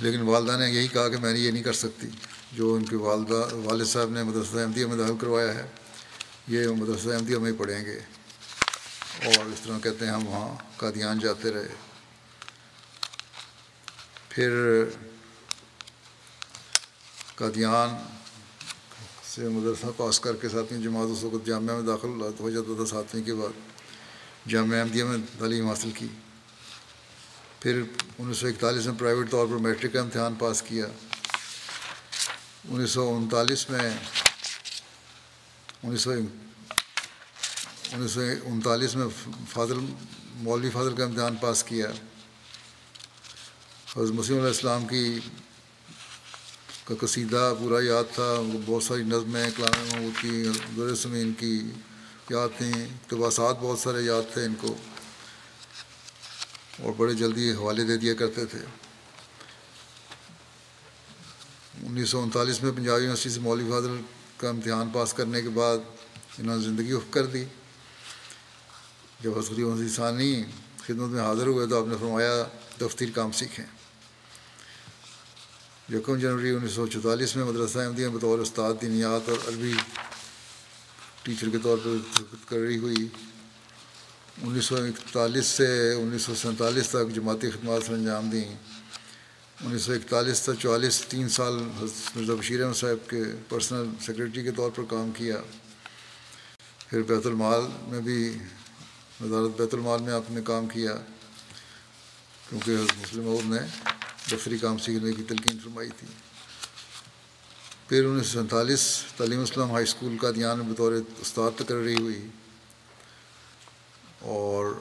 لیکن 0.00 0.20
والدہ 0.20 0.56
نے 0.58 0.70
یہی 0.70 0.88
کہا 0.88 1.08
کہ 1.08 1.16
میں 1.16 1.32
نے 1.32 1.38
یہ 1.38 1.50
نہیں 1.50 1.62
کر 1.62 1.72
سکتی۔ 1.72 2.06
جو 2.52 2.74
ان 2.74 2.84
کے 2.84 2.96
والدہ، 2.96 3.48
والد 3.52 3.86
صاحب 3.86 4.10
نے 4.10 4.22
مدرسہ 4.22 4.58
احمدیہ 4.58 4.86
میں 4.86 4.96
داخل 4.96 5.16
کروایا 5.20 5.54
ہے، 5.54 5.66
یہ 6.48 6.68
مدرسہ 6.68 7.08
احمدیہ 7.08 7.38
میں 7.38 7.52
ہی 7.52 7.56
پڑھیں 7.56 7.84
گے۔ 7.84 8.00
اور 9.24 9.46
اس 9.46 9.60
طرح 9.60 9.78
کہتے 9.78 10.06
ہیں 10.06 10.12
ہم 10.12 10.26
وہاں 10.26 10.56
قادیان 10.76 11.18
جاتے 11.18 11.50
رہے۔ 11.50 11.74
پھر 14.28 14.50
قادیان 17.34 17.96
سے 19.24 19.48
مدرسہ 19.48 19.86
پاس 19.96 20.20
کر 20.20 20.36
کے 20.36 20.48
ساتویں 20.48 20.80
جماعت 20.80 21.06
اس 21.10 21.24
وقت 21.24 21.46
جامعہ 21.46 21.76
میں 21.76 21.82
داخل 21.82 22.08
ہو 22.40 22.50
جاتا 22.50 22.74
تھا، 22.76 22.86
ساتویں 22.86 23.24
کے 23.24 23.34
بعد۔ 23.34 23.68
جامعہ 24.48 24.78
احمدیہ 24.78 25.04
میں 25.04 25.18
تعلیم 25.38 25.68
حاصل 25.68 25.90
کی۔ 25.90 26.06
پھر 27.60 27.82
انیس 28.18 28.36
سو 28.36 28.46
اکتالیس 28.46 28.86
میں 28.86 28.94
پرائیویٹ 28.98 29.30
طور 29.30 29.46
پر 29.46 29.56
میٹرک 29.56 29.92
کا 29.92 30.00
امتحان 30.00 30.34
پاس 30.34 30.62
کیا۔ 30.62 30.86
انیس 32.68 32.90
سو 32.90 33.16
انتالیس 33.16 33.70
میں، 33.70 33.90
انیس 35.82 36.00
سو 36.00 36.10
انیس 37.94 38.10
سو 38.10 38.20
انتالیس 38.44 38.96
میں 38.96 39.06
فاضل، 39.50 39.78
مولوی 40.34 40.70
فاضل 40.70 40.96
کا 40.96 41.04
امتحان 41.04 41.36
پاس 41.36 41.64
کیا۔ 41.64 41.86
حضرت 43.96 44.10
مسیم 44.10 44.36
علیہ 44.36 44.46
السلام 44.46 44.86
کی 44.86 45.20
کا 46.84 46.94
قصیدہ 47.00 47.54
پورا 47.58 47.84
یاد 47.84 48.04
تھا۔ 48.14 48.42
بہت 48.66 48.82
ساری 48.82 49.02
نظمیں 49.02 49.50
کلام 49.56 49.86
محمود 49.88 50.22
کی 50.22 50.44
در 50.76 50.94
سمین 50.94 51.32
کی 51.32 51.70
یاد 52.30 52.48
تھیں۔ 52.58 52.72
اقتباسات 52.72 53.56
بہت 53.60 53.78
سارے 53.78 54.02
یاد 54.02 54.32
تھے 54.32 54.44
ان 54.44 54.54
کو۔ 54.54 54.76
اور 56.82 56.92
بڑے 56.96 57.14
جلدی 57.14 57.52
حوالے 57.52 57.84
دے 57.84 57.96
دیا 57.96 58.14
کرتے 58.14 58.46
تھے۔ 58.46 58.58
انیس 61.82 62.10
سو 62.10 62.22
انتالیس 62.22 62.62
میں 62.62 62.72
پنجاب 62.76 62.98
یونیورسٹی 62.98 63.30
سے 63.30 63.40
مولوی 63.40 63.70
فاضل 63.70 64.00
کا 64.36 64.48
امتحان 64.48 64.88
پاس 64.92 65.14
کرنے 65.14 65.42
کے 65.42 65.48
بعد 65.48 65.78
انہوں 66.38 66.56
نے 66.56 66.62
زندگی 66.62 66.92
اف 66.92 67.10
کر 67.10 67.26
دی۔ 67.26 67.44
جب 69.24 69.38
حضری 69.38 69.64
مسیح 69.64 69.88
ثانی 69.88 70.42
خدمت 70.76 71.08
میں 71.10 71.22
حاضر 71.22 71.46
ہوئے 71.46 71.66
تو 71.66 71.82
آپ 71.82 71.88
نے 71.88 71.94
فرمایا 72.00 72.44
دفتر 72.80 73.06
کام 73.14 73.32
سیکھیں۔ 73.32 73.64
یکم 75.94 76.16
جنوری 76.16 76.50
انیس 76.50 76.72
سو 76.72 76.86
چوتالیس 76.86 77.36
میں 77.36 77.44
مدرسہ 77.44 77.78
احمدیہ 77.78 78.08
بطور 78.08 78.38
استاد 78.38 78.74
دینیات 78.82 79.28
اور 79.28 79.38
عربی 79.48 79.72
ٹیچر 81.22 81.48
کے 81.48 81.58
طور 81.62 81.78
پر 81.84 82.22
کر 82.48 82.56
رہی 82.56 82.78
ہوئی۔ 82.78 83.08
انیس 84.42 84.64
سو 84.64 84.76
اکتالیس 84.76 85.46
سے 85.46 85.94
انیس 85.94 86.22
سو 86.22 86.34
سینتالیس 86.34 86.88
تک 86.88 87.14
جماعتی 87.14 87.50
خدمات 87.50 87.82
سر 87.86 87.92
انجام 87.92 88.30
دیں۔ 88.30 88.54
انیس 89.60 89.82
سو 89.82 89.92
اکتالیس 89.92 90.38
سے 90.38 90.52
چوالیس، 90.58 91.04
تین 91.08 91.28
سال 91.28 91.52
مرزا 92.14 92.34
بشیر 92.34 92.62
احمد 92.62 92.74
صاحب 92.74 93.10
کے 93.10 93.22
پرسنل 93.48 93.88
سیکرٹری 94.06 94.42
کے 94.42 94.50
طور 94.50 94.70
پر 94.70 94.82
کام 94.88 95.10
کیا۔ 95.16 95.36
پھر 96.88 97.02
بیت 97.02 97.26
المال 97.26 97.60
میں 97.88 98.00
بھی 98.00 98.38
وزارت 99.20 99.60
بیت 99.60 99.74
المال 99.74 100.02
میں 100.02 100.12
آپ 100.12 100.30
نے 100.30 100.40
کام 100.42 100.66
کیا، 100.66 100.94
کیونکہ 102.48 102.72
مسلم 102.72 103.28
عور 103.28 103.42
نے 103.44 103.58
دفتری 104.32 104.58
کام 104.58 104.78
سیکھنے 104.78 105.12
کی 105.12 105.22
تلقین 105.22 105.58
فرمائی 105.58 105.90
تھی۔ 105.98 106.08
پھر 107.88 108.04
انیس 108.04 108.26
سو 108.26 108.32
سینتالیس 108.32 109.04
تعلیم 109.16 109.40
اسلام 109.40 109.70
ہائی 109.70 109.82
اسکول 109.82 110.18
کا 110.18 110.30
دھیان 110.30 110.60
بطور 110.60 110.92
استاد 111.20 111.50
تقرری 111.56 111.94
ہوئی۔ 111.94 112.28
اور 114.20 114.80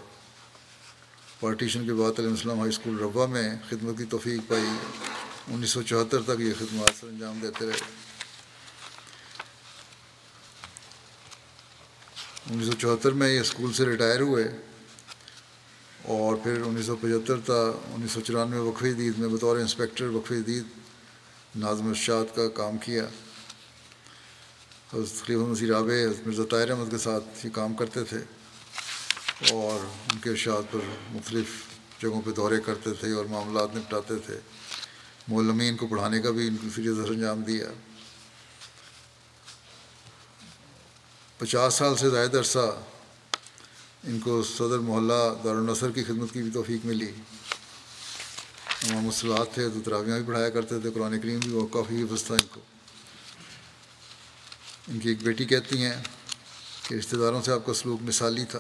پارٹیشن 1.40 1.86
کے 1.86 1.94
بعد 1.94 2.12
تعلیم 2.12 2.34
اسلام 2.34 2.60
ہائی 2.60 2.70
اسکول 2.70 3.00
ربا 3.00 3.26
میں 3.26 3.56
خدمت 3.70 3.98
کی 3.98 4.06
توفیق 4.06 4.50
پائی۔ 4.50 4.66
انیس 5.48 5.70
سو 5.70 5.82
چوہتر 5.82 6.22
تک 6.22 6.40
یہ 6.40 6.54
خدمات 6.60 7.00
سر 7.00 7.08
انجام 7.08 7.40
دیتے 7.42 7.66
رہے۔ 7.66 8.03
انیس 12.52 12.66
سو 12.66 12.74
چوہتر 12.74 13.12
میں 13.12 13.34
یہ 13.34 13.40
اسکول 13.40 13.74
سے 13.74 13.86
ریٹائر 13.86 14.20
ہوئے 14.20 14.44
اور 16.04 16.36
پھر 16.36 16.62
انیس 16.66 16.86
سو 16.86 16.96
پچہتر 16.96 17.40
تا 17.40 17.54
انیس 17.94 18.12
سو 18.12 18.22
چورانوے 18.22 18.60
وقفی 18.60 18.94
دید 18.94 19.18
میں 19.18 19.28
بطور 19.28 19.58
انسپیکٹر 19.58 20.06
وقفی 20.06 20.42
دید 20.42 20.64
نازم 21.56 21.88
ارشاد 21.88 22.36
کا 22.36 22.50
کام 22.50 22.78
کیا۔ 22.78 23.04
حضرت 24.94 25.26
خلیف 25.26 25.40
مسیح 25.40 25.68
رابع 25.68 25.94
مرزا 26.26 26.44
طاہر 26.50 26.72
احمد 26.72 26.92
کے 26.92 26.98
ساتھ 26.98 27.46
یہ 27.46 27.50
کام 27.54 27.74
کرتے 27.74 28.04
تھے 28.04 28.20
اور 29.52 29.86
ان 30.12 30.18
کے 30.20 30.30
ارشاد 30.30 30.72
پر 30.72 30.80
مختلف 31.12 31.46
جگہوں 32.02 32.22
پہ 32.22 32.32
دورے 32.32 32.60
کرتے 32.66 32.94
تھے 32.94 33.12
اور 33.12 33.26
معاملات 33.26 33.76
نپٹاتے 33.76 34.16
تھے۔ 34.26 34.40
مولمین 35.28 35.78
کو 35.78 35.88
پڑھانے 35.88 36.22
کا 36.22 36.32
بھی 36.32 36.48
ان 36.48 36.58
کو 36.58 36.68
فری 36.76 36.88
سر 36.88 37.10
انجام 37.10 37.42
دیا۔ 37.42 37.68
پچاس 41.44 41.74
سال 41.74 41.96
سے 41.96 42.10
زائد 42.10 42.36
عرصہ 42.36 42.84
ان 44.04 44.20
کو 44.20 44.44
صدر 44.44 44.80
محلہ 44.80 45.44
دارالنصر 45.44 45.92
کی 45.92 46.04
خدمت 46.04 46.34
کی 46.34 46.42
بھی 46.42 46.52
توفیق 46.52 46.86
ملی۔ 46.86 47.12
امام 48.90 49.04
مسلات 49.04 49.54
تھے 49.54 49.70
تو 49.70 49.80
تراویاں 49.86 50.18
بھی 50.20 50.28
پڑھایا 50.28 50.50
کرتے 50.50 50.80
تھے، 50.80 50.92
قرآن 50.92 51.22
کریم 51.22 51.40
بھی 51.40 51.52
وہ 51.52 51.68
کافی 51.68 52.04
حفظ 52.04 52.24
تھا 52.24 52.36
ان 52.36 52.48
کو۔ 52.52 52.62
ان 54.88 55.00
کی 55.00 55.10
ایک 55.10 55.24
بیٹی 55.24 55.46
کہتی 55.46 55.86
ہیں 55.86 56.04
کہ 56.88 56.96
رشتہ 56.96 57.16
داروں 57.16 57.42
سے 57.42 57.52
آپ 57.52 57.66
کا 57.66 57.74
سلوک 57.74 58.00
مثالی 58.02 58.46
تھا۔ 58.46 58.60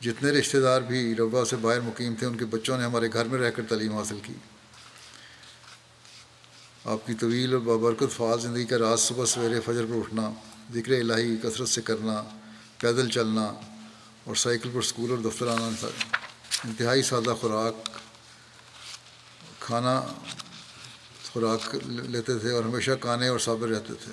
جتنے 0.00 0.30
رشتہ 0.30 0.56
دار 0.56 0.80
بھی 0.80 1.14
ربا 1.14 1.44
سے 1.44 1.56
باہر 1.56 1.80
مقیم 1.80 2.14
تھے، 2.14 2.26
ان 2.26 2.38
کے 2.38 2.44
بچوں 2.44 2.78
نے 2.78 2.84
ہمارے 2.84 3.08
گھر 3.12 3.24
میں 3.24 3.38
رہ 3.38 3.50
کر 3.50 3.62
تعلیم 3.68 3.96
حاصل 3.96 4.18
کی۔ 4.22 4.34
آپ 6.84 7.06
کی 7.06 7.14
طویل 7.14 7.52
اور 7.52 7.60
بابرکت 7.60 8.12
فعال 8.16 8.40
زندگی 8.40 8.64
کا 8.64 8.78
راز 8.78 9.00
صبح 9.00 9.24
سویرے 9.24 9.60
فجر 9.60 9.84
پر 9.84 9.96
اٹھنا، 9.96 10.30
ذکر 10.74 10.92
الہی 10.92 11.36
کثرت 11.36 11.68
سے 11.68 11.82
کرنا، 11.82 12.22
پیدل 12.78 13.08
چلنا 13.10 13.44
اور 14.24 14.34
سائیکل 14.34 14.70
پر 14.70 14.78
اسکول 14.78 15.10
اور 15.10 15.18
دفتر 15.18 15.48
آنا، 15.48 15.86
انتہائی 16.64 17.02
سادہ 17.02 17.34
خوراک 17.40 17.88
کھانا 19.60 20.00
خوراک 21.32 21.74
لیتے 21.84 22.38
تھے 22.38 22.52
اور 22.52 22.64
ہمیشہ 22.64 22.90
کانے 23.00 23.28
اور 23.28 23.38
صابر 23.38 23.68
رہتے 23.68 23.94
تھے۔ 24.04 24.12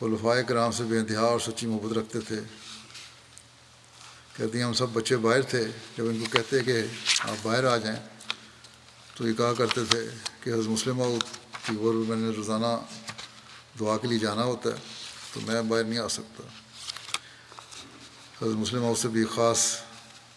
خلفائے 0.00 0.42
کرام 0.48 0.72
سے 0.72 0.84
بے 0.84 0.98
انتہا 0.98 1.20
اور 1.20 1.40
سچی 1.40 1.66
محبت 1.66 1.96
رکھتے 1.98 2.20
تھے۔ 2.20 2.40
کہتے 4.36 4.58
ہیں 4.58 4.64
ہم 4.64 4.72
سب 4.72 4.88
بچے 4.92 5.16
باہر 5.16 5.42
تھے، 5.42 5.64
جب 5.96 6.08
ان 6.08 6.20
کو 6.20 6.26
کہتے 6.32 6.60
کہ 6.60 6.82
آپ 7.20 7.36
باہر 7.42 7.64
آ 7.64 7.76
جائیں 7.76 8.17
تو 9.18 9.28
یہ 9.28 9.32
کہا 9.32 9.52
کرتے 9.52 9.84
تھے 9.84 10.08
کہ 10.40 10.50
حضرت 10.50 10.66
مسلم 10.66 11.02
کی 11.66 11.76
وہ 11.76 11.92
میں 11.92 12.16
نے 12.16 12.28
روزانہ 12.28 12.66
دعا 13.80 13.96
کے 13.96 14.08
لیے 14.08 14.18
جانا 14.18 14.44
ہوتا 14.44 14.70
ہے، 14.70 14.74
تو 15.32 15.40
میں 15.40 15.62
باہر 15.62 15.84
نہیں 15.84 15.98
آ 15.98 16.08
سکتا۔ 16.08 16.42
حضرت 18.42 18.56
مسلم 18.56 18.94
سے 18.94 19.08
بھی 19.08 19.24
خاص 19.34 19.76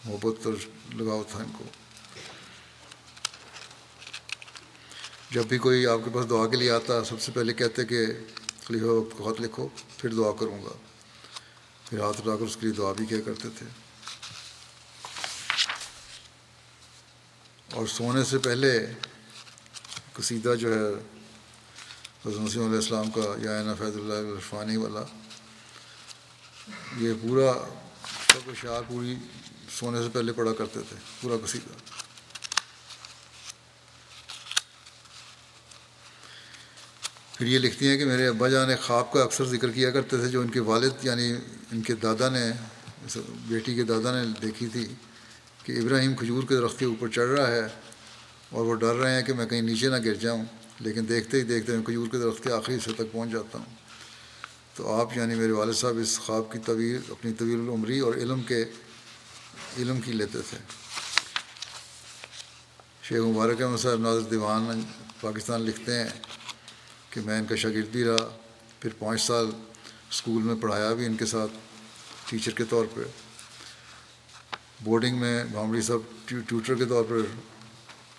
محبت 0.05 0.45
اور 0.45 0.53
لگاؤ 0.93 1.23
تھا 1.31 1.39
ان 1.39 1.51
کو۔ 1.57 1.63
جب 5.31 5.43
بھی 5.45 5.57
کوئی 5.57 5.87
آپ 5.87 5.99
کے 6.05 6.09
پاس 6.13 6.29
دعا 6.29 6.47
کے 6.47 6.57
لیے 6.57 6.71
آتا، 6.71 7.03
سب 7.03 7.21
سے 7.21 7.31
پہلے 7.31 7.53
کہتے 7.53 7.85
کہ 7.85 8.05
خلیفہ 8.65 8.85
وقت 8.85 9.17
کو 9.17 9.33
خط 9.33 9.41
لکھو، 9.41 9.67
پھر 9.97 10.09
دعا 10.09 10.31
کروں 10.39 10.63
گا۔ 10.63 10.73
پھر 11.89 11.99
ہاتھ 11.99 12.21
اٹھا 12.21 12.35
کر 12.35 12.41
اس 12.41 12.55
کے 12.55 12.65
لیے 12.67 12.75
دعا 12.75 12.93
بھی 12.93 13.05
کیا 13.05 13.21
کرتے 13.25 13.49
تھے۔ 13.57 13.80
اور 17.71 17.87
سونے 17.87 18.23
سے 18.29 18.37
پہلے 18.37 18.71
قصیدہ 20.13 20.53
جو 20.59 20.73
ہے 20.73 20.87
حضرت 22.25 22.39
مسیم 22.39 22.63
علیہ 22.63 22.75
السلام 22.75 23.11
کا 23.11 23.21
یا 23.41 23.73
فیض 23.77 23.95
اللہ 23.95 24.33
عرفانی 24.35 24.75
والا، 24.77 25.03
یہ 26.97 27.13
پورا 27.21 27.51
سب 28.31 28.49
اشعار 28.49 28.81
پوری 28.87 29.15
سونے 29.77 30.01
سے 30.03 30.09
پہلے 30.13 30.33
پڑھا 30.33 30.53
کرتے 30.57 30.79
تھے، 30.89 30.97
پورا 31.21 31.35
قصیدہ۔ 31.45 31.73
پھر 37.33 37.45
یہ 37.47 37.59
لکھتی 37.59 37.87
ہیں 37.87 37.97
کہ 37.97 38.05
میرے 38.05 38.27
ابا 38.27 38.47
جان 38.49 38.67
نے 38.69 38.75
خواب 38.75 39.11
کا 39.13 39.23
اکثر 39.23 39.45
ذکر 39.45 39.71
کیا 39.71 39.91
کرتے 39.91 40.17
تھے، 40.17 40.27
جو 40.27 40.41
ان 40.41 40.49
کے 40.49 40.59
والد 40.71 41.05
یعنی 41.05 41.31
ان 41.71 41.81
کے 41.81 41.93
دادا 42.03 42.29
نے، 42.29 42.51
بیٹی 43.47 43.75
کے 43.75 43.83
دادا 43.83 44.11
نے 44.11 44.27
دیکھی 44.41 44.67
تھی۔ 44.67 44.85
کہ 45.63 45.71
ابراہیم 45.71 46.15
کھجور 46.15 46.43
کے 46.43 46.55
درخت 46.55 46.79
کے 46.79 46.85
اوپر 46.85 47.07
چڑھ 47.07 47.29
رہا 47.29 47.47
ہے 47.47 47.67
اور 48.49 48.65
وہ 48.65 48.75
ڈر 48.75 48.95
رہے 48.95 49.15
ہیں 49.15 49.21
کہ 49.21 49.33
میں 49.33 49.45
کہیں 49.45 49.61
نیچے 49.61 49.89
نہ 49.89 49.95
گر 50.05 50.13
جاؤں، 50.13 50.43
لیکن 50.79 51.09
دیکھتے 51.09 51.37
ہی 51.37 51.43
دیکھتے 51.43 51.75
میں 51.75 51.85
کھجور 51.85 52.07
کے 52.07 52.17
درخت 52.17 52.43
کے 52.43 52.51
آخری 52.51 52.75
حصے 52.75 52.93
تک 52.93 53.11
پہنچ 53.11 53.31
جاتا 53.31 53.57
ہوں۔ 53.57 53.75
تو 54.75 54.93
آپ 54.93 55.17
یعنی 55.17 55.35
میرے 55.35 55.51
والد 55.51 55.73
صاحب 55.73 55.97
اس 55.97 56.19
خواب 56.19 56.51
کی 56.51 56.59
طویل 56.59 56.99
اپنی 57.09 57.33
طویل 57.33 57.59
العمری 57.59 57.99
اور 57.99 58.13
علم 58.13 58.41
کے، 58.41 58.63
علم 59.77 60.01
کی 60.01 60.11
لیتے 60.11 60.39
تھے۔ 60.49 60.57
شیخ 63.03 63.21
مبارک 63.21 63.61
احمد 63.61 63.77
صاحب 63.77 63.99
ناظر 63.99 64.21
دیوان 64.21 64.81
پاکستان 65.21 65.61
لکھتے 65.61 65.99
ہیں 65.99 66.09
کہ 67.09 67.21
میں 67.25 67.39
ان 67.39 67.45
کا 67.45 67.55
شاگرد 67.55 67.91
بھی 67.91 68.03
رہا، 68.03 68.29
پھر 68.79 68.89
پانچ 68.99 69.21
سال 69.21 69.49
اسکول 70.11 70.43
میں 70.43 70.55
پڑھایا 70.55 70.93
بھی 70.93 71.05
ان 71.05 71.15
کے 71.15 71.25
ساتھ 71.25 71.51
ٹیچر 72.29 72.51
کے 72.51 72.63
طور 72.69 72.85
پہ۔ 72.93 73.01
بورڈنگ 74.83 75.17
میں 75.17 75.43
بھامڑی 75.43 75.81
صاحب 75.81 75.99
ٹیوٹر 76.25 76.75
کے 76.75 76.85
طور 76.85 77.03
پر 77.09 77.17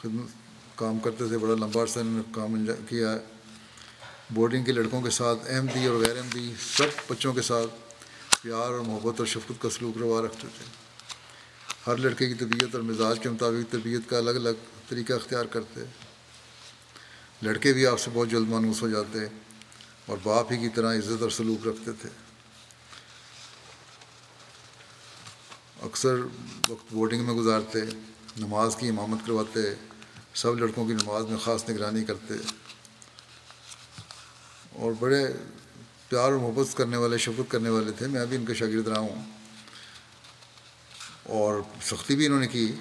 خدمت 0.03 0.79
کام 0.79 0.99
کرتے 0.99 1.29
تھے، 1.29 1.39
بڑا 1.39 1.55
لمبا 1.55 1.83
عرصہ 1.83 1.99
انہوں 1.99 2.15
نے 2.15 2.33
کام 2.33 2.67
کیا۔ 2.89 3.17
بورڈنگ 4.31 4.65
کے 4.65 4.73
لڑکوں 4.73 5.03
کے 5.03 5.11
ساتھ 5.11 5.39
احمدی 5.49 5.87
اور 5.87 5.97
غیر 5.97 6.17
احمدی 6.17 6.53
سب 6.77 6.87
بچوں 7.09 7.33
کے 7.33 7.43
ساتھ 7.43 7.71
پیار 8.43 8.71
اور 8.71 8.81
محبت 8.81 9.15
اور 9.19 9.27
شفقت 9.27 9.63
کا 9.63 9.71
سلوک 9.71 9.99
روا 9.99 10.23
رکھتے 10.23 10.49
تھے۔ 10.59 10.65
ہر 11.87 11.97
لڑکے 11.97 12.29
کی 12.29 12.35
طبیعت 12.35 12.75
اور 12.75 12.83
مزاج 12.83 13.19
کے 13.21 13.29
مطابق 13.29 13.73
طبیعت 13.73 14.11
کا 14.11 14.19
الگ 14.19 14.31
الگ 14.31 14.65
طریقہ 14.89 15.13
اختیار 15.13 15.45
کرتے۔ 15.45 15.81
لڑکے 17.43 17.73
بھی 17.73 17.87
آپ 17.87 18.01
سے 18.01 18.11
بہت 18.13 18.29
جلد 18.29 18.49
مانوس 18.49 18.83
ہو 18.83 18.89
جاتے 18.89 19.19
اور 20.07 20.19
باپ 20.23 20.53
ہی 20.53 20.57
کی 20.57 20.69
طرح 20.69 20.95
عزت 20.95 21.23
اور 21.23 21.31
سلوک 21.31 21.67
رکھتے 21.67 21.93
تھے۔ 21.93 22.09
اکثر 25.83 26.15
وقت 26.69 26.93
بورڈنگ 26.93 27.25
میں 27.25 27.35
گزارتے، 27.35 27.79
نماز 28.37 28.77
کی 28.77 28.89
امامت 28.89 29.19
کرواتے، 29.27 29.61
سب 30.35 30.59
لڑکوں 30.59 30.87
کی 30.87 30.93
نماز 30.93 31.25
میں 31.25 31.39
خاص 31.39 31.71
نگرانی 31.71 32.05
کرتے۔ 32.05 32.35
اور 34.73 34.93
بڑے 35.01 35.27
پیار 36.09 36.25
اور 36.25 36.33
محبت 36.33 36.77
کرنے 36.77 36.97
والے، 36.97 37.19
شفقت 37.19 37.51
کرنے 37.51 37.69
والے 37.69 37.93
تھے، 37.93 38.07
میں 38.07 38.27
بھی 38.27 38.37
ان 38.37 38.45
کا 38.45 38.55
شاگرد 38.55 38.89
رہا 38.89 38.99
ہوں۔ 38.99 39.31
اور 41.23 41.63
سختی 41.83 42.17
بھی 42.17 42.27
انہوں 42.27 42.41
نے 42.41 42.47
کی 42.47 42.73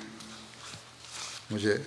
مجھے، 1.52 1.78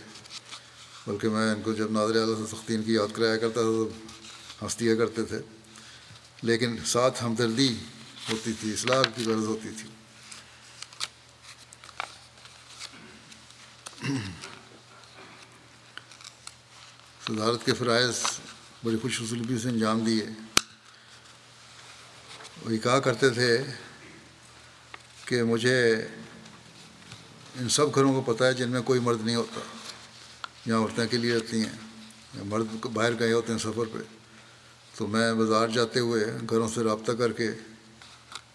بلکہ 1.06 1.28
میں 1.28 1.54
ان 1.54 1.62
کو 1.62 1.72
جب 1.72 1.90
نادر 1.90 2.20
اعلیٰ 2.20 2.36
سے 2.38 2.56
سختی 2.56 2.74
ان 2.74 2.82
کی 2.82 2.94
یاد 2.94 3.16
کرایا 3.16 3.36
کرتا 3.36 3.54
تھا، 3.54 3.60
تو 3.60 3.88
ہنس 4.62 4.80
دیا 4.80 4.94
کرتے 4.94 5.22
تھے۔ 5.22 5.38
لیکن 6.42 6.76
ساتھ 6.86 7.24
ہمدردی 7.24 7.74
ہوتی 8.32 8.52
تھی، 8.60 8.72
اصلاح 8.72 9.02
کی 9.14 9.24
غرض 9.24 9.44
ہوتی 9.44 9.68
تھی۔ 9.82 9.93
صدارت 17.26 17.66
کے 17.66 17.74
فرائض 17.74 18.14
بڑی 18.84 18.96
خوش 19.02 19.22
اسلوبی 19.22 19.58
سے 19.58 19.68
انجام 19.68 20.00
دیے۔ 20.00 20.26
وہی 22.64 22.78
کہا 22.78 23.00
کرتے 23.00 23.30
تھے 23.30 23.64
کہ 25.24 25.42
مجھے 25.42 25.94
ان 27.60 27.68
سب 27.68 27.94
گھروں 27.94 28.22
کو 28.22 28.34
پتہ 28.34 28.44
ہے 28.44 28.54
جن 28.54 28.70
میں 28.70 28.82
کوئی 28.82 29.00
مرد 29.00 29.20
نہیں 29.20 29.36
ہوتا۔ 29.36 29.60
یہاں 30.66 30.78
عورتیں 30.78 31.06
کے 31.06 31.16
لیے 31.16 31.36
رہتی 31.36 31.56
ہیں، 31.56 31.72
یا 32.34 32.42
مرد 32.44 32.86
باہر 32.86 33.18
گئے 33.18 33.32
ہوتے 33.32 33.52
ہیں 33.52 33.58
سفر 33.58 33.84
پہ۔ 33.92 33.98
تو 34.96 35.06
میں 35.06 35.34
بازار 35.34 35.68
جاتے 35.68 36.00
ہوئے 36.00 36.24
گھروں 36.50 36.68
سے 36.68 36.82
رابطہ 36.82 37.12
کر 37.12 37.32
کے 37.32 37.50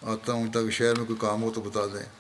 آتا 0.02 0.34
ہوں 0.34 0.52
تاکہ 0.52 0.70
شہر 0.70 0.96
میں 0.98 1.06
کوئی 1.06 1.20
کام 1.20 1.44
ہو 1.44 1.52
تو 1.52 1.62
بتا 1.62 1.86
دیں۔ 1.86 2.19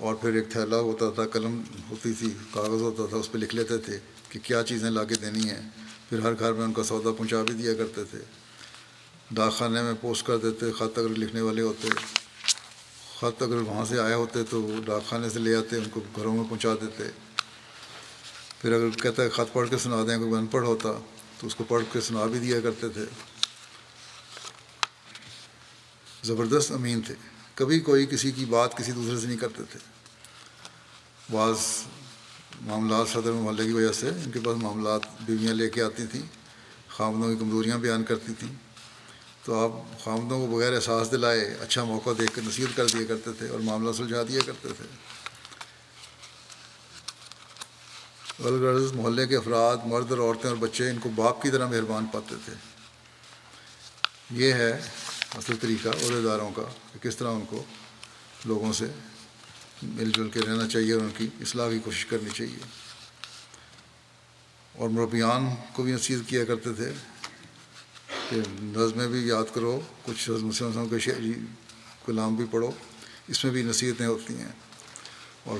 اور 0.00 0.14
پھر 0.14 0.34
ایک 0.34 0.50
تھیلا 0.50 0.76
ہوتا 0.76 1.10
تھا، 1.10 1.26
قلم 1.26 1.62
ہوتی 1.90 2.12
تھی، 2.12 2.34
کاغذ 2.54 2.82
ہوتا 2.82 3.06
تھا، 3.06 3.16
اس 3.16 3.32
پہ 3.32 3.38
لکھ 3.38 3.54
لیتے 3.54 3.78
تھے 3.78 3.98
کہ 4.28 4.40
کیا 4.42 4.62
چیزیں 4.62 4.90
لا 4.90 5.04
کے 5.04 5.14
دینی 5.14 5.50
ہیں۔ 5.50 5.70
پھر 6.08 6.18
ہر 6.18 6.38
گھر 6.38 6.52
میں 6.52 6.64
ان 6.64 6.72
کا 6.72 6.82
سودا 6.82 7.10
پہنچا 7.12 7.42
بھی 7.42 7.54
دیا 7.54 7.74
کرتے 7.74 8.04
تھے۔ 8.04 8.18
ڈاک 9.30 9.52
خانے 9.52 9.82
میں 9.82 9.94
پوسٹ 10.00 10.26
کر 10.26 10.36
دیتے، 10.36 10.72
خط 10.72 10.98
اگر 10.98 11.08
لکھنے 11.08 11.40
والے 11.40 11.62
ہوتے، 11.62 11.88
خط 13.18 13.42
اگر 13.42 13.54
وہاں 13.54 13.84
سے 13.84 14.00
آئے 14.00 14.14
ہوتے 14.14 14.44
تو 14.50 14.70
ڈاک 14.84 15.08
خانے 15.08 15.30
سے 15.30 15.38
لے 15.38 15.54
آتے، 15.54 15.76
ان 15.76 15.88
کو 15.90 16.00
گھروں 16.16 16.36
میں 16.36 16.44
پہنچا 16.50 16.74
دیتے۔ 16.74 17.04
پھر 18.60 18.72
اگر 18.72 18.90
کہتا 18.90 19.22
ہے 19.22 19.28
خط 19.28 19.52
پڑھ 19.52 19.70
کے 19.70 19.78
سنا 19.78 20.04
دیں، 20.08 20.18
کوئی 20.18 20.34
ان 20.34 20.46
پڑھ 20.46 20.66
ہوتا 20.66 20.92
تو 21.38 21.46
اس 21.46 21.54
کو 21.54 21.64
پڑھ 21.64 21.82
کے 21.92 22.00
سنا 22.00 22.26
بھی 22.26 22.38
دیا 22.38 22.60
کرتے 22.60 22.88
تھے۔ 22.88 23.04
زبردست 26.22 26.72
امین 26.72 27.00
تھے۔ 27.00 27.14
کبھی 27.60 27.80
کوئی 27.80 28.06
کسی 28.06 28.30
کی 28.30 28.44
بات 28.44 28.76
کسی 28.76 28.92
دوسرے 28.92 29.20
سے 29.20 29.26
نہیں 29.26 29.36
کرتے 29.36 29.62
تھے۔ 29.70 29.78
بعض 31.30 31.56
معاملات 32.60 33.08
صدر 33.08 33.32
محلے 33.32 33.64
کی 33.64 33.72
وجہ 33.72 33.92
سے 33.92 34.08
ان 34.08 34.30
کے 34.30 34.40
پاس 34.40 34.56
معاملات 34.56 35.00
بیویاں 35.20 35.54
لے 35.54 35.70
کے 35.70 35.82
آتی 35.82 36.06
تھیں، 36.06 36.22
خامدوں 36.88 37.34
کی 37.34 37.40
کمزوریاں 37.40 37.78
بیان 37.78 38.04
کرتی 38.04 38.32
تھیں۔ 38.38 38.54
تو 39.44 39.64
آپ 39.64 40.04
خامدوں 40.04 40.46
کو 40.46 40.56
بغیر 40.56 40.74
احساس 40.74 41.12
دلائے 41.12 41.40
اچھا 41.40 41.84
موقع 41.84 42.10
دیکھ 42.18 42.32
کر 42.34 42.42
نصیحت 42.42 42.76
کر 42.76 42.86
دیا 42.86 43.06
کرتے 43.08 43.32
تھے 43.32 43.48
اور 43.48 43.60
معاملہ 43.60 43.92
سلجھا 43.92 44.22
دیا 44.22 44.40
کرتے 44.46 44.68
تھے۔ 44.76 44.84
الغرض 48.44 48.92
محلے 48.92 49.26
کے 49.26 49.36
افراد، 49.36 49.76
مرد 49.84 50.10
اور 50.10 50.18
عورتیں 50.18 50.50
اور 50.50 50.56
بچے 50.56 50.90
ان 50.90 50.98
کو 50.98 51.08
باپ 51.08 51.42
کی 51.42 51.50
طرح 51.50 51.66
مہربان 51.66 52.06
پاتے 52.06 52.34
تھے۔ 52.44 52.54
یہ 54.30 54.52
ہے 54.52 54.80
اصل 55.38 55.56
طریقہ 55.60 55.88
عہدے 55.88 56.22
داروں 56.22 56.50
کا 56.50 56.62
کہ 56.92 57.08
کس 57.08 57.16
طرح 57.16 57.28
ان 57.28 57.44
کو 57.46 57.64
لوگوں 58.44 58.72
سے 58.72 58.86
مل 59.82 60.10
جل 60.10 60.30
کے 60.30 60.40
رہنا 60.40 60.68
چاہیے 60.68 60.92
اور 60.92 61.02
ان 61.02 61.10
کی 61.16 61.28
اصلاح 61.40 61.70
کی 61.70 61.78
کوشش 61.78 62.06
کرنی 62.06 62.30
چاہیے۔ 62.30 62.58
اور 64.72 64.88
مربیان 64.88 65.46
کو 65.72 65.82
بھی 65.82 65.92
نصیحت 65.92 66.28
کیا 66.28 66.44
کرتے 66.44 66.72
تھے 66.72 66.92
کہ 68.30 68.36
نظمیں 68.62 69.08
بھی 69.08 69.28
یاد 69.28 69.54
کرو، 69.54 69.80
کچھ 70.02 70.30
مسلم 70.30 70.88
کے 70.88 70.98
شعری 70.98 71.24
جی 71.24 71.46
کلام 72.06 72.36
بھی 72.36 72.44
پڑھو، 72.50 72.70
اس 73.28 73.44
میں 73.44 73.52
بھی 73.52 73.62
نصیحتیں 73.62 74.06
ہوتی 74.06 74.36
ہیں۔ 74.36 74.52
اور 75.44 75.58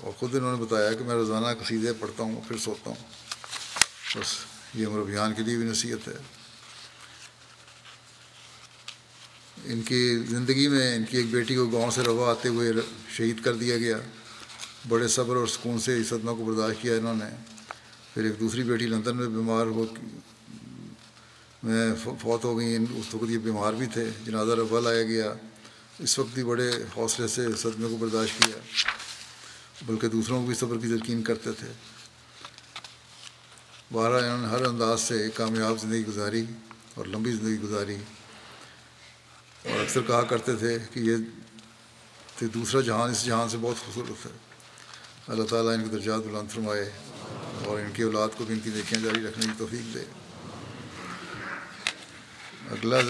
اور 0.00 0.12
خود 0.12 0.34
انہوں 0.34 0.56
نے 0.56 0.64
بتایا 0.64 0.92
کہ 0.92 1.04
میں 1.04 1.14
روزانہ 1.14 1.46
قصیدے 1.64 1.92
پڑھتا 1.92 2.22
ہوں 2.22 2.40
پھر 2.48 2.58
سوتا 2.58 2.90
ہوں۔ 2.90 3.10
بس 4.16 4.36
یہ 4.74 4.86
مربیان 4.86 5.34
کے 5.34 5.42
لیے 5.42 5.56
بھی 5.56 5.64
نصیحت 5.64 6.08
ہے۔ 6.08 6.37
ان 9.64 9.82
کی 9.82 10.18
زندگی 10.28 10.68
میں 10.68 10.96
ان 10.96 11.04
کی 11.04 11.16
ایک 11.16 11.26
بیٹی 11.30 11.56
کو 11.56 11.66
گاؤں 11.66 11.90
سے 11.90 12.02
روا 12.02 12.30
آتے 12.30 12.48
ہوئے 12.48 12.72
شہید 13.08 13.44
کر 13.44 13.54
دیا 13.54 13.76
گیا۔ 13.76 13.98
بڑے 14.88 15.08
صبر 15.08 15.36
اور 15.36 15.46
سکون 15.46 15.78
سے 15.78 16.00
اس 16.00 16.08
صدمہ 16.08 16.30
کو 16.30 16.44
برداشت 16.44 16.82
کیا 16.82 16.94
انہوں 16.94 17.14
نے۔ 17.14 17.36
پھر 18.14 18.24
ایک 18.24 18.40
دوسری 18.40 18.62
بیٹی 18.62 18.86
لندن 18.86 19.16
میں 19.16 19.26
بیمار 19.26 19.66
ہو 19.66 19.84
میں 21.62 21.94
فوت 22.20 22.44
ہو 22.44 22.58
گئی۔ 22.58 22.76
اس 22.76 23.14
وقت 23.14 23.30
یہ 23.30 23.38
بیمار 23.38 23.72
بھی 23.72 23.86
تھے۔ 23.86 24.10
جنازہ 24.24 24.52
روا 24.52 24.80
لایا 24.80 25.02
گیا۔ 25.02 25.32
اس 25.98 26.18
وقت 26.18 26.34
بھی 26.34 26.44
بڑے 26.44 26.70
حوصلے 26.96 27.28
سے 27.28 27.46
صدمے 27.58 27.88
کو 27.88 27.96
برداشت 27.96 28.42
کیا۔ 28.42 28.58
بلکہ 29.86 30.08
دوسروں 30.08 30.40
کو 30.40 30.46
بھی 30.46 30.54
صبر 30.54 30.78
کی 30.78 30.88
یقین 30.94 31.22
کرتے 31.22 31.52
تھے۔ 31.52 31.72
بارہ 33.92 34.14
انہوں 34.14 34.38
نے 34.38 34.46
ہر 34.46 34.64
انداز 34.64 35.00
سے 35.00 35.28
کامیاب 35.34 35.80
زندگی 35.80 36.06
گزاری 36.06 36.44
اور 36.94 37.06
لمبی 37.06 37.32
زندگی 37.32 37.60
گزاری۔ 37.62 37.96
اور 39.70 39.80
اکثر 39.80 40.00
کہا 40.06 40.22
کرتے 40.22 40.56
تھے 40.56 40.78
کہ 40.92 41.00
یہ 41.00 41.16
دوسرا 42.40 42.80
جہان، 42.80 43.10
اس 43.10 43.24
جہان 43.24 43.48
سے 43.48 43.56
بہت 43.60 43.76
خوبصورت 43.76 44.26
ہے۔ 44.26 44.30
اللہ 45.28 45.44
تعالیٰ 45.44 45.74
ان 45.74 45.84
کے 45.84 45.90
درجات 45.90 46.20
بلند 46.20 46.50
فرمائے 46.50 46.90
اور 47.64 47.80
ان 47.80 47.90
کی 47.92 48.02
اولاد 48.02 48.28
کو 48.36 48.44
بھی 48.44 48.54
ان 48.54 48.60
کی 48.60 48.70
دیکھیں 48.70 48.98
جاری 48.98 49.20
رکھنے 49.20 49.46
کی 49.46 49.52
توفیق 49.58 49.94
دے۔ 49.94 50.02
اگلا 52.70 53.00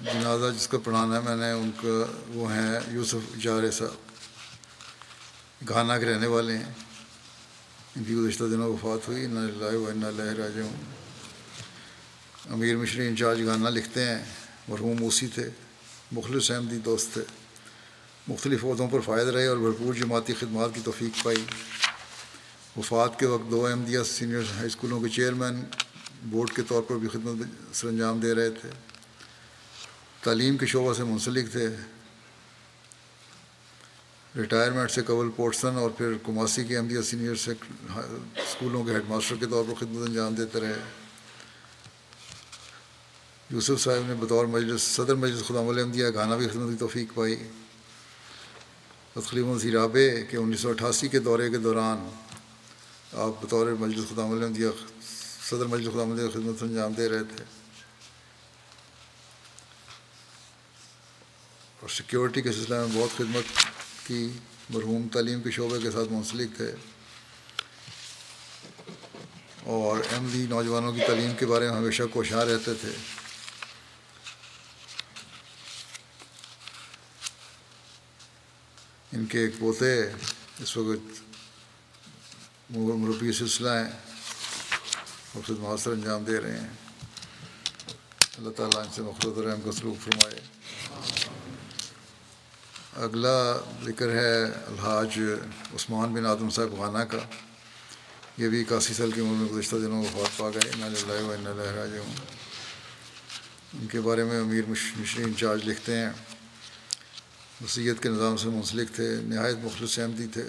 جنازہ 0.00 0.54
جس 0.56 0.68
کو 0.68 0.78
پڑھانا 0.78 1.16
ہے، 1.16 1.20
میں 1.20 1.36
نے 1.36 1.50
ان 1.50 1.70
کا، 1.82 2.12
وہ 2.28 2.52
ہیں 2.52 2.80
یوسف 2.90 3.42
جارے 3.42 3.70
صاحب۔ 3.70 5.68
گھانا 5.68 5.98
کے 5.98 6.04
رہنے 6.04 6.26
والے 6.26 6.56
ہیں۔ 6.56 6.72
ان 7.96 8.04
کی 8.04 8.14
گزشتہ 8.14 8.44
دنوں 8.44 8.72
وفات 8.72 9.08
ہوئی 9.08 9.26
نہ 9.26 9.38
اللہ 9.38 9.76
و 9.76 9.88
اللہ 9.88 10.22
راج 10.22 10.60
ہوں 10.60 10.76
امیر 12.50 12.76
مشری 12.76 13.06
انچارج 13.06 13.42
گانا 13.46 13.70
لکھتے 13.70 14.04
ہیں، 14.04 14.24
مرحوم 14.68 14.96
موسی 15.00 15.28
تھے۔ 15.28 15.50
مخلص 16.12 16.50
احمدی 16.50 16.78
دوست 16.78 17.12
تھے۔ 17.12 17.22
مختلف 18.28 18.64
عہدوں 18.64 18.88
پر 18.88 19.00
فائد 19.00 19.28
رہے 19.28 19.46
اور 19.46 19.56
بھرپور 19.56 19.94
جماعتی 19.94 20.34
خدمات 20.34 20.70
کی 20.74 20.80
توفیق 20.84 21.24
پائی۔ 21.24 21.44
وفات 22.76 23.18
کے 23.18 23.26
وقت 23.26 23.50
دو 23.50 23.66
احمدیہ 23.66 23.98
سینئر 24.02 24.42
ہائی 24.56 24.66
اسکولوں 24.66 25.00
کے 25.00 25.08
چیئرمین 25.08 25.64
بورڈ 26.22 26.50
کے 26.50 26.62
طور 26.68 26.82
پر 26.82 26.96
بھی 26.96 27.08
خدمت 27.08 27.46
سر 27.76 27.88
انجام 27.88 28.20
دے 28.20 28.34
رہے 28.34 28.50
تھے۔ 28.50 28.68
تعلیم 30.22 30.56
کے 30.56 30.66
شعبہ 30.66 30.94
سے 30.94 31.04
منسلک 31.04 31.52
تھے۔ 31.52 31.68
ریٹائرمنٹ 34.36 34.90
سے 34.90 35.02
قبل 35.02 35.30
پورٹسن 35.36 35.76
اور 35.76 35.90
پھر 35.90 36.12
کماسی 36.26 36.64
کے 36.64 36.76
احمدیہ 36.76 37.00
سینئر 37.00 37.34
سے 37.34 37.52
اسکولوں 38.36 38.84
کے 38.84 38.92
ہیڈ 38.92 39.02
ماسٹر 39.08 39.36
کے 39.40 39.46
طور 39.46 39.64
پر 39.64 39.74
خدمت 39.74 40.08
انجام 40.08 40.34
دیتے 40.34 40.60
رہے۔ 40.60 40.74
یوسف 43.50 43.80
صاحب 43.80 44.06
نے 44.06 44.14
بطور 44.14 44.44
مجلس، 44.44 44.82
صدر 44.82 45.14
مجلس 45.14 45.48
خدا 45.48 45.62
دیا، 45.94 46.10
گانا 46.10 46.36
بھی 46.36 46.48
خدمت 46.48 46.70
کی 46.70 46.76
توفیق 46.76 47.14
پائی۔ 47.14 47.36
تقریب 49.12 49.46
وزیر 49.46 49.72
رابع 49.72 50.30
کہ 50.30 50.36
انیس 50.36 50.60
سو 50.60 50.68
اٹھاسی 50.68 51.08
کے 51.08 51.18
دورے 51.18 51.50
کے 51.50 51.58
دوران 51.58 52.08
آپ 53.12 53.44
بطور 53.44 53.66
مجلس 53.66 54.08
خدا 54.08 54.26
دیا، 54.58 54.68
صدر 55.50 55.66
مجلس 55.66 55.92
خدا 55.94 56.04
دیا 56.04 56.30
خدمت 56.30 56.62
انجام 56.62 56.92
دے 56.92 57.08
رہے 57.08 57.24
تھے۔ 57.24 57.44
اور 61.80 61.88
سیکیورٹی 61.88 62.42
کے 62.42 62.52
سلسلے 62.52 62.78
میں 62.78 62.88
بہت 62.92 63.16
خدمت 63.16 63.66
کی، 64.06 64.28
مرحوم 64.70 65.08
تعلیم 65.08 65.42
کے 65.42 65.50
شعبے 65.50 65.80
کے 65.82 65.90
ساتھ 65.90 66.12
منسلک 66.12 66.56
تھے۔ 66.56 66.74
اور 69.62 69.98
ایم 69.98 70.24
احمدی 70.24 70.46
نوجوانوں 70.48 70.92
کی 70.92 71.00
تعلیم 71.06 71.32
کے 71.38 71.46
بارے 71.46 71.68
میں 71.68 71.76
ہمیشہ 71.76 72.02
کوشاں 72.10 72.44
رہتے 72.44 72.74
تھے۔ 72.74 73.17
ان 79.18 79.26
کے 79.26 79.40
ایک 79.40 79.58
پوتے 79.58 80.02
اس 80.58 80.76
وقت 80.76 81.20
مربی 82.70 83.32
سلسلہ 83.32 83.68
ہیں 83.68 83.90
مقصد 85.34 85.58
معاصر 85.58 85.90
انجام 85.90 86.24
دے 86.24 86.40
رہے 86.40 86.60
ہیں۔ 86.60 86.68
اللہ 88.38 88.50
تعالیٰ 88.50 88.82
ان 88.82 88.88
سے 88.92 89.02
مخصوص 89.02 89.38
الرحم 89.38 89.60
کا 89.60 89.72
سلوک 89.72 90.04
فرمائے۔ 90.04 90.40
اگلا 92.96 93.60
ذکر 93.84 94.08
ہے 94.08 94.42
الحاج 94.44 95.20
عثمان 95.74 96.14
بن 96.14 96.26
آدم 96.26 96.50
صاحب 96.50 96.78
خانہ 96.78 97.04
کا۔ 97.04 97.18
یہ 98.36 98.48
بھی 98.48 98.60
اکاسی 98.60 98.94
سال 98.94 99.10
کی 99.10 99.20
عمر 99.20 99.44
میں 99.44 99.48
گزشتہ 99.48 99.76
دنوں 99.76 100.02
وفات 100.02 100.38
پا 100.38 100.50
گئے۔ 100.50 100.70
ان 100.74 100.82
اللہ 100.82 102.00
و 102.00 102.12
ان 103.72 103.86
کے 103.86 104.00
بارے 104.00 104.24
میں 104.24 104.40
امیر 104.40 104.64
مشری 104.68 105.22
انچارج 105.22 105.68
لکھتے 105.68 105.96
ہیں۔ 105.96 106.10
وسیعت 107.64 108.02
کے 108.02 108.08
نظام 108.08 108.36
سے 108.36 108.48
منسلک 108.48 108.94
تھے، 108.94 109.16
نہایت 109.22 109.56
مخلص 109.62 109.98
احمدی 109.98 110.26
تھے۔ 110.32 110.42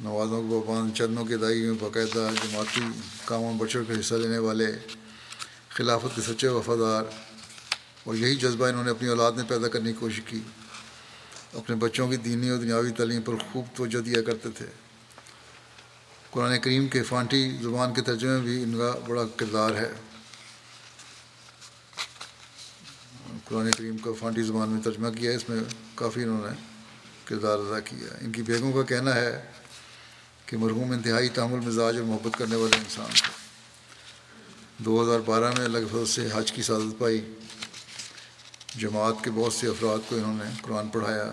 نوازوں 0.00 0.48
کو 0.48 0.64
پان 0.68 0.94
چرنوں 0.94 1.24
کے 1.24 1.36
دائی 1.36 1.62
میں 1.62 1.72
باقاعدہ 1.80 2.28
جماعتی 2.42 2.80
کاموں 3.24 3.54
بچوں 3.54 3.84
کا 3.88 4.00
حصہ 4.00 4.14
لینے 4.14 4.38
والے، 4.38 4.66
خلافت 5.68 6.16
کے 6.16 6.22
سچے 6.22 6.48
وفادار۔ 6.48 7.02
اور 8.04 8.14
یہی 8.14 8.34
جذبہ 8.34 8.66
انہوں 8.66 8.84
نے 8.84 8.90
اپنی 8.90 9.08
اولاد 9.08 9.32
میں 9.32 9.44
پیدا 9.48 9.68
کرنے 9.68 9.92
کی 9.92 9.98
کوشش 9.98 10.20
کی۔ 10.26 10.40
اپنے 11.52 11.76
بچوں 11.76 12.08
کی 12.08 12.16
دینی 12.16 12.50
اور 12.50 12.58
دنیاوی 12.58 12.90
تعلیم 12.90 13.22
پر 13.22 13.32
خوب 13.52 13.64
توجہ 13.74 14.00
دیا 14.00 14.22
کرتے 14.22 14.50
تھے۔ 14.50 14.66
قرآن 16.30 16.60
کریم 16.60 16.86
کے 16.86 17.02
فانٹی 17.02 17.56
زبان 17.62 17.94
کے 17.94 18.02
ترجمے 18.02 18.40
بھی 18.40 18.62
ان 18.62 18.78
کا 18.78 18.92
بڑا 19.08 19.22
کردار 19.36 19.70
ہے۔ 19.74 19.92
قرآن 23.44 23.70
کریم 23.70 23.96
کا 23.96 24.10
فانٹی 24.20 24.42
زبان 24.42 24.68
میں 24.68 24.82
ترجمہ 24.82 25.08
کیا 25.08 25.30
ہے، 25.30 25.36
اس 25.36 25.48
میں 25.48 25.60
کافی 25.94 26.22
انہوں 26.22 26.50
نے 26.50 26.56
کردار 27.24 27.58
ادا 27.58 27.80
کیا 27.80 28.16
ان 28.20 28.32
کی 28.32 28.42
بیگوں 28.42 28.72
کا 28.72 28.82
کہنا 28.82 29.14
ہے 29.14 29.50
کہ 30.46 30.56
مرحوم 30.56 30.90
انتہائی 30.90 31.28
تعمل 31.28 31.60
مزاج 31.60 31.96
اور 31.96 32.04
محبت 32.04 32.38
کرنے 32.38 32.56
والے 32.56 32.76
انسان 32.76 33.10
تھے۔ 33.14 33.44
دو 34.78 35.02
ہزار 35.02 35.20
بارہ 35.20 35.52
میں 35.56 35.64
اللہ 35.64 35.78
کے 35.78 35.84
فضل 35.84 36.06
سے 36.06 36.28
حج 36.34 36.52
کی 36.52 36.62
سعادت 36.62 36.98
پائی۔ 36.98 37.34
جماعت 38.76 39.24
کے 39.24 39.30
بہت 39.30 39.52
سے 39.52 39.66
افراد 39.66 39.98
کو 40.08 40.16
انہوں 40.16 40.34
نے 40.34 40.50
قرآن 40.62 40.88
پڑھایا۔ 40.88 41.32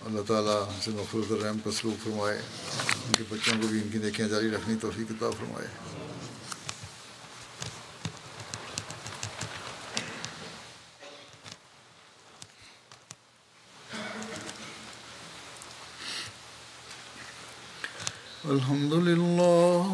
اللہ 0.00 0.20
تعالیٰ 0.26 0.70
سے 0.80 0.90
مفروض 0.90 1.32
الرحم 1.32 1.58
کا 1.58 1.70
سلوک 1.70 2.04
فرمائے۔ 2.04 2.38
ان 3.06 3.12
کے 3.12 3.22
بچوں 3.28 3.62
کو 3.62 3.68
بھی 3.68 3.80
ان 3.82 3.88
کی 3.88 3.98
دیکھیں 3.98 4.28
جاری 4.28 4.50
رکھنی 4.50 4.76
توفیق 4.80 5.08
کتاب 5.08 5.32
فرمائے۔ 5.38 5.66
الحمد 18.50 18.92
للہ 19.06 19.88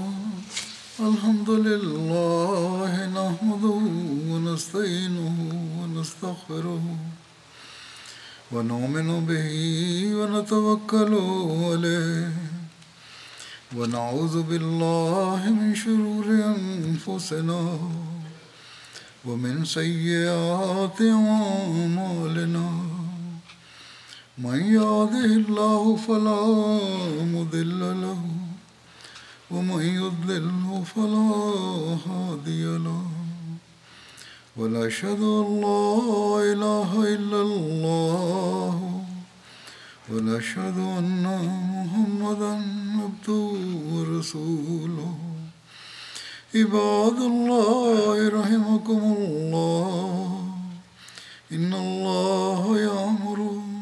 الحمد 1.06 1.48
للہ 1.64 2.92
نحمده 3.14 3.88
ونستعینه 4.28 5.48
ونستغفره 5.80 6.86
ونؤمن 8.52 9.10
به 9.30 9.50
ونتوكل 10.20 11.12
عليه 11.64 12.38
ونعوذ 13.80 14.38
بالله 14.52 15.52
من 15.58 15.74
شرور 15.82 16.30
أنفسنا 16.46 17.60
ومن 19.24 19.64
سيئات 19.74 21.04
أعمالنا 21.18 22.66
من 24.48 24.58
يهده 24.72 25.30
الله 25.36 25.96
فلا 26.08 26.40
مضل 27.36 27.86
له 28.06 28.35
ومن 29.50 29.82
يضلله 29.82 30.84
فلا 30.94 31.30
هادي 32.06 32.64
له 32.78 33.06
ونشهد 34.56 35.22
أن 35.22 35.60
لا 35.60 35.92
إله 36.52 37.14
إلا 37.14 37.40
الله 37.42 39.02
ونشهد 40.12 40.78
أن 40.78 41.24
محمدا 41.74 42.52
عبده 43.02 43.46
ورسوله. 43.92 45.14
عباد 46.54 47.18
الله، 47.32 48.28
رحمكم 48.28 49.00
الله. 49.18 50.42
إن 51.52 51.74
الله 51.74 52.78
يأمر 52.78 53.38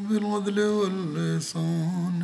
بالعدل 0.08 0.58
واللسان 0.60 2.24